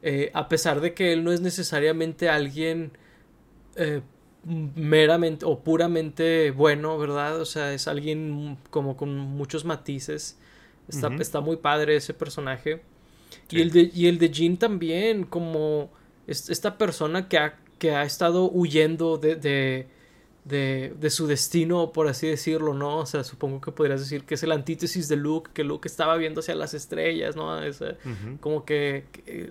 Eh, 0.00 0.30
a 0.32 0.48
pesar 0.48 0.80
de 0.80 0.94
que 0.94 1.12
él 1.12 1.24
no 1.24 1.30
es 1.30 1.42
necesariamente 1.42 2.30
alguien 2.30 2.92
eh, 3.76 4.00
meramente 4.44 5.44
o 5.46 5.60
puramente 5.60 6.50
bueno, 6.50 6.98
¿verdad? 6.98 7.40
O 7.40 7.44
sea, 7.44 7.72
es 7.72 7.88
alguien 7.88 8.58
como 8.70 8.96
con 8.96 9.16
muchos 9.16 9.64
matices. 9.64 10.38
Está, 10.88 11.08
está 11.18 11.40
muy 11.40 11.56
padre 11.56 11.96
ese 11.96 12.14
personaje. 12.14 12.82
Y, 13.50 13.60
el 13.60 13.70
de, 13.70 13.90
y 13.94 14.06
el 14.06 14.18
de 14.18 14.30
Jean 14.30 14.56
también, 14.56 15.24
como 15.24 15.90
esta 16.26 16.78
persona 16.78 17.28
que 17.28 17.38
ha, 17.38 17.58
que 17.78 17.92
ha 17.92 18.02
estado 18.04 18.50
huyendo 18.50 19.18
de, 19.18 19.36
de, 19.36 19.86
de, 20.44 20.94
de, 21.00 21.10
su 21.10 21.26
destino, 21.26 21.92
por 21.92 22.06
así 22.06 22.26
decirlo, 22.26 22.74
¿no? 22.74 22.98
O 22.98 23.06
sea, 23.06 23.24
supongo 23.24 23.60
que 23.60 23.72
podrías 23.72 24.00
decir 24.00 24.24
que 24.24 24.34
es 24.34 24.42
el 24.42 24.52
antítesis 24.52 25.08
de 25.08 25.16
Luke, 25.16 25.50
que 25.54 25.64
Luke 25.64 25.88
estaba 25.88 26.16
viendo 26.16 26.40
hacia 26.40 26.54
las 26.54 26.74
estrellas, 26.74 27.34
¿no? 27.34 27.62
Es, 27.62 27.82
Como 28.40 28.64
que, 28.64 29.04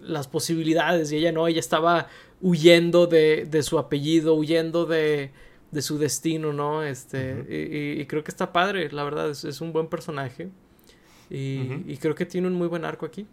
las 0.03 0.27
posibilidades 0.27 1.11
y 1.11 1.17
ella 1.17 1.31
no, 1.31 1.47
ella 1.47 1.59
estaba 1.59 2.07
huyendo 2.41 3.07
de, 3.07 3.45
de 3.49 3.63
su 3.63 3.79
apellido, 3.79 4.35
huyendo 4.35 4.85
de, 4.85 5.31
de, 5.71 5.81
su 5.81 5.97
destino, 5.97 6.53
¿no? 6.53 6.83
Este, 6.83 7.97
y, 7.99 8.05
creo 8.05 8.23
que 8.23 8.29
está 8.29 8.53
padre, 8.53 8.91
la 8.91 9.03
verdad, 9.03 9.31
es, 9.31 9.61
un 9.61 9.73
buen 9.73 9.87
personaje 9.87 10.49
y, 11.29 11.81
y 11.87 11.97
creo 11.97 12.13
que 12.13 12.27
tiene 12.27 12.47
un 12.47 12.53
muy 12.53 12.67
buen 12.67 12.85
arco 12.85 13.07
aquí. 13.07 13.25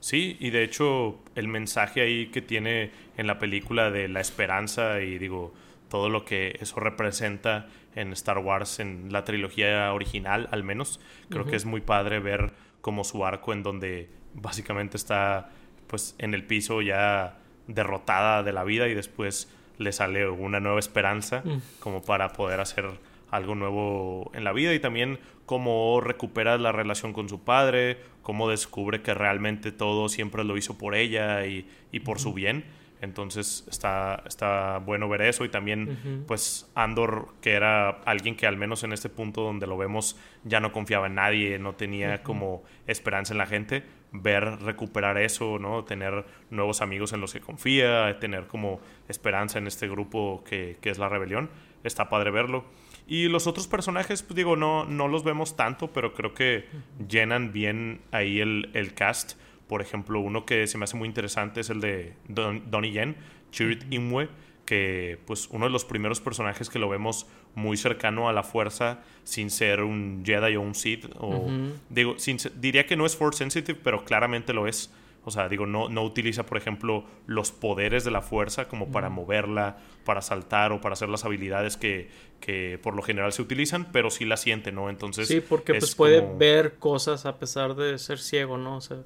Sí, 0.00 0.36
y 0.40 0.50
de 0.50 0.62
hecho 0.62 1.18
el 1.34 1.48
mensaje 1.48 2.00
ahí 2.00 2.26
que 2.28 2.40
tiene 2.40 2.90
en 3.16 3.26
la 3.26 3.38
película 3.38 3.90
de 3.90 4.08
la 4.08 4.20
esperanza 4.20 5.00
y 5.00 5.18
digo, 5.18 5.52
todo 5.88 6.08
lo 6.08 6.24
que 6.24 6.56
eso 6.60 6.80
representa 6.80 7.68
en 7.94 8.12
Star 8.12 8.38
Wars, 8.38 8.80
en 8.80 9.12
la 9.12 9.24
trilogía 9.24 9.92
original 9.92 10.48
al 10.52 10.62
menos. 10.62 11.00
Creo 11.28 11.46
que 11.46 11.56
es 11.56 11.64
muy 11.64 11.80
padre 11.80 12.20
ver 12.20 12.52
como 12.80 13.04
su 13.04 13.24
arco 13.24 13.52
en 13.52 13.62
donde 13.62 14.10
básicamente 14.34 14.96
está 14.96 15.50
pues 15.86 16.14
en 16.18 16.34
el 16.34 16.44
piso 16.44 16.82
ya 16.82 17.38
derrotada 17.66 18.42
de 18.42 18.52
la 18.52 18.64
vida 18.64 18.88
y 18.88 18.94
después 18.94 19.52
le 19.78 19.92
sale 19.92 20.28
una 20.28 20.60
nueva 20.60 20.78
esperanza 20.78 21.42
mm. 21.44 21.80
como 21.80 22.02
para 22.02 22.32
poder 22.32 22.60
hacer 22.60 22.86
algo 23.30 23.54
nuevo 23.54 24.30
en 24.34 24.44
la 24.44 24.52
vida 24.52 24.72
y 24.72 24.80
también 24.80 25.18
cómo 25.46 26.00
recupera 26.00 26.58
la 26.58 26.72
relación 26.72 27.12
con 27.12 27.28
su 27.28 27.42
padre, 27.44 27.98
cómo 28.22 28.48
descubre 28.48 29.02
que 29.02 29.14
realmente 29.14 29.72
todo 29.72 30.08
siempre 30.08 30.44
lo 30.44 30.56
hizo 30.56 30.78
por 30.78 30.94
ella 30.94 31.46
y, 31.46 31.68
y 31.92 32.00
por 32.00 32.18
su 32.18 32.32
bien 32.32 32.64
entonces 33.00 33.64
está, 33.70 34.22
está 34.26 34.78
bueno 34.78 35.08
ver 35.08 35.22
eso 35.22 35.44
y 35.44 35.48
también 35.48 36.24
pues 36.26 36.70
Andor, 36.74 37.28
que 37.40 37.52
era 37.52 37.90
alguien 38.04 38.36
que 38.36 38.46
al 38.46 38.56
menos 38.56 38.84
en 38.84 38.92
este 38.92 39.08
punto 39.08 39.42
donde 39.42 39.66
lo 39.66 39.76
vemos 39.76 40.18
ya 40.44 40.60
no 40.60 40.72
confiaba 40.72 41.06
en 41.06 41.16
nadie, 41.16 41.58
no 41.58 41.74
tenía 41.74 42.22
como 42.22 42.62
esperanza 42.86 43.34
en 43.34 43.38
la 43.38 43.46
gente, 43.46 43.84
ver 44.12 44.44
recuperar 44.60 45.18
eso, 45.18 45.58
¿no? 45.58 45.84
Tener 45.84 46.24
nuevos 46.50 46.80
amigos 46.80 47.12
en 47.12 47.20
los 47.20 47.32
que 47.32 47.40
confía, 47.40 48.18
tener 48.18 48.46
como 48.46 48.80
esperanza 49.08 49.58
en 49.58 49.66
este 49.66 49.88
grupo 49.88 50.42
que, 50.48 50.78
que 50.80 50.90
es 50.90 50.98
la 50.98 51.08
rebelión, 51.08 51.50
está 51.84 52.08
padre 52.08 52.30
verlo. 52.30 52.64
Y 53.08 53.28
los 53.28 53.46
otros 53.46 53.68
personajes, 53.68 54.22
pues 54.22 54.36
digo, 54.36 54.56
no, 54.56 54.84
no 54.84 55.06
los 55.06 55.22
vemos 55.22 55.56
tanto, 55.56 55.92
pero 55.92 56.12
creo 56.12 56.34
que 56.34 56.66
llenan 57.08 57.52
bien 57.52 58.00
ahí 58.10 58.40
el, 58.40 58.70
el 58.74 58.94
cast 58.94 59.38
por 59.68 59.82
ejemplo, 59.82 60.20
uno 60.20 60.46
que 60.46 60.66
se 60.66 60.78
me 60.78 60.84
hace 60.84 60.96
muy 60.96 61.08
interesante 61.08 61.60
es 61.60 61.70
el 61.70 61.80
de 61.80 62.14
Don, 62.28 62.70
Donnie 62.70 62.92
Yen, 62.92 63.16
Chirit 63.50 63.84
Imwe, 63.92 64.28
que 64.66 65.18
pues 65.26 65.48
uno 65.50 65.64
de 65.66 65.70
los 65.70 65.84
primeros 65.84 66.20
personajes 66.20 66.68
que 66.68 66.78
lo 66.78 66.88
vemos 66.88 67.26
muy 67.54 67.76
cercano 67.76 68.28
a 68.28 68.32
la 68.32 68.42
fuerza 68.42 69.00
sin 69.24 69.48
ser 69.50 69.82
un 69.82 70.22
Jedi 70.26 70.56
o 70.56 70.60
un 70.60 70.74
Sith 70.74 71.06
o 71.18 71.48
digo 71.88 72.16
diría 72.56 72.84
que 72.84 72.96
no 72.96 73.06
es 73.06 73.16
force 73.16 73.38
sensitive 73.38 73.78
pero 73.82 74.04
claramente 74.04 74.52
lo 74.52 74.66
es. 74.66 74.92
O 75.24 75.30
sea 75.30 75.48
digo 75.48 75.66
no 75.66 75.88
no 75.88 76.04
utiliza 76.04 76.46
por 76.46 76.58
ejemplo 76.58 77.04
los 77.26 77.50
poderes 77.50 78.04
de 78.04 78.10
la 78.10 78.22
fuerza 78.22 78.68
como 78.68 78.90
para 78.92 79.08
moverla 79.08 79.78
para 80.04 80.20
saltar 80.20 80.72
o 80.72 80.80
para 80.80 80.92
hacer 80.92 81.08
las 81.08 81.24
habilidades 81.24 81.76
que, 81.76 82.10
que 82.38 82.78
por 82.80 82.94
lo 82.94 83.02
general 83.02 83.32
se 83.32 83.42
utilizan 83.42 83.90
pero 83.90 84.10
sí 84.10 84.24
la 84.24 84.36
siente 84.36 84.70
no 84.70 84.88
entonces 84.88 85.26
sí 85.26 85.40
porque 85.40 85.74
pues 85.74 85.96
puede 85.96 86.20
ver 86.20 86.74
cosas 86.78 87.26
a 87.26 87.40
pesar 87.40 87.74
de 87.74 87.98
ser 87.98 88.20
ciego 88.20 88.56
no 88.56 88.76
o 88.76 88.80
sea 88.80 88.98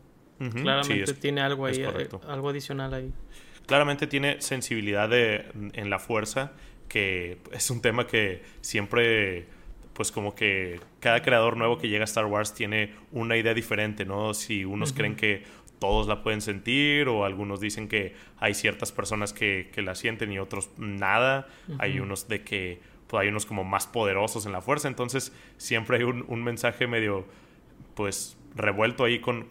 Claramente 0.48 1.14
tiene 1.14 1.40
algo 1.40 1.66
ahí, 1.66 1.82
eh, 1.82 2.08
algo 2.28 2.48
adicional 2.48 2.94
ahí. 2.94 3.12
Claramente 3.66 4.06
tiene 4.06 4.40
sensibilidad 4.40 5.08
de, 5.08 5.46
en 5.74 5.90
la 5.90 5.98
fuerza, 5.98 6.52
que 6.88 7.38
es 7.52 7.70
un 7.70 7.82
tema 7.82 8.06
que 8.06 8.42
siempre 8.60 9.46
pues 9.92 10.10
como 10.12 10.34
que 10.34 10.80
cada 10.98 11.20
creador 11.20 11.58
nuevo 11.58 11.76
que 11.76 11.88
llega 11.88 12.04
a 12.04 12.06
Star 12.06 12.24
Wars 12.24 12.54
tiene 12.54 12.94
una 13.12 13.36
idea 13.36 13.52
diferente, 13.52 14.06
¿no? 14.06 14.32
Si 14.32 14.64
unos 14.64 14.94
creen 14.94 15.14
que 15.14 15.44
todos 15.78 16.06
la 16.06 16.22
pueden 16.22 16.40
sentir 16.40 17.08
o 17.08 17.24
algunos 17.24 17.60
dicen 17.60 17.88
que 17.88 18.14
hay 18.38 18.54
ciertas 18.54 18.92
personas 18.92 19.32
que, 19.32 19.70
la 19.76 19.94
sienten 19.94 20.30
y 20.32 20.38
otros 20.38 20.70
nada. 20.78 21.48
Hay 21.78 22.00
unos 22.00 22.28
de 22.28 22.44
que 22.44 22.80
pues, 23.08 23.22
hay 23.22 23.28
unos 23.28 23.46
como 23.46 23.64
más 23.64 23.86
poderosos 23.86 24.46
en 24.46 24.52
la 24.52 24.60
fuerza, 24.60 24.86
entonces 24.88 25.32
siempre 25.56 25.96
hay 25.96 26.04
un, 26.04 26.44
mensaje 26.44 26.86
medio 26.86 27.26
pues 27.94 28.36
revuelto 28.54 29.04
ahí 29.04 29.20
con, 29.20 29.46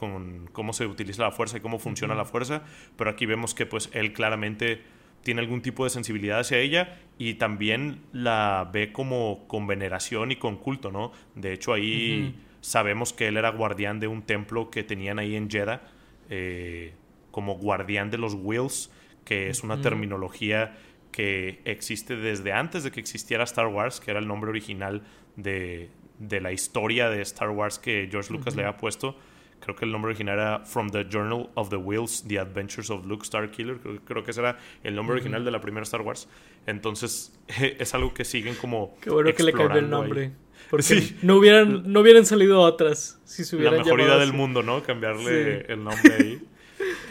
cómo 0.51 0.73
se 0.73 0.85
utiliza 0.85 1.23
la 1.23 1.31
fuerza 1.31 1.57
y 1.57 1.61
cómo 1.61 1.79
funciona 1.79 2.15
la 2.15 2.25
fuerza, 2.25 2.63
pero 2.97 3.09
aquí 3.09 3.25
vemos 3.25 3.53
que 3.53 3.65
pues 3.65 3.89
él 3.93 4.13
claramente 4.13 4.81
tiene 5.23 5.41
algún 5.41 5.61
tipo 5.61 5.83
de 5.83 5.89
sensibilidad 5.89 6.39
hacia 6.39 6.59
ella 6.59 6.99
y 7.17 7.35
también 7.35 8.01
la 8.13 8.69
ve 8.71 8.91
como 8.91 9.47
con 9.47 9.67
veneración 9.67 10.31
y 10.31 10.37
con 10.37 10.57
culto, 10.57 10.91
¿no? 10.91 11.11
De 11.35 11.53
hecho, 11.53 11.73
ahí 11.73 12.35
sabemos 12.61 13.13
que 13.13 13.27
él 13.27 13.37
era 13.37 13.49
guardián 13.51 13.99
de 13.99 14.07
un 14.07 14.21
templo 14.21 14.69
que 14.69 14.83
tenían 14.83 15.19
ahí 15.19 15.35
en 15.35 15.49
Jeddah, 15.49 15.81
eh, 16.29 16.93
como 17.31 17.55
guardián 17.55 18.09
de 18.09 18.17
los 18.17 18.33
Wills, 18.33 18.91
que 19.25 19.49
es 19.49 19.63
una 19.63 19.81
terminología 19.81 20.77
que 21.11 21.61
existe 21.65 22.15
desde 22.15 22.53
antes 22.53 22.83
de 22.83 22.91
que 22.91 22.99
existiera 22.99 23.43
Star 23.43 23.67
Wars, 23.67 23.99
que 23.99 24.11
era 24.11 24.19
el 24.19 24.27
nombre 24.27 24.49
original 24.49 25.03
de, 25.35 25.89
de 26.19 26.41
la 26.41 26.51
historia 26.51 27.09
de 27.09 27.21
Star 27.21 27.49
Wars 27.49 27.79
que 27.79 28.07
George 28.11 28.31
Lucas 28.31 28.55
le 28.55 28.63
había 28.63 28.77
puesto 28.77 29.15
creo 29.59 29.75
que 29.75 29.85
el 29.85 29.91
nombre 29.91 30.09
original 30.09 30.35
era 30.35 30.59
From 30.65 30.89
the 30.89 31.05
Journal 31.09 31.49
of 31.55 31.69
the 31.69 31.75
Wheels, 31.75 32.23
The 32.27 32.39
Adventures 32.39 32.89
of 32.89 33.05
Luke 33.05 33.25
Starkiller. 33.25 33.77
Creo, 33.77 33.99
creo 34.03 34.23
que 34.23 34.31
ese 34.31 34.41
era 34.41 34.57
el 34.83 34.95
nombre 34.95 35.15
original 35.15 35.43
de 35.43 35.51
la 35.51 35.61
primera 35.61 35.83
Star 35.83 36.01
Wars. 36.01 36.27
Entonces, 36.65 37.33
es 37.59 37.93
algo 37.93 38.13
que 38.13 38.25
siguen 38.25 38.55
como. 38.55 38.95
Qué 39.01 39.09
bueno 39.09 39.33
que 39.33 39.43
le 39.43 39.53
cambió 39.53 39.79
el 39.79 39.89
nombre. 39.89 40.31
Porque 40.69 41.15
no, 41.21 41.37
hubieran, 41.37 41.91
no 41.91 42.01
hubieran 42.01 42.25
salido 42.25 42.61
otras 42.61 43.19
si 43.23 43.43
se 43.43 43.55
hubieran 43.55 43.77
La 43.77 43.83
mejor 43.83 44.01
idea 44.01 44.17
del 44.17 44.33
mundo, 44.33 44.61
¿no? 44.61 44.83
Cambiarle 44.83 45.61
el 45.71 45.83
nombre 45.83 46.13
ahí. 46.13 46.41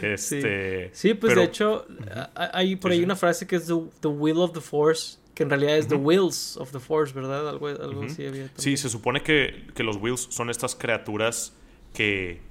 Este, 0.01 0.89
sí. 0.93 1.13
pues 1.13 1.35
de 1.35 1.43
hecho, 1.43 1.85
hay 2.33 2.75
por 2.77 2.89
ahí 2.89 3.03
una 3.03 3.15
frase 3.15 3.45
que 3.45 3.57
es 3.57 3.67
the, 3.67 3.75
the, 3.99 4.07
Will 4.07 4.37
of 4.37 4.53
the 4.53 4.61
Force, 4.61 5.19
que 5.39 5.43
en 5.43 5.49
realidad 5.49 5.77
es 5.77 5.87
The 5.87 5.95
Wheels 5.95 6.57
of 6.57 6.73
the 6.73 6.81
Force, 6.81 7.13
¿verdad? 7.13 7.47
Algo, 7.47 7.69
algo 7.69 8.03
así 8.03 8.25
había. 8.25 8.49
Sí, 8.57 8.75
se 8.75 8.89
supone 8.89 9.23
que, 9.23 9.67
que 9.73 9.83
los 9.83 9.95
Wheels 9.95 10.27
son 10.29 10.49
estas 10.49 10.75
criaturas 10.75 11.55
que 11.93 12.41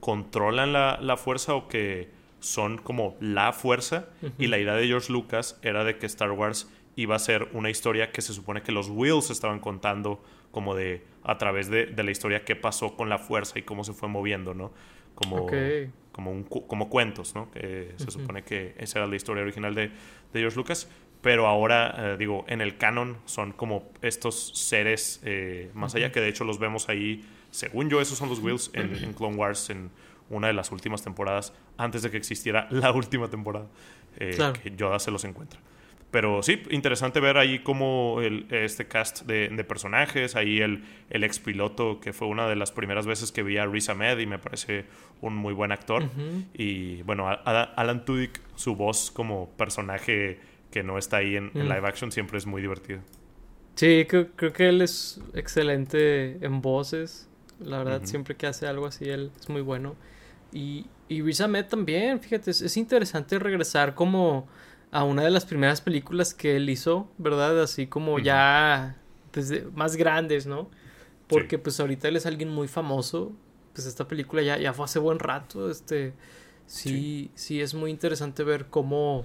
controlan 0.00 0.72
la, 0.72 1.16
fuerza 1.16 1.54
o 1.54 1.68
que 1.68 2.10
son 2.40 2.78
como 2.78 3.16
la 3.20 3.52
fuerza. 3.52 4.08
Y 4.38 4.48
la 4.48 4.58
idea 4.58 4.74
de 4.74 4.88
George 4.88 5.12
Lucas 5.12 5.56
era 5.62 5.84
de 5.84 5.98
que 5.98 6.06
Star 6.06 6.32
Wars 6.32 6.68
iba 6.96 7.14
a 7.14 7.20
ser 7.20 7.48
una 7.52 7.70
historia 7.70 8.10
que 8.10 8.22
se 8.22 8.34
supone 8.34 8.62
que 8.62 8.72
los 8.72 8.88
Wills 8.88 9.30
estaban 9.30 9.60
contando 9.60 10.20
como 10.50 10.74
de 10.74 11.04
a 11.22 11.38
través 11.38 11.70
de, 11.70 11.94
la 11.96 12.10
historia 12.10 12.44
qué 12.44 12.56
pasó 12.56 12.96
con 12.96 13.08
la 13.08 13.18
fuerza 13.18 13.60
y 13.60 13.62
cómo 13.62 13.84
se 13.84 13.92
fue 13.92 14.08
moviendo, 14.08 14.52
¿no? 14.52 14.72
Como, 15.14 15.46
como, 16.10 16.32
un, 16.32 16.42
como 16.42 16.88
cuentos, 16.88 17.36
¿no? 17.36 17.52
Que 17.52 17.92
se 17.98 18.10
supone 18.10 18.42
que 18.42 18.74
esa 18.78 18.98
era 18.98 19.06
la 19.06 19.14
historia 19.14 19.44
original 19.44 19.76
de, 19.76 19.92
George 20.32 20.56
Lucas. 20.56 20.88
Pero 21.22 21.46
ahora, 21.46 21.94
eh, 21.96 22.16
digo, 22.18 22.44
en 22.48 22.60
el 22.60 22.76
canon 22.76 23.16
son 23.24 23.52
como 23.52 23.90
estos 24.02 24.52
seres 24.54 25.20
eh, 25.24 25.70
más 25.72 25.94
allá, 25.94 26.12
que 26.12 26.20
de 26.20 26.28
hecho 26.28 26.44
los 26.44 26.58
vemos 26.58 26.88
ahí 26.88 27.22
según 27.52 27.90
yo, 27.90 28.00
esos 28.00 28.18
son 28.18 28.28
los 28.28 28.40
Wills 28.40 28.70
en, 28.72 29.12
Clone 29.12 29.36
Wars 29.36 29.70
en 29.70 29.90
una 30.30 30.48
de 30.48 30.54
las 30.54 30.72
últimas 30.72 31.02
temporadas, 31.04 31.52
antes 31.76 32.02
de 32.02 32.10
que 32.10 32.16
existiera 32.16 32.66
la 32.70 32.90
última 32.92 33.28
temporada, 33.28 33.66
eh, 34.16 34.36
que 34.62 34.74
Yoda 34.74 34.98
se 34.98 35.10
los 35.10 35.24
encuentra. 35.24 35.60
Pero 36.10 36.42
sí, 36.42 36.62
interesante 36.70 37.20
ver 37.20 37.38
ahí 37.38 37.60
cómo 37.60 38.20
este 38.20 38.86
cast 38.86 39.22
de, 39.22 39.64
personajes, 39.64 40.36
ahí 40.36 40.60
el, 40.60 40.84
el 41.08 41.24
ex 41.24 41.38
piloto, 41.38 42.00
que 42.00 42.12
fue 42.12 42.28
una 42.28 42.48
de 42.48 42.56
las 42.56 42.70
primeras 42.70 43.06
veces 43.06 43.32
que 43.32 43.42
vi 43.42 43.56
a 43.56 43.64
Riz 43.64 43.88
Ahmed 43.88 44.18
y 44.18 44.26
me 44.26 44.38
parece 44.38 44.84
un 45.22 45.34
muy 45.34 45.54
buen 45.54 45.72
actor. 45.72 46.04
Y 46.52 47.00
bueno, 47.02 47.28
Alan 47.28 48.04
Tudyk, 48.04 48.42
su 48.56 48.76
voz 48.76 49.10
como 49.10 49.48
personaje 49.56 50.38
que 50.72 50.82
no 50.82 50.98
está 50.98 51.18
ahí 51.18 51.36
en, 51.36 51.52
en 51.54 51.68
live 51.68 51.86
action 51.86 52.10
siempre 52.10 52.38
es 52.38 52.46
muy 52.46 52.60
divertido. 52.60 53.00
Sí, 53.76 54.06
creo, 54.08 54.28
creo, 54.34 54.52
que 54.52 54.68
él 54.68 54.82
es 54.82 55.20
excelente 55.34 56.44
en 56.44 56.60
voces. 56.60 57.28
La 57.60 57.78
verdad, 57.78 58.00
siempre 58.04 58.34
que 58.34 58.46
hace 58.46 58.66
algo 58.66 58.86
así, 58.86 59.08
él 59.08 59.30
es 59.38 59.48
muy 59.48 59.60
bueno. 59.60 59.94
Y, 60.52 60.86
y 61.08 61.22
Riz 61.22 61.40
Ahmed 61.40 61.66
también, 61.66 62.20
fíjate, 62.20 62.50
es, 62.50 62.76
interesante 62.76 63.38
regresar 63.38 63.94
como 63.94 64.48
a 64.90 65.04
una 65.04 65.22
de 65.22 65.30
las 65.30 65.46
primeras 65.46 65.80
películas 65.80 66.34
que 66.34 66.56
él 66.56 66.68
hizo, 66.68 67.08
¿verdad? 67.18 67.62
Así 67.62 67.86
como 67.86 68.18
ya 68.18 68.96
desde 69.32 69.64
más 69.74 69.96
grandes, 69.96 70.46
¿no? 70.46 70.70
Porque 71.28 71.58
pues 71.58 71.80
ahorita 71.80 72.08
él 72.08 72.16
es 72.16 72.26
alguien 72.26 72.50
muy 72.50 72.68
famoso. 72.68 73.32
Pues 73.74 73.86
esta 73.86 74.06
película 74.06 74.42
ya, 74.42 74.58
ya 74.58 74.74
fue 74.74 74.84
hace 74.84 74.98
buen 74.98 75.18
rato. 75.18 75.70
Este 75.70 76.12
sí, 76.66 77.30
sí, 77.34 77.62
es 77.62 77.72
muy 77.72 77.90
interesante 77.90 78.44
ver 78.44 78.66
cómo 78.66 79.24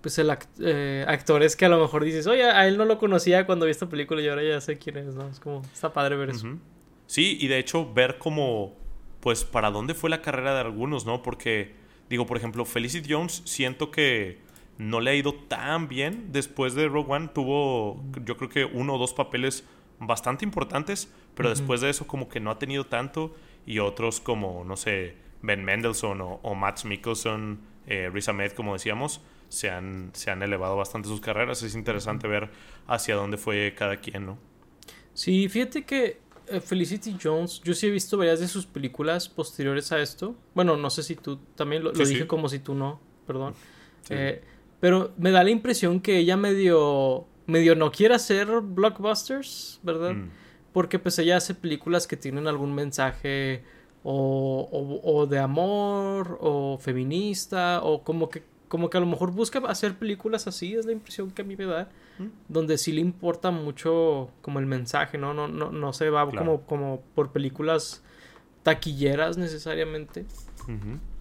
pues 0.00 0.18
el 0.18 0.30
eh, 0.60 1.04
actores 1.08 1.56
que 1.56 1.64
a 1.64 1.68
lo 1.68 1.80
mejor 1.80 2.04
dices, 2.04 2.26
oye, 2.26 2.44
a 2.44 2.66
él 2.68 2.76
no 2.76 2.84
lo 2.84 2.98
conocía 2.98 3.46
cuando 3.46 3.66
vi 3.66 3.72
esta 3.72 3.88
película 3.88 4.22
y 4.22 4.28
ahora 4.28 4.42
ya 4.42 4.60
sé 4.60 4.78
quién 4.78 4.96
es, 4.96 5.14
¿no? 5.14 5.28
Es 5.28 5.40
como, 5.40 5.62
está 5.72 5.92
padre 5.92 6.16
ver 6.16 6.30
eso. 6.30 6.58
Sí, 7.06 7.38
y 7.40 7.48
de 7.48 7.58
hecho 7.58 7.92
ver 7.92 8.18
como, 8.18 8.76
pues, 9.20 9.44
para 9.44 9.70
dónde 9.70 9.94
fue 9.94 10.10
la 10.10 10.22
carrera 10.22 10.54
de 10.54 10.60
algunos, 10.60 11.06
¿no? 11.06 11.22
Porque, 11.22 11.74
digo, 12.08 12.26
por 12.26 12.36
ejemplo, 12.36 12.64
Felicity 12.64 13.12
Jones, 13.12 13.42
siento 13.44 13.90
que 13.90 14.38
no 14.76 15.00
le 15.00 15.10
ha 15.10 15.14
ido 15.14 15.34
tan 15.34 15.88
bien 15.88 16.28
después 16.32 16.74
de 16.74 16.86
Rogue 16.86 17.12
One. 17.12 17.28
Tuvo, 17.34 18.02
yo 18.24 18.36
creo 18.36 18.48
que 18.48 18.64
uno 18.64 18.94
o 18.94 18.98
dos 18.98 19.12
papeles 19.12 19.64
bastante 19.98 20.44
importantes, 20.44 21.12
pero 21.34 21.50
después 21.50 21.80
de 21.80 21.90
eso 21.90 22.06
como 22.06 22.28
que 22.28 22.38
no 22.38 22.50
ha 22.50 22.58
tenido 22.58 22.84
tanto. 22.84 23.34
Y 23.66 23.80
otros 23.80 24.20
como, 24.20 24.64
no 24.64 24.76
sé, 24.76 25.16
Ben 25.42 25.64
Mendelssohn 25.64 26.20
o, 26.20 26.40
o 26.42 26.54
Matt 26.54 26.84
Mikkelsen, 26.84 27.58
eh, 27.86 28.10
Riz 28.12 28.28
Ahmed, 28.28 28.52
como 28.52 28.74
decíamos, 28.74 29.20
se 29.48 29.70
han, 29.70 30.10
se 30.12 30.30
han 30.30 30.42
elevado 30.42 30.76
bastante 30.76 31.08
sus 31.08 31.20
carreras. 31.20 31.62
Es 31.62 31.74
interesante 31.74 32.28
ver 32.28 32.50
hacia 32.86 33.14
dónde 33.14 33.36
fue 33.36 33.74
cada 33.76 33.98
quien, 34.00 34.26
¿no? 34.26 34.38
Sí, 35.14 35.48
fíjate 35.48 35.84
que 35.84 36.20
eh, 36.46 36.60
Felicity 36.60 37.16
Jones, 37.22 37.60
yo 37.62 37.74
sí 37.74 37.86
he 37.86 37.90
visto 37.90 38.16
varias 38.16 38.40
de 38.40 38.48
sus 38.48 38.66
películas 38.66 39.28
posteriores 39.28 39.90
a 39.92 40.00
esto. 40.00 40.34
Bueno, 40.54 40.76
no 40.76 40.90
sé 40.90 41.02
si 41.02 41.16
tú 41.16 41.38
también 41.54 41.82
lo, 41.82 41.92
dije 41.92 42.26
como 42.26 42.48
si 42.48 42.58
tú 42.58 42.74
no, 42.74 43.00
perdón. 43.26 43.54
Eh, 44.10 44.42
pero 44.80 45.12
me 45.18 45.30
da 45.30 45.42
la 45.42 45.50
impresión 45.50 46.00
que 46.00 46.18
ella 46.18 46.36
medio, 46.36 47.26
medio 47.46 47.74
no 47.74 47.90
quiere 47.90 48.14
hacer 48.14 48.48
blockbusters, 48.60 49.80
¿verdad? 49.82 50.14
Mm. 50.14 50.30
Porque 50.72 50.98
pues 50.98 51.18
ella 51.18 51.36
hace 51.38 51.54
películas 51.54 52.06
que 52.06 52.16
tienen 52.16 52.46
algún 52.46 52.74
mensaje 52.74 53.64
o, 54.04 55.00
o 55.02 55.26
de 55.26 55.38
amor 55.38 56.38
o 56.40 56.78
feminista 56.78 57.82
o 57.82 58.04
como 58.04 58.28
que 58.28 58.42
como 58.68 58.90
que 58.90 58.96
a 58.96 59.00
lo 59.00 59.06
mejor 59.06 59.32
busca 59.32 59.58
hacer 59.66 59.98
películas 59.98 60.46
así, 60.46 60.74
es 60.74 60.86
la 60.86 60.92
impresión 60.92 61.30
que 61.30 61.42
a 61.42 61.44
mí 61.44 61.56
me 61.56 61.66
da, 61.66 61.88
donde 62.48 62.78
sí 62.78 62.92
le 62.92 63.00
importa 63.00 63.50
mucho 63.50 64.30
como 64.42 64.58
el 64.58 64.66
mensaje, 64.66 65.18
¿no? 65.18 65.34
No, 65.34 65.48
no, 65.48 65.70
no 65.72 65.92
se 65.92 66.10
va 66.10 66.30
como, 66.30 66.62
como 66.62 67.02
por 67.14 67.32
películas 67.32 68.02
taquilleras 68.62 69.38
necesariamente. 69.38 70.26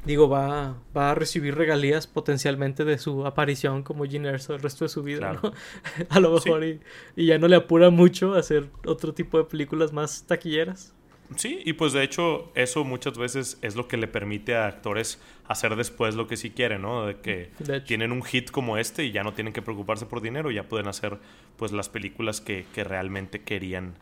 Digo, 0.03 0.27
va, 0.27 0.75
va 0.95 1.11
a 1.11 1.15
recibir 1.15 1.55
regalías 1.55 2.05
potencialmente 2.05 2.83
de 2.83 2.97
su 2.97 3.25
aparición 3.25 3.83
como 3.83 4.05
Jean 4.05 4.25
Erso 4.25 4.53
el 4.55 4.61
resto 4.61 4.83
de 4.85 4.89
su 4.89 5.03
vida, 5.03 5.39
¿no? 5.41 5.53
a 6.09 6.19
lo 6.19 6.31
mejor 6.31 6.65
y, 6.65 6.81
y 7.15 7.27
ya 7.27 7.37
no 7.37 7.47
le 7.47 7.55
apura 7.55 7.89
mucho 7.89 8.33
hacer 8.33 8.69
otro 8.85 9.13
tipo 9.13 9.37
de 9.37 9.45
películas 9.45 9.93
más 9.93 10.23
taquilleras. 10.27 10.93
Sí, 11.35 11.59
y 11.65 11.73
pues 11.73 11.93
de 11.93 12.03
hecho 12.03 12.51
eso 12.55 12.83
muchas 12.83 13.17
veces 13.17 13.57
es 13.61 13.75
lo 13.75 13.87
que 13.87 13.97
le 13.97 14.07
permite 14.07 14.55
a 14.55 14.67
actores 14.67 15.21
hacer 15.47 15.75
después 15.75 16.15
lo 16.15 16.27
que 16.27 16.37
sí 16.37 16.51
quieren, 16.51 16.83
¿no? 16.83 17.05
De 17.05 17.17
que 17.17 17.51
tienen 17.85 18.11
un 18.11 18.23
hit 18.23 18.49
como 18.49 18.77
este 18.77 19.03
y 19.03 19.11
ya 19.11 19.23
no 19.23 19.33
tienen 19.33 19.53
que 19.53 19.61
preocuparse 19.61 20.05
por 20.05 20.21
dinero, 20.21 20.51
ya 20.51 20.63
pueden 20.63 20.87
hacer 20.87 21.17
pues 21.57 21.71
las 21.71 21.89
películas 21.89 22.39
que, 22.39 22.65
realmente 22.75 23.41
querían 23.41 23.95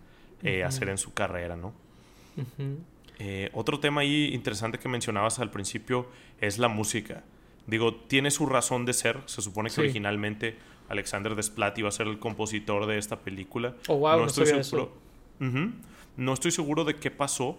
eh, 0.44 0.64
hacer 0.64 0.90
en 0.90 0.98
su 0.98 1.14
carrera, 1.14 1.56
¿no? 1.56 1.74
Eh, 3.18 3.50
otro 3.54 3.80
tema 3.80 4.02
ahí 4.02 4.34
interesante 4.34 4.78
que 4.78 4.90
mencionabas 4.90 5.40
al 5.40 5.50
principio 5.50 6.08
es 6.42 6.60
la 6.60 6.68
música. 6.68 7.24
Digo, 7.66 7.96
tiene 7.96 8.30
su 8.30 8.46
razón 8.46 8.86
de 8.86 8.94
ser. 8.94 9.20
Se 9.26 9.42
supone 9.42 9.70
que 9.70 9.82
originalmente 9.82 10.56
Alexander 10.90 11.36
Desplat 11.36 11.78
iba 11.80 11.90
a 11.90 11.92
ser 11.92 12.08
el 12.08 12.20
compositor 12.20 12.86
de 12.86 12.98
esta 12.98 13.20
película. 13.20 13.76
Oh, 13.88 13.98
wow, 13.98 14.20
no, 14.20 14.26
estoy 14.26 14.46
seguro. 14.46 14.94
No 16.18 16.34
estoy 16.34 16.52
seguro 16.52 16.84
de 16.84 16.96
qué 16.96 17.12
pasó, 17.12 17.58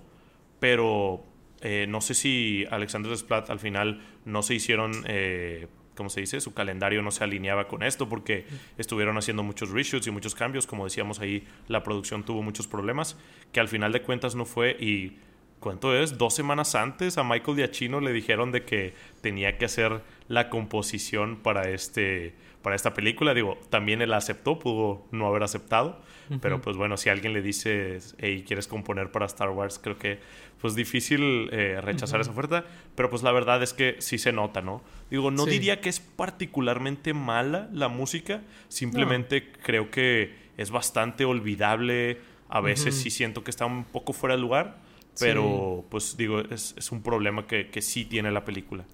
pero 0.60 1.24
eh, 1.60 1.86
no 1.88 2.00
sé 2.00 2.14
si 2.14 2.64
Alexander 2.70 3.10
Desplat 3.10 3.50
al 3.50 3.58
final 3.58 4.00
no 4.24 4.42
se 4.42 4.54
hicieron, 4.54 5.04
eh, 5.06 5.68
¿cómo 5.94 6.10
se 6.10 6.20
dice? 6.20 6.40
Su 6.40 6.54
calendario 6.54 7.02
no 7.02 7.10
se 7.10 7.24
alineaba 7.24 7.68
con 7.68 7.82
esto 7.82 8.08
porque 8.08 8.46
estuvieron 8.78 9.16
haciendo 9.18 9.42
muchos 9.42 9.70
reshoots 9.70 10.06
y 10.06 10.10
muchos 10.10 10.34
cambios. 10.34 10.66
Como 10.66 10.84
decíamos 10.84 11.20
ahí, 11.20 11.46
la 11.68 11.82
producción 11.82 12.24
tuvo 12.24 12.42
muchos 12.42 12.66
problemas, 12.66 13.16
que 13.52 13.60
al 13.60 13.68
final 13.68 13.92
de 13.92 14.02
cuentas 14.02 14.34
no 14.34 14.44
fue 14.44 14.76
y... 14.78 15.18
¿Cuánto 15.58 15.96
es? 15.96 16.18
Dos 16.18 16.34
semanas 16.34 16.74
antes 16.74 17.16
a 17.16 17.24
Michael 17.24 17.56
Giacchino 17.56 18.00
le 18.00 18.12
dijeron 18.12 18.52
de 18.52 18.66
que 18.66 18.92
tenía 19.22 19.56
que 19.56 19.64
hacer 19.64 20.02
la 20.28 20.50
composición 20.50 21.36
para 21.36 21.70
este 21.70 22.34
para 22.66 22.74
esta 22.74 22.94
película. 22.94 23.32
Digo, 23.32 23.60
también 23.70 24.02
él 24.02 24.12
aceptó, 24.12 24.58
pudo 24.58 25.06
no 25.12 25.28
haber 25.28 25.44
aceptado. 25.44 26.00
Pero 26.40 26.60
pues 26.60 26.76
bueno, 26.76 26.96
si 26.96 27.08
alguien 27.08 27.32
le 27.32 27.40
dice, 27.40 28.00
hey, 28.18 28.42
¿quieres 28.44 28.66
componer 28.66 29.12
para 29.12 29.24
Star 29.26 29.50
Wars? 29.50 29.78
Creo 29.78 29.98
que 29.98 30.18
pues 30.60 30.74
difícil 30.74 31.48
eh, 31.52 31.80
rechazar 31.80 32.20
esa 32.20 32.32
oferta. 32.32 32.64
Pero 32.96 33.08
pues 33.08 33.22
la 33.22 33.30
verdad 33.30 33.62
es 33.62 33.72
que 33.72 33.94
sí 34.00 34.18
se 34.18 34.32
nota, 34.32 34.62
¿no? 34.62 34.82
Digo, 35.12 35.30
no 35.30 35.46
diría 35.46 35.80
que 35.80 35.88
es 35.88 36.00
particularmente 36.00 37.14
mala 37.14 37.68
la 37.72 37.86
música. 37.86 38.42
Simplemente 38.66 39.52
creo 39.62 39.92
que 39.92 40.34
es 40.56 40.72
bastante 40.72 41.24
olvidable. 41.24 42.18
A 42.48 42.60
veces 42.60 42.96
sí 42.96 43.10
siento 43.10 43.44
que 43.44 43.52
está 43.52 43.64
un 43.64 43.84
poco 43.84 44.12
fuera 44.12 44.34
de 44.34 44.42
lugar. 44.42 44.80
Pero 45.20 45.84
pues 45.88 46.16
digo, 46.16 46.40
es, 46.40 46.74
es 46.76 46.90
un 46.90 47.04
problema 47.04 47.46
que, 47.46 47.68
que 47.70 47.80
sí 47.80 48.04
tiene 48.06 48.32
la 48.32 48.44
película. 48.44 48.84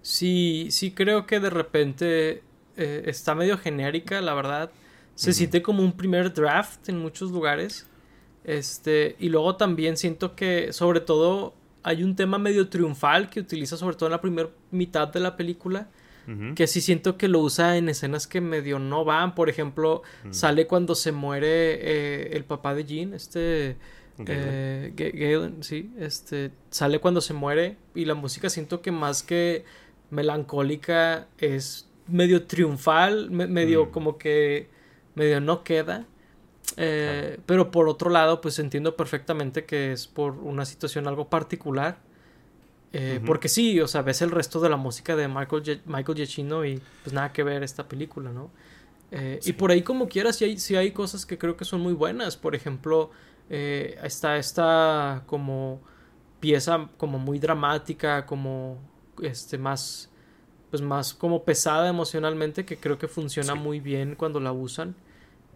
Sí, 0.00 0.68
sí 0.70 0.92
creo 0.92 1.26
que 1.26 1.38
de 1.38 1.50
repente 1.50 2.42
eh, 2.76 3.02
está 3.06 3.34
medio 3.34 3.58
genérica, 3.58 4.20
la 4.20 4.34
verdad. 4.34 4.70
Se 5.14 5.32
siente 5.32 5.62
como 5.62 5.82
un 5.82 5.92
primer 5.92 6.32
draft 6.34 6.88
en 6.88 6.98
muchos 6.98 7.30
lugares. 7.30 7.86
Este, 8.42 9.16
y 9.18 9.28
luego 9.28 9.56
también 9.56 9.96
siento 9.96 10.34
que, 10.34 10.72
sobre 10.72 11.00
todo, 11.00 11.54
hay 11.82 12.02
un 12.02 12.16
tema 12.16 12.38
medio 12.38 12.68
triunfal 12.68 13.30
que 13.30 13.40
utiliza, 13.40 13.76
sobre 13.76 13.96
todo 13.96 14.08
en 14.08 14.12
la 14.12 14.20
primera 14.20 14.50
mitad 14.70 15.08
de 15.08 15.20
la 15.20 15.36
película. 15.36 15.88
Que 16.54 16.66
sí 16.66 16.80
siento 16.80 17.18
que 17.18 17.28
lo 17.28 17.40
usa 17.40 17.76
en 17.76 17.90
escenas 17.90 18.26
que 18.26 18.40
medio 18.40 18.78
no 18.78 19.04
van. 19.04 19.34
Por 19.34 19.50
ejemplo, 19.50 20.02
sale 20.30 20.66
cuando 20.66 20.94
se 20.94 21.12
muere 21.12 21.48
eh, 21.48 22.30
el 22.32 22.44
papá 22.44 22.74
de 22.74 22.84
Jean, 22.86 23.12
este. 23.12 23.76
Eh, 24.26 25.56
sí, 25.60 25.92
este. 25.98 26.50
Sale 26.70 26.98
cuando 26.98 27.20
se 27.20 27.34
muere. 27.34 27.76
Y 27.94 28.06
la 28.06 28.14
música 28.14 28.48
siento 28.48 28.80
que 28.80 28.90
más 28.90 29.22
que 29.22 29.66
melancólica 30.08 31.28
es 31.36 31.90
medio 32.06 32.46
triunfal, 32.46 33.30
medio 33.30 33.86
mm. 33.86 33.90
como 33.90 34.18
que 34.18 34.68
medio 35.14 35.40
no 35.40 35.64
queda. 35.64 36.06
Eh, 36.76 37.38
pero 37.46 37.70
por 37.70 37.88
otro 37.88 38.10
lado, 38.10 38.40
pues 38.40 38.58
entiendo 38.58 38.96
perfectamente 38.96 39.64
que 39.64 39.92
es 39.92 40.06
por 40.06 40.32
una 40.32 40.64
situación 40.64 41.06
algo 41.06 41.28
particular. 41.28 41.98
Eh, 42.92 43.20
porque 43.26 43.48
sí, 43.48 43.80
o 43.80 43.88
sea, 43.88 44.02
ves 44.02 44.22
el 44.22 44.30
resto 44.30 44.60
de 44.60 44.68
la 44.68 44.76
música 44.76 45.16
de 45.16 45.26
Michael, 45.26 45.82
Michael 45.84 46.16
Giacchino 46.16 46.64
y 46.64 46.80
pues 47.02 47.12
nada 47.12 47.32
que 47.32 47.42
ver 47.42 47.64
esta 47.64 47.88
película, 47.88 48.30
¿no? 48.30 48.50
Eh, 49.10 49.40
y 49.44 49.52
por 49.52 49.72
ahí 49.72 49.82
como 49.82 50.08
quieras, 50.08 50.36
sí 50.36 50.44
hay, 50.44 50.58
sí 50.58 50.76
hay 50.76 50.92
cosas 50.92 51.26
que 51.26 51.36
creo 51.36 51.56
que 51.56 51.64
son 51.64 51.80
muy 51.80 51.92
buenas. 51.92 52.36
Por 52.36 52.54
ejemplo, 52.54 53.10
está 53.48 54.36
esta 54.36 55.24
como 55.26 55.80
pieza 56.38 56.88
como 56.96 57.18
muy 57.18 57.40
dramática, 57.40 58.26
como 58.26 58.78
este 59.20 59.58
más 59.58 60.10
pues 60.74 60.82
más 60.82 61.14
como 61.14 61.44
pesada 61.44 61.88
emocionalmente 61.88 62.64
que 62.64 62.78
creo 62.78 62.98
que 62.98 63.06
funciona 63.06 63.54
muy 63.54 63.78
bien 63.78 64.16
cuando 64.16 64.40
la 64.40 64.50
usan. 64.50 64.96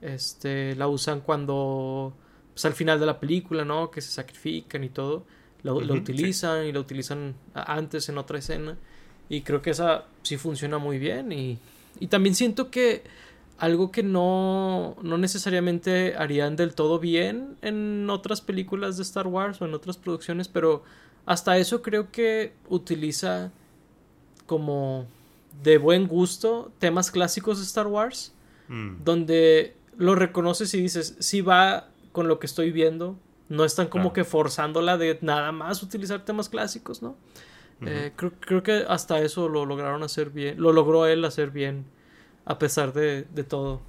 Este, 0.01 0.77
la 0.77 0.87
usan 0.87 1.23
cuando 1.23 2.13
pues 2.55 2.65
al 2.67 2.75
final 2.75 3.01
de 3.01 3.07
la 3.07 3.19
película, 3.19 3.65
¿no? 3.65 3.91
Que 3.91 4.01
se 4.01 4.13
sacrifican 4.13 4.85
y 4.85 4.91
todo. 4.91 5.25
La, 5.65 5.73
utilizan 5.73 6.67
y 6.67 6.73
la 6.73 6.79
utilizan 6.79 7.35
antes 7.53 8.09
en 8.09 8.19
otra 8.19 8.39
escena. 8.39 8.79
Y 9.29 9.41
creo 9.41 9.61
que 9.61 9.71
esa 9.71 10.05
sí 10.23 10.37
funciona 10.37 10.79
muy 10.79 11.01
bien. 11.01 11.33
Y, 11.33 11.59
y 11.99 12.07
también 12.07 12.37
siento 12.37 12.71
que 12.71 13.03
algo 13.59 13.91
que 13.91 14.05
no, 14.05 14.95
no 15.03 15.19
necesariamente 15.19 16.15
harían 16.17 16.55
del 16.55 16.77
todo 16.77 17.01
bien 17.01 17.57
en 17.63 18.09
otras 18.09 18.41
películas 18.41 18.97
de 18.97 19.03
Star 19.03 19.27
Wars 19.27 19.61
o 19.61 19.65
en 19.65 19.75
otras 19.75 19.97
producciones, 19.97 20.47
pero 20.47 20.85
hasta 21.27 21.59
eso 21.59 21.83
creo 21.83 22.13
que 22.13 22.53
utiliza 22.69 23.51
como 24.49 25.07
de 25.63 25.79
buen 25.79 26.09
gusto 26.09 26.73
temas 26.79 27.13
clásicos 27.13 27.59
de 27.59 27.65
Star 27.65 27.87
Wars, 27.87 28.35
mm. 28.67 29.05
donde 29.05 29.77
lo 29.97 30.15
reconoces 30.17 30.75
y 30.75 30.81
dices, 30.81 31.17
sí 31.21 31.43
va 31.43 31.91
con 32.13 32.27
lo 32.27 32.41
que 32.41 32.47
estoy 32.47 32.73
viendo, 32.73 33.17
no 33.49 33.65
están 33.65 33.89
como 33.89 34.13
que 34.13 34.25
forzándola 34.25 34.97
de 34.97 35.19
nada 35.21 35.53
más 35.53 35.83
utilizar 35.83 36.25
temas 36.25 36.49
clásicos, 36.49 37.03
¿no? 37.03 37.17
Eh, 37.83 38.11
creo, 38.17 38.63
que 38.65 38.85
hasta 38.89 39.21
eso 39.21 39.49
lo 39.49 39.65
lograron 39.65 40.03
hacer 40.03 40.31
bien, 40.31 40.61
lo 40.61 40.73
logró 40.73 41.07
él 41.07 41.25
hacer 41.25 41.51
bien, 41.51 41.85
a 42.45 42.59
pesar 42.59 42.93
de, 42.93 43.23
de 43.23 43.45
todo. 43.45 43.81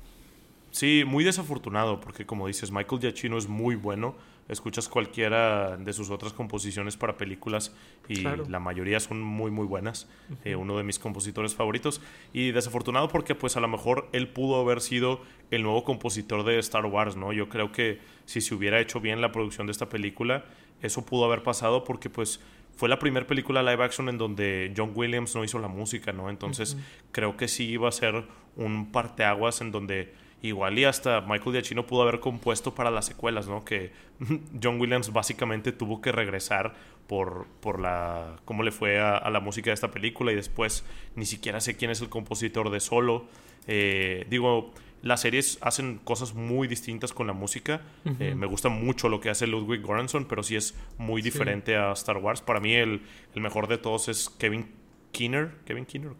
Sí, 0.69 1.03
muy 1.07 1.23
desafortunado, 1.23 1.99
porque 1.99 2.25
como 2.25 2.45
dices, 2.45 2.71
Michael 2.71 3.01
Giacchino 3.01 3.37
es 3.37 3.47
muy 3.47 3.75
bueno 3.75 4.15
escuchas 4.49 4.89
cualquiera 4.89 5.77
de 5.77 5.93
sus 5.93 6.09
otras 6.09 6.33
composiciones 6.33 6.97
para 6.97 7.17
películas 7.17 7.73
y 8.07 8.21
la 8.21 8.59
mayoría 8.59 8.99
son 8.99 9.21
muy 9.21 9.51
muy 9.51 9.65
buenas. 9.65 10.09
Eh, 10.43 10.55
uno 10.55 10.77
de 10.77 10.83
mis 10.83 10.99
compositores 10.99 11.55
favoritos 11.55 12.01
y 12.33 12.51
desafortunado 12.51 13.07
porque 13.07 13.35
pues 13.35 13.55
a 13.55 13.59
lo 13.59 13.67
mejor 13.67 14.09
él 14.11 14.27
pudo 14.27 14.59
haber 14.59 14.81
sido 14.81 15.21
el 15.51 15.63
nuevo 15.63 15.83
compositor 15.83 16.43
de 16.43 16.59
Star 16.59 16.85
Wars, 16.85 17.15
¿no? 17.15 17.31
Yo 17.31 17.47
creo 17.47 17.71
que 17.71 17.99
si 18.25 18.41
se 18.41 18.53
hubiera 18.53 18.79
hecho 18.79 18.99
bien 18.99 19.21
la 19.21 19.31
producción 19.31 19.67
de 19.67 19.71
esta 19.71 19.87
película, 19.87 20.45
eso 20.81 21.05
pudo 21.05 21.25
haber 21.25 21.43
pasado 21.43 21.83
porque 21.83 22.09
pues 22.09 22.41
fue 22.75 22.89
la 22.89 22.97
primera 22.97 23.27
película 23.27 23.61
live 23.61 23.83
action 23.83 24.07
en 24.09 24.17
donde 24.17 24.73
John 24.75 24.93
Williams 24.95 25.35
no 25.35 25.43
hizo 25.43 25.59
la 25.59 25.67
música, 25.67 26.13
¿no? 26.13 26.29
Entonces 26.29 26.77
creo 27.11 27.35
que 27.35 27.47
sí 27.47 27.65
iba 27.65 27.89
a 27.89 27.91
ser 27.91 28.23
un 28.55 28.91
parteaguas 28.91 29.61
en 29.61 29.71
donde 29.71 30.13
igual 30.41 30.79
y 30.79 30.85
hasta 30.85 31.21
Michael 31.21 31.53
Giacchino 31.53 31.85
pudo 31.85 32.03
haber 32.03 32.19
compuesto 32.19 32.73
para 32.73 32.91
las 32.91 33.05
secuelas, 33.05 33.47
¿no? 33.47 33.65
Que 33.65 33.91
John 34.63 34.79
Williams 34.79 35.11
básicamente 35.11 35.71
tuvo 35.71 36.01
que 36.01 36.11
regresar 36.11 36.73
por, 37.07 37.47
por 37.59 37.79
la 37.79 38.37
cómo 38.45 38.63
le 38.63 38.71
fue 38.71 38.99
a, 38.99 39.29
la 39.29 39.39
música 39.39 39.71
de 39.71 39.73
esta 39.73 39.91
película 39.91 40.31
y 40.31 40.35
después 40.35 40.85
ni 41.15 41.25
siquiera 41.25 41.59
sé 41.59 41.75
quién 41.75 41.91
es 41.91 42.01
el 42.01 42.09
compositor 42.09 42.69
de 42.69 42.79
Solo. 42.79 43.25
Eh, 43.67 44.25
digo, 44.29 44.71
las 45.01 45.21
series 45.21 45.57
hacen 45.61 45.99
cosas 46.03 46.33
muy 46.33 46.67
distintas 46.67 47.13
con 47.13 47.27
la 47.27 47.33
música. 47.33 47.81
Eh, 48.19 48.35
me 48.35 48.45
gusta 48.45 48.69
mucho 48.69 49.09
lo 49.09 49.21
que 49.21 49.29
hace 49.29 49.47
Ludwig 49.47 49.81
Göransson, 49.81 50.25
pero 50.25 50.43
sí 50.43 50.55
es 50.55 50.75
muy 50.97 51.21
diferente 51.21 51.75
a 51.75 51.91
Star 51.93 52.17
Wars. 52.17 52.41
Para 52.41 52.59
mí 52.59 52.73
el, 52.73 53.01
el 53.33 53.41
mejor 53.41 53.67
de 53.67 53.77
todos 53.77 54.09
es 54.09 54.29
Kevin 54.29 54.67
Keener, 55.11 55.51
Kevin 55.65 55.85
Keener, 55.85 56.11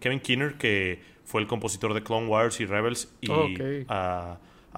Kevin 0.00 0.20
Keener, 0.20 0.54
que 0.54 1.00
fue 1.24 1.40
el 1.40 1.46
compositor 1.46 1.94
de 1.94 2.02
Clone 2.02 2.26
Wars 2.26 2.60
y 2.60 2.66
Rebels 2.66 3.12
y 3.20 3.30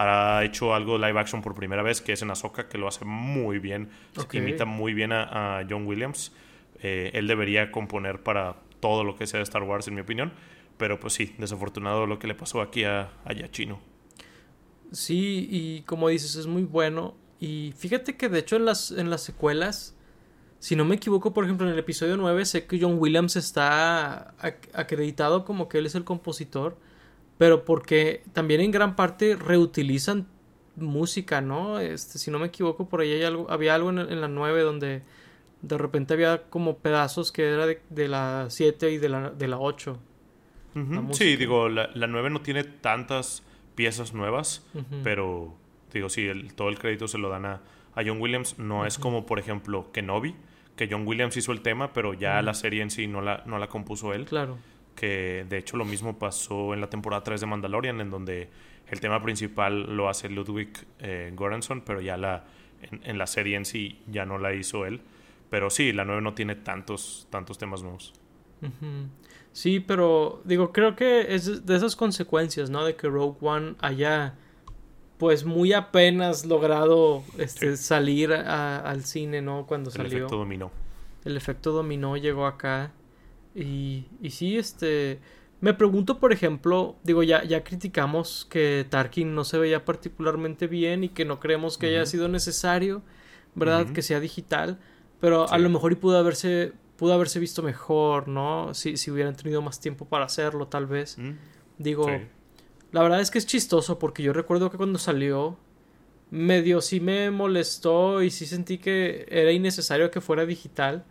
ha 0.01 0.43
hecho 0.45 0.75
algo 0.75 0.97
live 0.97 1.19
action 1.19 1.43
por 1.43 1.57
primera 1.57 1.83
vez, 1.83 2.01
que 2.01 2.13
es 2.13 2.23
en 2.23 2.31
Ahsoka, 2.31 2.69
que 2.69 2.79
lo 2.79 2.87
hace 2.87 3.05
muy 3.05 3.59
bien, 3.59 3.91
imita 4.33 4.65
muy 4.65 4.95
bien 4.95 5.13
a, 5.13 5.67
John 5.69 5.87
Williams. 5.87 6.33
Eh, 6.81 7.11
él 7.15 7.27
debería 7.27 7.73
componer 7.73 8.23
para 8.23 8.55
todo 8.79 9.03
lo 9.03 9.17
que 9.17 9.27
sea 9.27 9.39
de 9.39 9.45
Star 9.45 9.65
Wars, 9.65 9.89
en 9.89 9.97
mi 9.97 10.01
opinión. 10.01 10.33
Pero 10.77 11.01
pues 11.01 11.15
sí, 11.15 11.35
desafortunado 11.39 12.07
lo 12.07 12.21
que 12.21 12.29
le 12.29 12.37
pasó 12.37 12.61
aquí 12.61 12.85
a, 12.85 13.11
a 13.25 13.33
Yachino. 13.33 13.81
Sí, 14.93 15.49
y 15.51 15.81
como 15.83 16.09
dices, 16.09 16.37
es 16.37 16.47
muy 16.47 16.63
bueno. 16.63 17.17
Y 17.41 17.75
fíjate 17.77 18.17
que 18.17 18.29
de 18.29 18.39
hecho 18.39 18.55
en 18.55 18.65
las, 18.65 18.93
en 18.93 19.11
las 19.11 19.23
secuelas 19.23 19.97
si 20.61 20.75
no 20.75 20.85
me 20.85 20.97
equivoco, 20.97 21.33
por 21.33 21.45
ejemplo, 21.45 21.67
en 21.67 21.73
el 21.73 21.79
episodio 21.79 22.17
9 22.17 22.45
sé 22.45 22.67
que 22.67 22.81
John 22.81 22.97
Williams 22.99 23.37
está 23.37 24.35
acreditado 24.73 25.45
como 25.45 25.69
que 25.69 25.79
él 25.79 25.87
es 25.87 25.95
el 25.95 26.05
compositor, 26.05 26.77
pero 27.39 27.65
porque 27.65 28.23
también 28.33 28.61
en 28.61 28.73
gran 28.73 28.97
parte 28.97 29.37
reutilizan 29.37 30.27
música, 30.77 31.41
¿no? 31.41 31.79
Este, 31.79 32.19
si 32.19 32.31
no 32.31 32.39
me 32.39 32.47
equivoco, 32.47 32.89
por 32.89 33.01
ahí 33.01 33.13
hay 33.13 33.23
algo, 33.23 33.51
había 33.51 33.75
algo 33.75 33.91
en, 33.91 34.21
la 34.21 34.29
9 34.29 34.63
donde 34.63 35.03
de 35.63 35.79
repente 35.79 36.15
había 36.15 36.45
como 36.51 36.79
pedazos 36.79 37.33
que 37.33 37.45
era 37.45 37.67
de, 37.67 38.09
la 38.09 38.47
7 38.49 38.91
y 38.91 38.99
de 38.99 39.09
la, 39.09 39.31
de 39.31 39.49
la 39.49 39.59
8. 39.59 39.99
Sí, 41.11 41.37
digo, 41.37 41.69
la, 41.69 41.91
la 41.95 42.07
9 42.07 42.31
no 42.31 42.41
tiene 42.41 42.63
tantas 42.63 43.43
piezas 43.75 44.15
nuevas, 44.15 44.65
pero 45.03 45.55
digo, 45.93 46.09
sí, 46.09 46.29
todo 46.55 46.69
el 46.69 46.79
crédito 46.79 47.09
se 47.09 47.19
lo 47.19 47.29
dan 47.29 47.47
a, 47.47 47.61
a 47.95 48.03
John 48.05 48.21
Williams. 48.21 48.59
No 48.59 48.87
es 48.87 48.99
como, 48.99 49.27
por 49.27 49.39
ejemplo, 49.41 49.91
Kenobi, 49.93 50.37
que 50.79 50.89
John 50.89 51.07
Williams 51.07 51.37
hizo 51.37 51.51
el 51.51 51.61
tema, 51.61 51.93
pero 51.93 52.15
ya 52.15 52.41
la 52.41 52.55
serie 52.55 52.83
en 52.83 52.91
sí 52.91 53.09
no 53.09 53.21
la, 53.21 53.43
no 53.47 53.59
la 53.59 53.67
compuso 53.67 54.15
él. 54.15 54.25
Claro. 54.25 54.57
Que 54.95 55.45
de 55.49 55.59
hecho 55.59 55.77
lo 55.77 55.85
mismo 55.85 56.19
pasó 56.19 56.73
en 56.73 56.81
la 56.81 56.89
temporada 56.89 57.25
3 57.25 57.41
de 57.41 57.47
Mandalorian, 57.47 58.01
en 58.01 58.11
donde 58.11 58.49
el 58.89 59.01
tema 59.01 59.21
principal 59.21 59.97
lo 59.97 60.09
hace 60.09 60.29
Ludwig 60.29 60.71
eh, 61.01 61.35
Göransson, 61.37 61.83
pero 61.83 62.01
ya 62.01 62.17
la, 62.17 62.45
en, 62.81 63.19
la 63.19 63.27
serie 63.27 63.57
en 63.57 63.65
sí 63.65 64.01
ya 64.07 64.25
no 64.25 64.39
la 64.39 64.55
hizo 64.55 64.87
él. 64.87 65.01
Pero 65.51 65.69
sí, 65.69 65.93
la 65.93 66.05
9 66.05 66.23
no 66.23 66.35
tiene 66.35 66.55
tantos, 66.55 67.27
tantos 67.29 67.59
temas 67.59 67.83
nuevos. 67.83 68.13
Sí, 69.53 69.81
pero 69.81 70.43
digo, 70.45 70.73
creo 70.73 70.95
que 70.95 71.35
es 71.35 71.67
de 71.67 71.77
esas 71.77 71.97
consecuencias, 71.97 72.71
¿no? 72.71 72.85
De 72.85 72.95
que 72.95 73.09
Rogue 73.09 73.39
One 73.41 73.75
haya 73.81 74.37
pues 75.19 75.45
muy 75.45 75.73
apenas 75.73 76.47
logrado 76.47 77.25
este, 77.37 77.77
salir 77.77 78.33
al 78.33 79.05
cine, 79.05 79.43
¿no? 79.43 79.67
Cuando 79.67 79.91
salió. 79.91 80.09
El 80.09 80.17
efecto 80.17 80.37
dominó. 80.37 80.71
El 81.25 81.37
efecto 81.37 81.73
dominó 81.73 82.17
llegó 82.17 82.47
acá. 82.47 82.93
Y, 83.55 84.07
y 84.23 84.31
sí, 84.31 84.57
este... 84.57 85.21
Me 85.61 85.75
pregunto, 85.75 86.21
por 86.21 86.33
ejemplo, 86.33 86.95
digo, 87.03 87.25
ya, 87.25 87.43
ya 87.43 87.65
criticamos 87.65 88.47
que 88.49 88.87
Tarkin 88.89 89.35
no 89.35 89.43
se 89.43 89.59
veía 89.59 89.85
particularmente 89.85 90.69
bien 90.69 91.03
y 91.03 91.09
que 91.09 91.25
no 91.25 91.41
creemos 91.41 91.79
que 91.79 91.89
haya 91.89 92.07
sido 92.07 92.29
necesario, 92.29 93.03
¿verdad? 93.57 93.89
Que 93.93 94.03
sea 94.03 94.21
digital. 94.21 94.79
Pero 95.21 95.51
a 95.51 95.59
lo 95.59 95.69
mejor 95.69 95.91
y 95.91 95.97
pudo 95.97 96.17
haberse, 96.17 96.75
pudo 96.97 97.13
haberse 97.13 97.41
visto 97.41 97.65
mejor, 97.65 98.29
¿no? 98.29 98.73
Si, 98.73 98.97
si 98.97 99.11
hubieran 99.11 99.35
tenido 99.35 99.61
más 99.61 99.81
tiempo 99.81 100.05
para 100.05 100.27
hacerlo, 100.27 100.69
tal 100.69 100.87
vez. 100.87 101.19
Digo, 101.77 102.07
la 102.93 103.03
verdad 103.03 103.21
es 103.21 103.31
que 103.31 103.39
es 103.39 103.47
chistoso 103.47 103.99
porque 103.99 104.23
yo 104.23 104.33
recuerdo 104.33 104.71
que 104.71 104.77
cuando 104.77 104.99
salió 104.99 105.57
medio 106.31 106.81
sí 106.81 107.01
me 107.01 107.31
molestó 107.31 108.23
y 108.23 108.31
sí 108.31 108.47
sentí 108.47 108.79
que 108.79 109.27
era 109.31 109.53
innecesario 109.53 110.11
que 110.11 110.21
fuera 110.21 110.47
digital. 110.47 111.05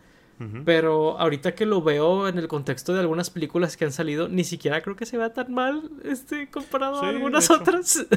Pero 0.66 1.20
ahorita 1.20 1.56
que 1.56 1.66
lo 1.66 1.82
veo 1.82 2.28
en 2.28 2.38
el 2.38 2.48
contexto 2.48 2.94
de 2.94 3.00
algunas 3.00 3.32
películas 3.32 3.76
que 3.76 3.86
han 3.86 3.92
salido, 3.92 4.28
ni 4.30 4.44
siquiera 4.44 4.84
creo 4.84 4.96
que 4.96 5.08
se 5.08 5.18
vea 5.18 5.34
tan 5.34 5.52
mal 5.52 5.90
este 6.04 6.48
comparado 6.52 7.02
a 7.02 7.10
algunas 7.10 7.50
otras. 7.50 8.06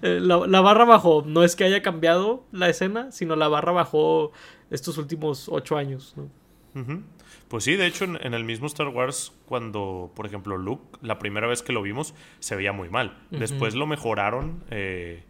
Eh, 0.00 0.20
la, 0.20 0.60
barra 0.62 0.86
bajó. 0.86 1.22
No 1.26 1.44
es 1.44 1.54
que 1.54 1.64
haya 1.64 1.82
cambiado 1.82 2.44
la 2.50 2.70
escena, 2.70 3.12
sino 3.12 3.36
la 3.36 3.48
barra 3.48 3.72
bajó 3.72 4.32
estos 4.70 4.96
últimos 4.96 5.50
ocho 5.50 5.76
años. 5.76 6.14
Pues 7.48 7.64
sí, 7.64 7.76
de 7.76 7.86
hecho, 7.86 8.04
en, 8.04 8.34
el 8.34 8.44
mismo 8.44 8.66
Star 8.66 8.88
Wars, 8.88 9.32
cuando, 9.46 10.12
por 10.14 10.26
ejemplo, 10.26 10.56
Luke, 10.56 10.98
la 11.02 11.18
primera 11.18 11.46
vez 11.46 11.62
que 11.62 11.72
lo 11.72 11.82
vimos, 11.82 12.14
se 12.40 12.56
veía 12.56 12.72
muy 12.72 12.88
mal. 12.88 13.18
Después 13.30 13.74
lo 13.74 13.86
mejoraron 13.86 14.64
eh, 14.70 15.22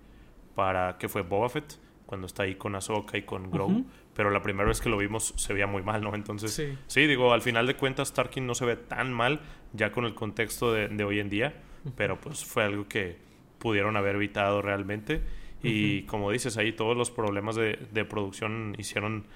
para 0.55 0.99
que 0.99 1.09
fue 1.09 1.23
Boba 1.23 1.49
Fett, 1.49 1.79
cuando 2.07 2.27
está 2.27 2.45
ahí 2.45 2.55
con 2.55 2.75
Ahsoka 2.75 3.19
y 3.19 3.23
con 3.23 3.51
Grogu 3.51 3.85
pero 4.15 4.31
la 4.31 4.43
primera 4.43 4.67
vez 4.67 4.81
que 4.81 4.89
lo 4.89 4.97
vimos 4.97 5.35
se 5.37 5.53
veía 5.53 5.67
muy 5.67 5.83
mal, 5.83 6.03
¿no? 6.03 6.15
Entonces, 6.15 6.63
sí, 6.87 7.07
digo, 7.07 7.33
al 7.33 7.43
final 7.43 7.67
de 7.67 7.75
cuentas 7.75 8.15
Tarkin 8.15 8.47
no 8.47 8.55
se 8.55 8.65
ve 8.65 8.77
tan 8.77 9.13
mal 9.13 9.41
ya 9.73 9.93
con 9.93 10.05
el 10.05 10.15
contexto 10.15 10.73
de, 10.73 11.05
hoy 11.05 11.19
en 11.19 11.29
día, 11.29 11.55
pero 11.97 12.21
pues 12.21 12.45
fue 12.45 12.63
algo 12.63 12.87
que 12.89 13.17
pudieron 13.59 13.97
haber 13.97 14.15
evitado 14.17 14.63
realmente. 14.63 15.21
Y 15.63 16.03
como 16.03 16.31
dices, 16.31 16.59
ahí 16.59 16.73
todos 16.73 16.97
los 16.97 17.11
problemas 17.11 17.57
de, 17.57 17.79
de, 17.91 18.05
producción 18.05 18.77
hicieron 18.79 19.27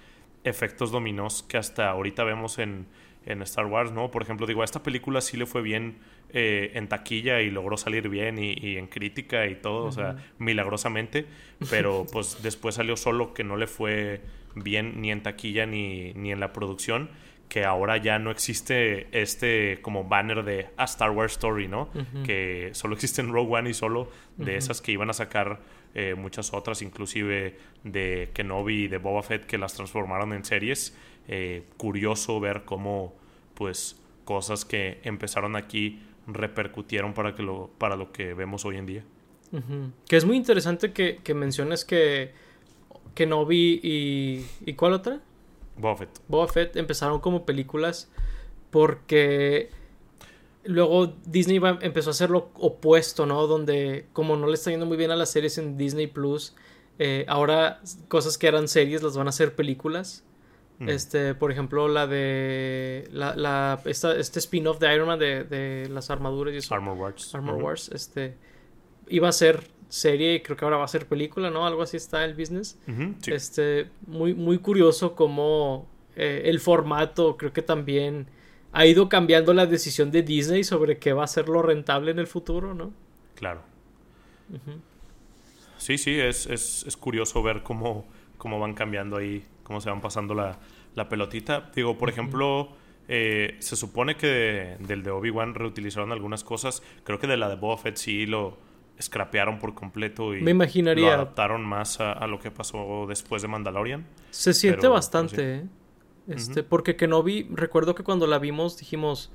efectos 0.44 0.90
dominós 0.90 1.42
que 1.42 1.56
hasta 1.56 1.90
ahorita 1.90 2.24
vemos 2.24 2.58
en, 2.58 2.86
en 3.26 3.42
Star 3.42 3.66
Wars, 3.66 3.92
¿no? 3.92 4.10
Por 4.10 4.22
ejemplo, 4.22 4.46
digo, 4.46 4.62
a 4.62 4.64
esta 4.64 4.82
película 4.82 5.20
sí 5.20 5.36
le 5.36 5.46
fue 5.46 5.62
bien 5.62 5.98
eh, 6.30 6.72
en 6.74 6.88
taquilla 6.88 7.40
y 7.40 7.50
logró 7.50 7.76
salir 7.76 8.08
bien 8.08 8.38
y, 8.38 8.76
en 8.76 8.86
crítica 8.86 9.46
y 9.46 9.56
todo, 9.56 9.84
o 9.86 9.92
sea, 9.92 10.16
milagrosamente, 10.38 11.26
pero 11.70 12.06
pues 12.12 12.42
después 12.42 12.74
salió 12.74 12.96
solo 12.96 13.34
que 13.34 13.44
no 13.44 13.56
le 13.56 13.66
fue 13.66 14.22
bien 14.54 15.00
ni 15.00 15.10
en 15.10 15.22
taquilla 15.22 15.66
ni, 15.66 16.12
ni 16.14 16.32
en 16.32 16.40
la 16.40 16.52
producción 16.52 17.10
que 17.48 17.64
ahora 17.64 17.96
ya 17.96 18.18
no 18.18 18.30
existe 18.30 19.08
este 19.18 19.80
como 19.80 20.04
banner 20.04 20.44
de 20.44 20.68
A 20.76 20.84
Star 20.84 21.10
Wars 21.10 21.32
Story, 21.32 21.66
¿no? 21.66 21.88
Que 22.24 22.70
solo 22.72 22.94
existe 22.94 23.22
en 23.22 23.32
Rogue 23.32 23.56
One 23.56 23.70
y 23.70 23.74
solo 23.74 24.10
de 24.36 24.56
esas 24.56 24.80
que 24.80 24.92
iban 24.92 25.10
a 25.10 25.12
sacar 25.12 25.60
eh, 25.94 26.14
muchas 26.14 26.52
otras, 26.52 26.82
inclusive 26.82 27.56
de 27.84 28.30
Kenobi 28.34 28.84
y 28.84 28.88
de 28.88 28.98
Boba 28.98 29.22
Fett, 29.22 29.46
que 29.46 29.58
las 29.58 29.74
transformaron 29.74 30.32
en 30.32 30.44
series. 30.44 30.96
Eh, 31.28 31.64
curioso 31.76 32.40
ver 32.40 32.62
cómo, 32.64 33.14
pues, 33.54 34.00
cosas 34.24 34.64
que 34.64 35.00
empezaron 35.02 35.56
aquí 35.56 36.00
repercutieron 36.26 37.14
para, 37.14 37.34
que 37.34 37.42
lo, 37.42 37.70
para 37.78 37.96
lo 37.96 38.12
que 38.12 38.34
vemos 38.34 38.64
hoy 38.64 38.76
en 38.76 38.86
día. 38.86 39.04
Que 40.06 40.16
es 40.16 40.26
muy 40.26 40.36
interesante 40.36 40.92
que, 40.92 41.20
que 41.24 41.32
menciones 41.32 41.84
que 41.84 42.32
Kenobi 43.14 43.80
y... 43.82 44.46
¿Y 44.66 44.74
cuál 44.74 44.92
otra? 44.92 45.20
Boba 45.78 45.96
Fett. 45.96 46.20
Boba 46.28 46.48
Fett 46.48 46.76
empezaron 46.76 47.20
como 47.20 47.46
películas 47.46 48.10
porque 48.70 49.70
luego 50.64 51.14
Disney 51.26 51.60
empezó 51.80 52.10
a 52.10 52.12
hacer 52.12 52.30
lo 52.30 52.50
opuesto, 52.54 53.26
¿no? 53.26 53.46
Donde 53.46 54.06
como 54.12 54.36
no 54.36 54.46
le 54.46 54.54
está 54.54 54.70
yendo 54.70 54.86
muy 54.86 54.96
bien 54.96 55.10
a 55.10 55.16
las 55.16 55.30
series 55.30 55.58
en 55.58 55.76
Disney 55.76 56.06
Plus, 56.06 56.54
eh, 56.98 57.24
ahora 57.28 57.80
cosas 58.08 58.38
que 58.38 58.46
eran 58.48 58.68
series 58.68 59.02
las 59.02 59.16
van 59.16 59.26
a 59.26 59.30
hacer 59.30 59.54
películas. 59.54 60.24
Mm. 60.78 60.88
Este, 60.90 61.34
por 61.34 61.50
ejemplo, 61.50 61.88
la 61.88 62.06
de 62.06 63.08
la, 63.12 63.34
la 63.34 63.80
este 63.84 64.38
spin-off 64.38 64.78
de 64.78 64.94
Iron 64.94 65.08
Man 65.08 65.18
de, 65.18 65.42
de, 65.44 65.88
las 65.88 66.10
armaduras 66.10 66.54
y 66.54 66.58
eso. 66.58 66.74
Armor 66.74 66.96
Wars. 66.96 67.34
Armor 67.34 67.56
Wars, 67.56 67.90
este 67.92 68.36
iba 69.10 69.28
a 69.28 69.32
ser 69.32 69.64
serie 69.88 70.34
y 70.34 70.40
creo 70.40 70.56
que 70.56 70.64
ahora 70.64 70.76
va 70.76 70.84
a 70.84 70.88
ser 70.88 71.06
película, 71.06 71.50
¿no? 71.50 71.66
Algo 71.66 71.82
así 71.82 71.96
está 71.96 72.24
el 72.24 72.34
business. 72.34 72.78
Este, 73.26 73.88
muy, 74.06 74.34
muy 74.34 74.58
curioso 74.58 75.14
como 75.14 75.88
eh, 76.16 76.42
el 76.44 76.60
formato, 76.60 77.36
creo 77.36 77.52
que 77.52 77.62
también 77.62 78.28
ha 78.72 78.86
ido 78.86 79.08
cambiando 79.08 79.54
la 79.54 79.66
decisión 79.66 80.10
de 80.10 80.22
Disney 80.22 80.64
sobre 80.64 80.98
qué 80.98 81.12
va 81.12 81.24
a 81.24 81.26
ser 81.26 81.48
lo 81.48 81.62
rentable 81.62 82.10
en 82.10 82.18
el 82.18 82.26
futuro, 82.26 82.74
¿no? 82.74 82.92
Claro. 83.34 83.62
Sí, 85.76 85.98
sí, 85.98 86.18
es, 86.18 86.46
es, 86.46 86.84
es, 86.86 86.96
curioso 86.96 87.42
ver 87.42 87.62
cómo, 87.62 88.06
cómo 88.36 88.58
van 88.58 88.74
cambiando 88.74 89.16
ahí, 89.16 89.44
cómo 89.62 89.80
se 89.80 89.90
van 89.90 90.00
pasando 90.00 90.34
la, 90.34 90.58
la 90.94 91.08
pelotita. 91.08 91.70
Digo, 91.74 91.98
por 91.98 92.08
ejemplo, 92.08 92.70
eh, 93.08 93.56
se 93.60 93.76
supone 93.76 94.16
que 94.16 94.76
del 94.80 95.02
de 95.02 95.10
Obi-Wan 95.10 95.54
reutilizaron 95.54 96.12
algunas 96.12 96.44
cosas. 96.44 96.82
Creo 97.04 97.18
que 97.18 97.26
de 97.26 97.36
la 97.36 97.48
de 97.48 97.56
Boba 97.56 97.76
Fett 97.76 97.96
sí 97.96 98.26
lo, 98.26 98.58
scrapearon 99.00 99.58
por 99.58 99.74
completo 99.74 100.34
y 100.34 100.42
Me 100.42 100.50
imaginaría. 100.50 101.06
lo 101.06 101.12
adaptaron 101.12 101.64
más 101.64 102.00
a, 102.00 102.26
lo 102.26 102.38
que 102.38 102.50
pasó 102.50 103.06
después 103.08 103.42
de 103.42 103.48
Mandalorian. 103.48 104.06
Se 104.30 104.52
siente 104.52 104.88
bastante, 104.88 105.56
¿eh? 105.56 105.64
Este, 106.28 106.62
porque 106.62 106.96
Kenobi, 106.96 107.48
recuerdo 107.50 107.94
que 107.94 108.04
cuando 108.04 108.26
la 108.26 108.38
vimos 108.38 108.76
dijimos, 108.76 109.30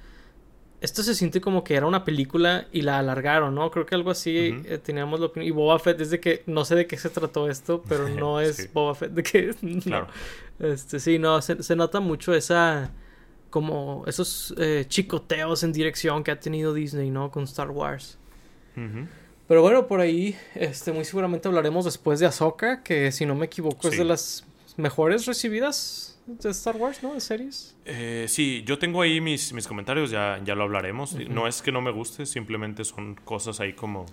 esto 0.83 1.01
se 1.01 1.15
siente 1.15 1.41
como 1.41 1.63
que 1.63 1.75
era 1.75 1.87
una 1.87 2.03
película 2.03 2.67
y 2.71 2.81
la 2.81 2.99
alargaron, 2.99 3.55
¿no? 3.55 3.71
Creo 3.71 3.85
que 3.85 3.95
algo 3.95 4.11
así 4.11 4.61
eh, 4.65 4.77
teníamos 4.83 5.19
la 5.19 5.27
opinión. 5.27 5.47
Y 5.47 5.51
Boba 5.51 5.79
Fett, 5.79 5.97
desde 5.97 6.19
que 6.19 6.43
no 6.45 6.65
sé 6.65 6.75
de 6.75 6.87
qué 6.87 6.97
se 6.97 7.09
trató 7.09 7.49
esto, 7.49 7.81
pero 7.89 8.09
no 8.09 8.41
es 8.41 8.71
Boba 8.73 8.93
Fett, 8.93 9.11
de 9.11 9.23
que... 9.23 9.55
Claro. 9.83 10.07
Este, 10.59 10.99
sí, 10.99 11.17
no, 11.19 11.41
se, 11.41 11.75
nota 11.75 11.99
mucho 11.99 12.33
esa... 12.33 12.91
como 13.49 14.03
esos 14.07 14.53
eh, 14.57 14.85
chicoteos 14.87 15.63
en 15.63 15.71
dirección 15.71 16.23
que 16.23 16.31
ha 16.31 16.39
tenido 16.39 16.73
Disney, 16.73 17.09
¿no? 17.09 17.31
Con 17.31 17.45
Star 17.45 17.71
Wars. 17.71 18.19
Pero 19.47 19.61
bueno, 19.61 19.87
por 19.87 19.99
ahí, 19.99 20.35
este, 20.55 20.91
muy 20.91 21.05
seguramente 21.05 21.47
hablaremos 21.47 21.85
después 21.85 22.19
de 22.19 22.25
Ahsoka, 22.25 22.83
que 22.83 23.11
si 23.11 23.25
no 23.25 23.35
me 23.35 23.45
equivoco 23.45 23.87
es 23.87 23.97
de 23.97 24.03
las 24.03 24.45
mejores 24.77 25.27
recibidas 25.27 26.12
de 26.25 26.49
Star 26.51 26.75
Wars, 26.77 27.03
¿no? 27.03 27.13
De 27.13 27.19
series. 27.19 27.75
Eh, 27.85 28.25
sí, 28.27 28.63
yo 28.65 28.77
tengo 28.79 29.01
ahí 29.01 29.19
mis, 29.19 29.53
mis 29.53 29.67
comentarios, 29.67 30.11
ya, 30.11 30.39
ya 30.43 30.55
lo 30.55 30.63
hablaremos. 30.63 31.15
No 31.29 31.47
es 31.47 31.61
que 31.61 31.71
no 31.71 31.81
me 31.81 31.91
guste, 31.91 32.25
simplemente 32.25 32.83
son 32.83 33.15
cosas 33.15 33.59
ahí 33.59 33.73
como 33.73 34.05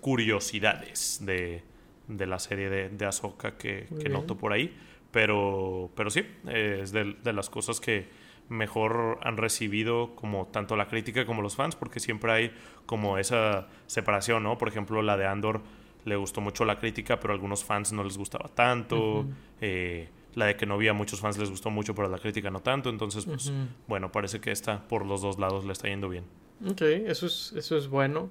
curiosidades 0.00 1.20
de, 1.24 1.62
de, 2.08 2.26
la 2.26 2.38
serie 2.38 2.70
de, 2.70 2.88
de 2.88 3.06
Ahsoka 3.06 3.56
que, 3.56 3.86
que 4.00 4.08
noto 4.08 4.36
por 4.36 4.52
ahí. 4.52 4.76
Pero, 5.10 5.90
pero 5.94 6.10
sí, 6.10 6.22
es 6.46 6.92
de, 6.92 7.16
de 7.22 7.32
las 7.32 7.48
cosas 7.48 7.80
que 7.80 8.08
mejor 8.48 9.18
han 9.22 9.36
recibido 9.36 10.14
como 10.14 10.46
tanto 10.46 10.76
la 10.76 10.88
crítica 10.88 11.24
como 11.24 11.42
los 11.42 11.56
fans, 11.56 11.76
porque 11.76 12.00
siempre 12.00 12.32
hay 12.32 12.52
como 12.86 13.18
esa 13.18 13.68
separación, 13.86 14.42
¿no? 14.42 14.58
Por 14.58 14.68
ejemplo, 14.68 15.02
la 15.02 15.16
de 15.16 15.26
Andor 15.26 15.62
le 16.04 16.16
gustó 16.16 16.40
mucho 16.40 16.64
la 16.64 16.78
crítica, 16.78 17.20
pero 17.20 17.32
a 17.32 17.34
algunos 17.34 17.64
fans 17.64 17.92
no 17.92 18.04
les 18.04 18.16
gustaba 18.16 18.48
tanto. 18.48 19.26
Eh, 19.60 20.08
la 20.34 20.46
de 20.46 20.56
que 20.56 20.66
no 20.66 20.74
había 20.74 20.92
muchos 20.92 21.20
fans 21.20 21.38
les 21.38 21.50
gustó 21.50 21.70
mucho, 21.70 21.94
pero 21.94 22.08
la 22.08 22.18
crítica 22.18 22.50
no 22.50 22.60
tanto. 22.60 22.90
Entonces, 22.90 23.24
pues, 23.24 23.52
bueno, 23.86 24.12
parece 24.12 24.40
que 24.40 24.50
esta 24.50 24.86
por 24.88 25.04
los 25.04 25.22
dos 25.22 25.38
lados 25.38 25.64
le 25.64 25.72
está 25.72 25.88
yendo 25.88 26.08
bien. 26.08 26.24
Ok, 26.66 26.82
eso 26.82 27.26
es, 27.26 27.52
eso 27.56 27.76
es 27.76 27.88
bueno. 27.88 28.30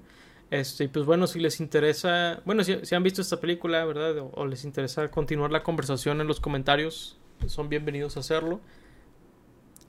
Este, 0.49 0.87
pues 0.87 1.05
bueno, 1.05 1.27
si 1.27 1.39
les 1.39 1.59
interesa, 1.59 2.41
bueno, 2.45 2.63
si, 2.63 2.77
si 2.83 2.95
han 2.95 3.03
visto 3.03 3.21
esta 3.21 3.39
película, 3.39 3.83
¿verdad? 3.85 4.17
O, 4.19 4.31
o, 4.33 4.45
les 4.45 4.63
interesa 4.63 5.09
continuar 5.11 5.51
la 5.51 5.61
conversación 5.61 6.21
en 6.21 6.27
los 6.27 6.39
comentarios, 6.39 7.17
son 7.47 7.67
bienvenidos 7.67 8.15
a 8.17 8.21
hacerlo. 8.21 8.61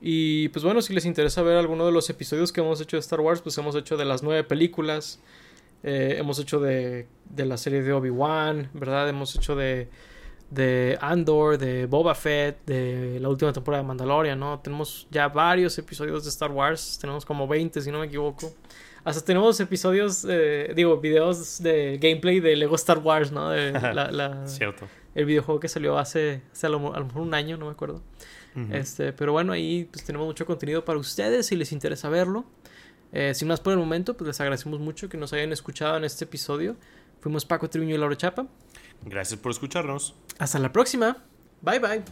Y 0.01 0.49
pues 0.51 0.65
bueno, 0.65 0.83
si 0.83 0.93
les 0.93 1.05
interesa 1.05 1.43
ver 1.43 1.57
alguno 1.57 1.87
de 1.87 1.93
los 1.93 2.09
episodios 2.11 2.53
que 2.53 2.61
hemos 2.61 2.81
hecho 2.81 2.97
de 2.97 3.01
Star 3.01 3.21
Wars, 3.21 3.41
pues 3.41 3.57
hemos 3.59 3.75
hecho 3.75 3.97
de 3.97 4.05
las 4.05 4.23
nueve 4.23 4.45
películas, 4.45 5.21
eh, 5.83 6.17
hemos 6.19 6.39
hecho 6.39 6.61
de, 6.61 7.07
de, 7.31 7.47
la 7.47 7.57
serie 7.57 7.83
de 7.83 7.93
Obi-Wan, 7.93 8.71
¿verdad? 8.75 9.09
Hemos 9.09 9.35
hecho 9.35 9.57
de, 9.57 9.89
de 10.51 10.99
Andor, 11.01 11.59
de 11.59 11.87
Boba 11.87 12.15
Fett, 12.15 12.65
de 12.67 13.19
la 13.21 13.29
última 13.29 13.53
temporada 13.53 13.83
de 13.83 13.89
Mandalorian, 13.89 14.39
¿no? 14.39 14.61
Tenemos 14.61 15.07
ya 15.11 15.29
varios 15.29 15.77
episodios 15.79 16.25
de 16.25 16.31
Star 16.31 16.51
Wars, 16.51 16.99
tenemos 17.01 17.25
como 17.25 17.47
20 17.47 17.81
si 17.81 17.91
no 17.91 18.01
me 18.01 18.07
equivoco. 18.07 18.53
Hasta 19.05 19.25
tenemos 19.25 19.59
episodios, 19.61 20.27
eh, 20.29 20.73
digo, 20.75 20.99
videos 20.99 21.63
de 21.63 21.99
gameplay 22.01 22.41
de 22.41 22.57
Lego 22.57 22.77
Star 22.77 22.99
Wars, 22.99 23.33
¿no? 23.33 23.51
De 23.51 23.73
la, 23.73 24.47
Cierto. 24.47 24.87
El 25.15 25.25
videojuego 25.25 25.61
que 25.61 25.69
salió 25.69 25.99
hace, 25.99 26.43
hace 26.53 26.67
a 26.67 26.71
lo 26.71 26.79
mejor 26.79 27.23
un 27.23 27.35
año, 27.35 27.57
no 27.57 27.67
me 27.67 27.73
acuerdo 27.73 28.03
este, 28.73 29.13
pero 29.13 29.33
bueno, 29.33 29.53
ahí 29.53 29.89
pues 29.91 30.05
tenemos 30.05 30.27
mucho 30.27 30.47
contenido 30.47 30.85
para 30.85 30.99
ustedes 30.99 31.47
si 31.47 31.57
les 31.57 31.73
interesa 31.73 32.09
verlo. 32.09 32.45
Eh, 33.13 33.33
sin 33.35 33.49
más 33.49 33.61
por 33.61 33.73
el 33.73 33.79
momento, 33.79 34.17
pues 34.17 34.27
les 34.27 34.41
agradecemos 34.41 34.81
mucho 34.81 35.09
que 35.09 35.17
nos 35.17 35.33
hayan 35.33 35.53
escuchado 35.53 35.97
en 35.97 36.05
este 36.05 36.25
episodio. 36.25 36.77
Fuimos 37.21 37.45
Paco 37.45 37.69
Tribuño 37.71 37.95
y 37.95 37.99
Laura 37.99 38.17
Chapa. 38.17 38.47
Gracias 39.05 39.39
por 39.41 39.53
escucharnos. 39.53 40.15
Hasta 40.39 40.59
la 40.59 40.73
próxima. 40.73 41.25
Bye 41.63 41.79
bye. 41.81 42.03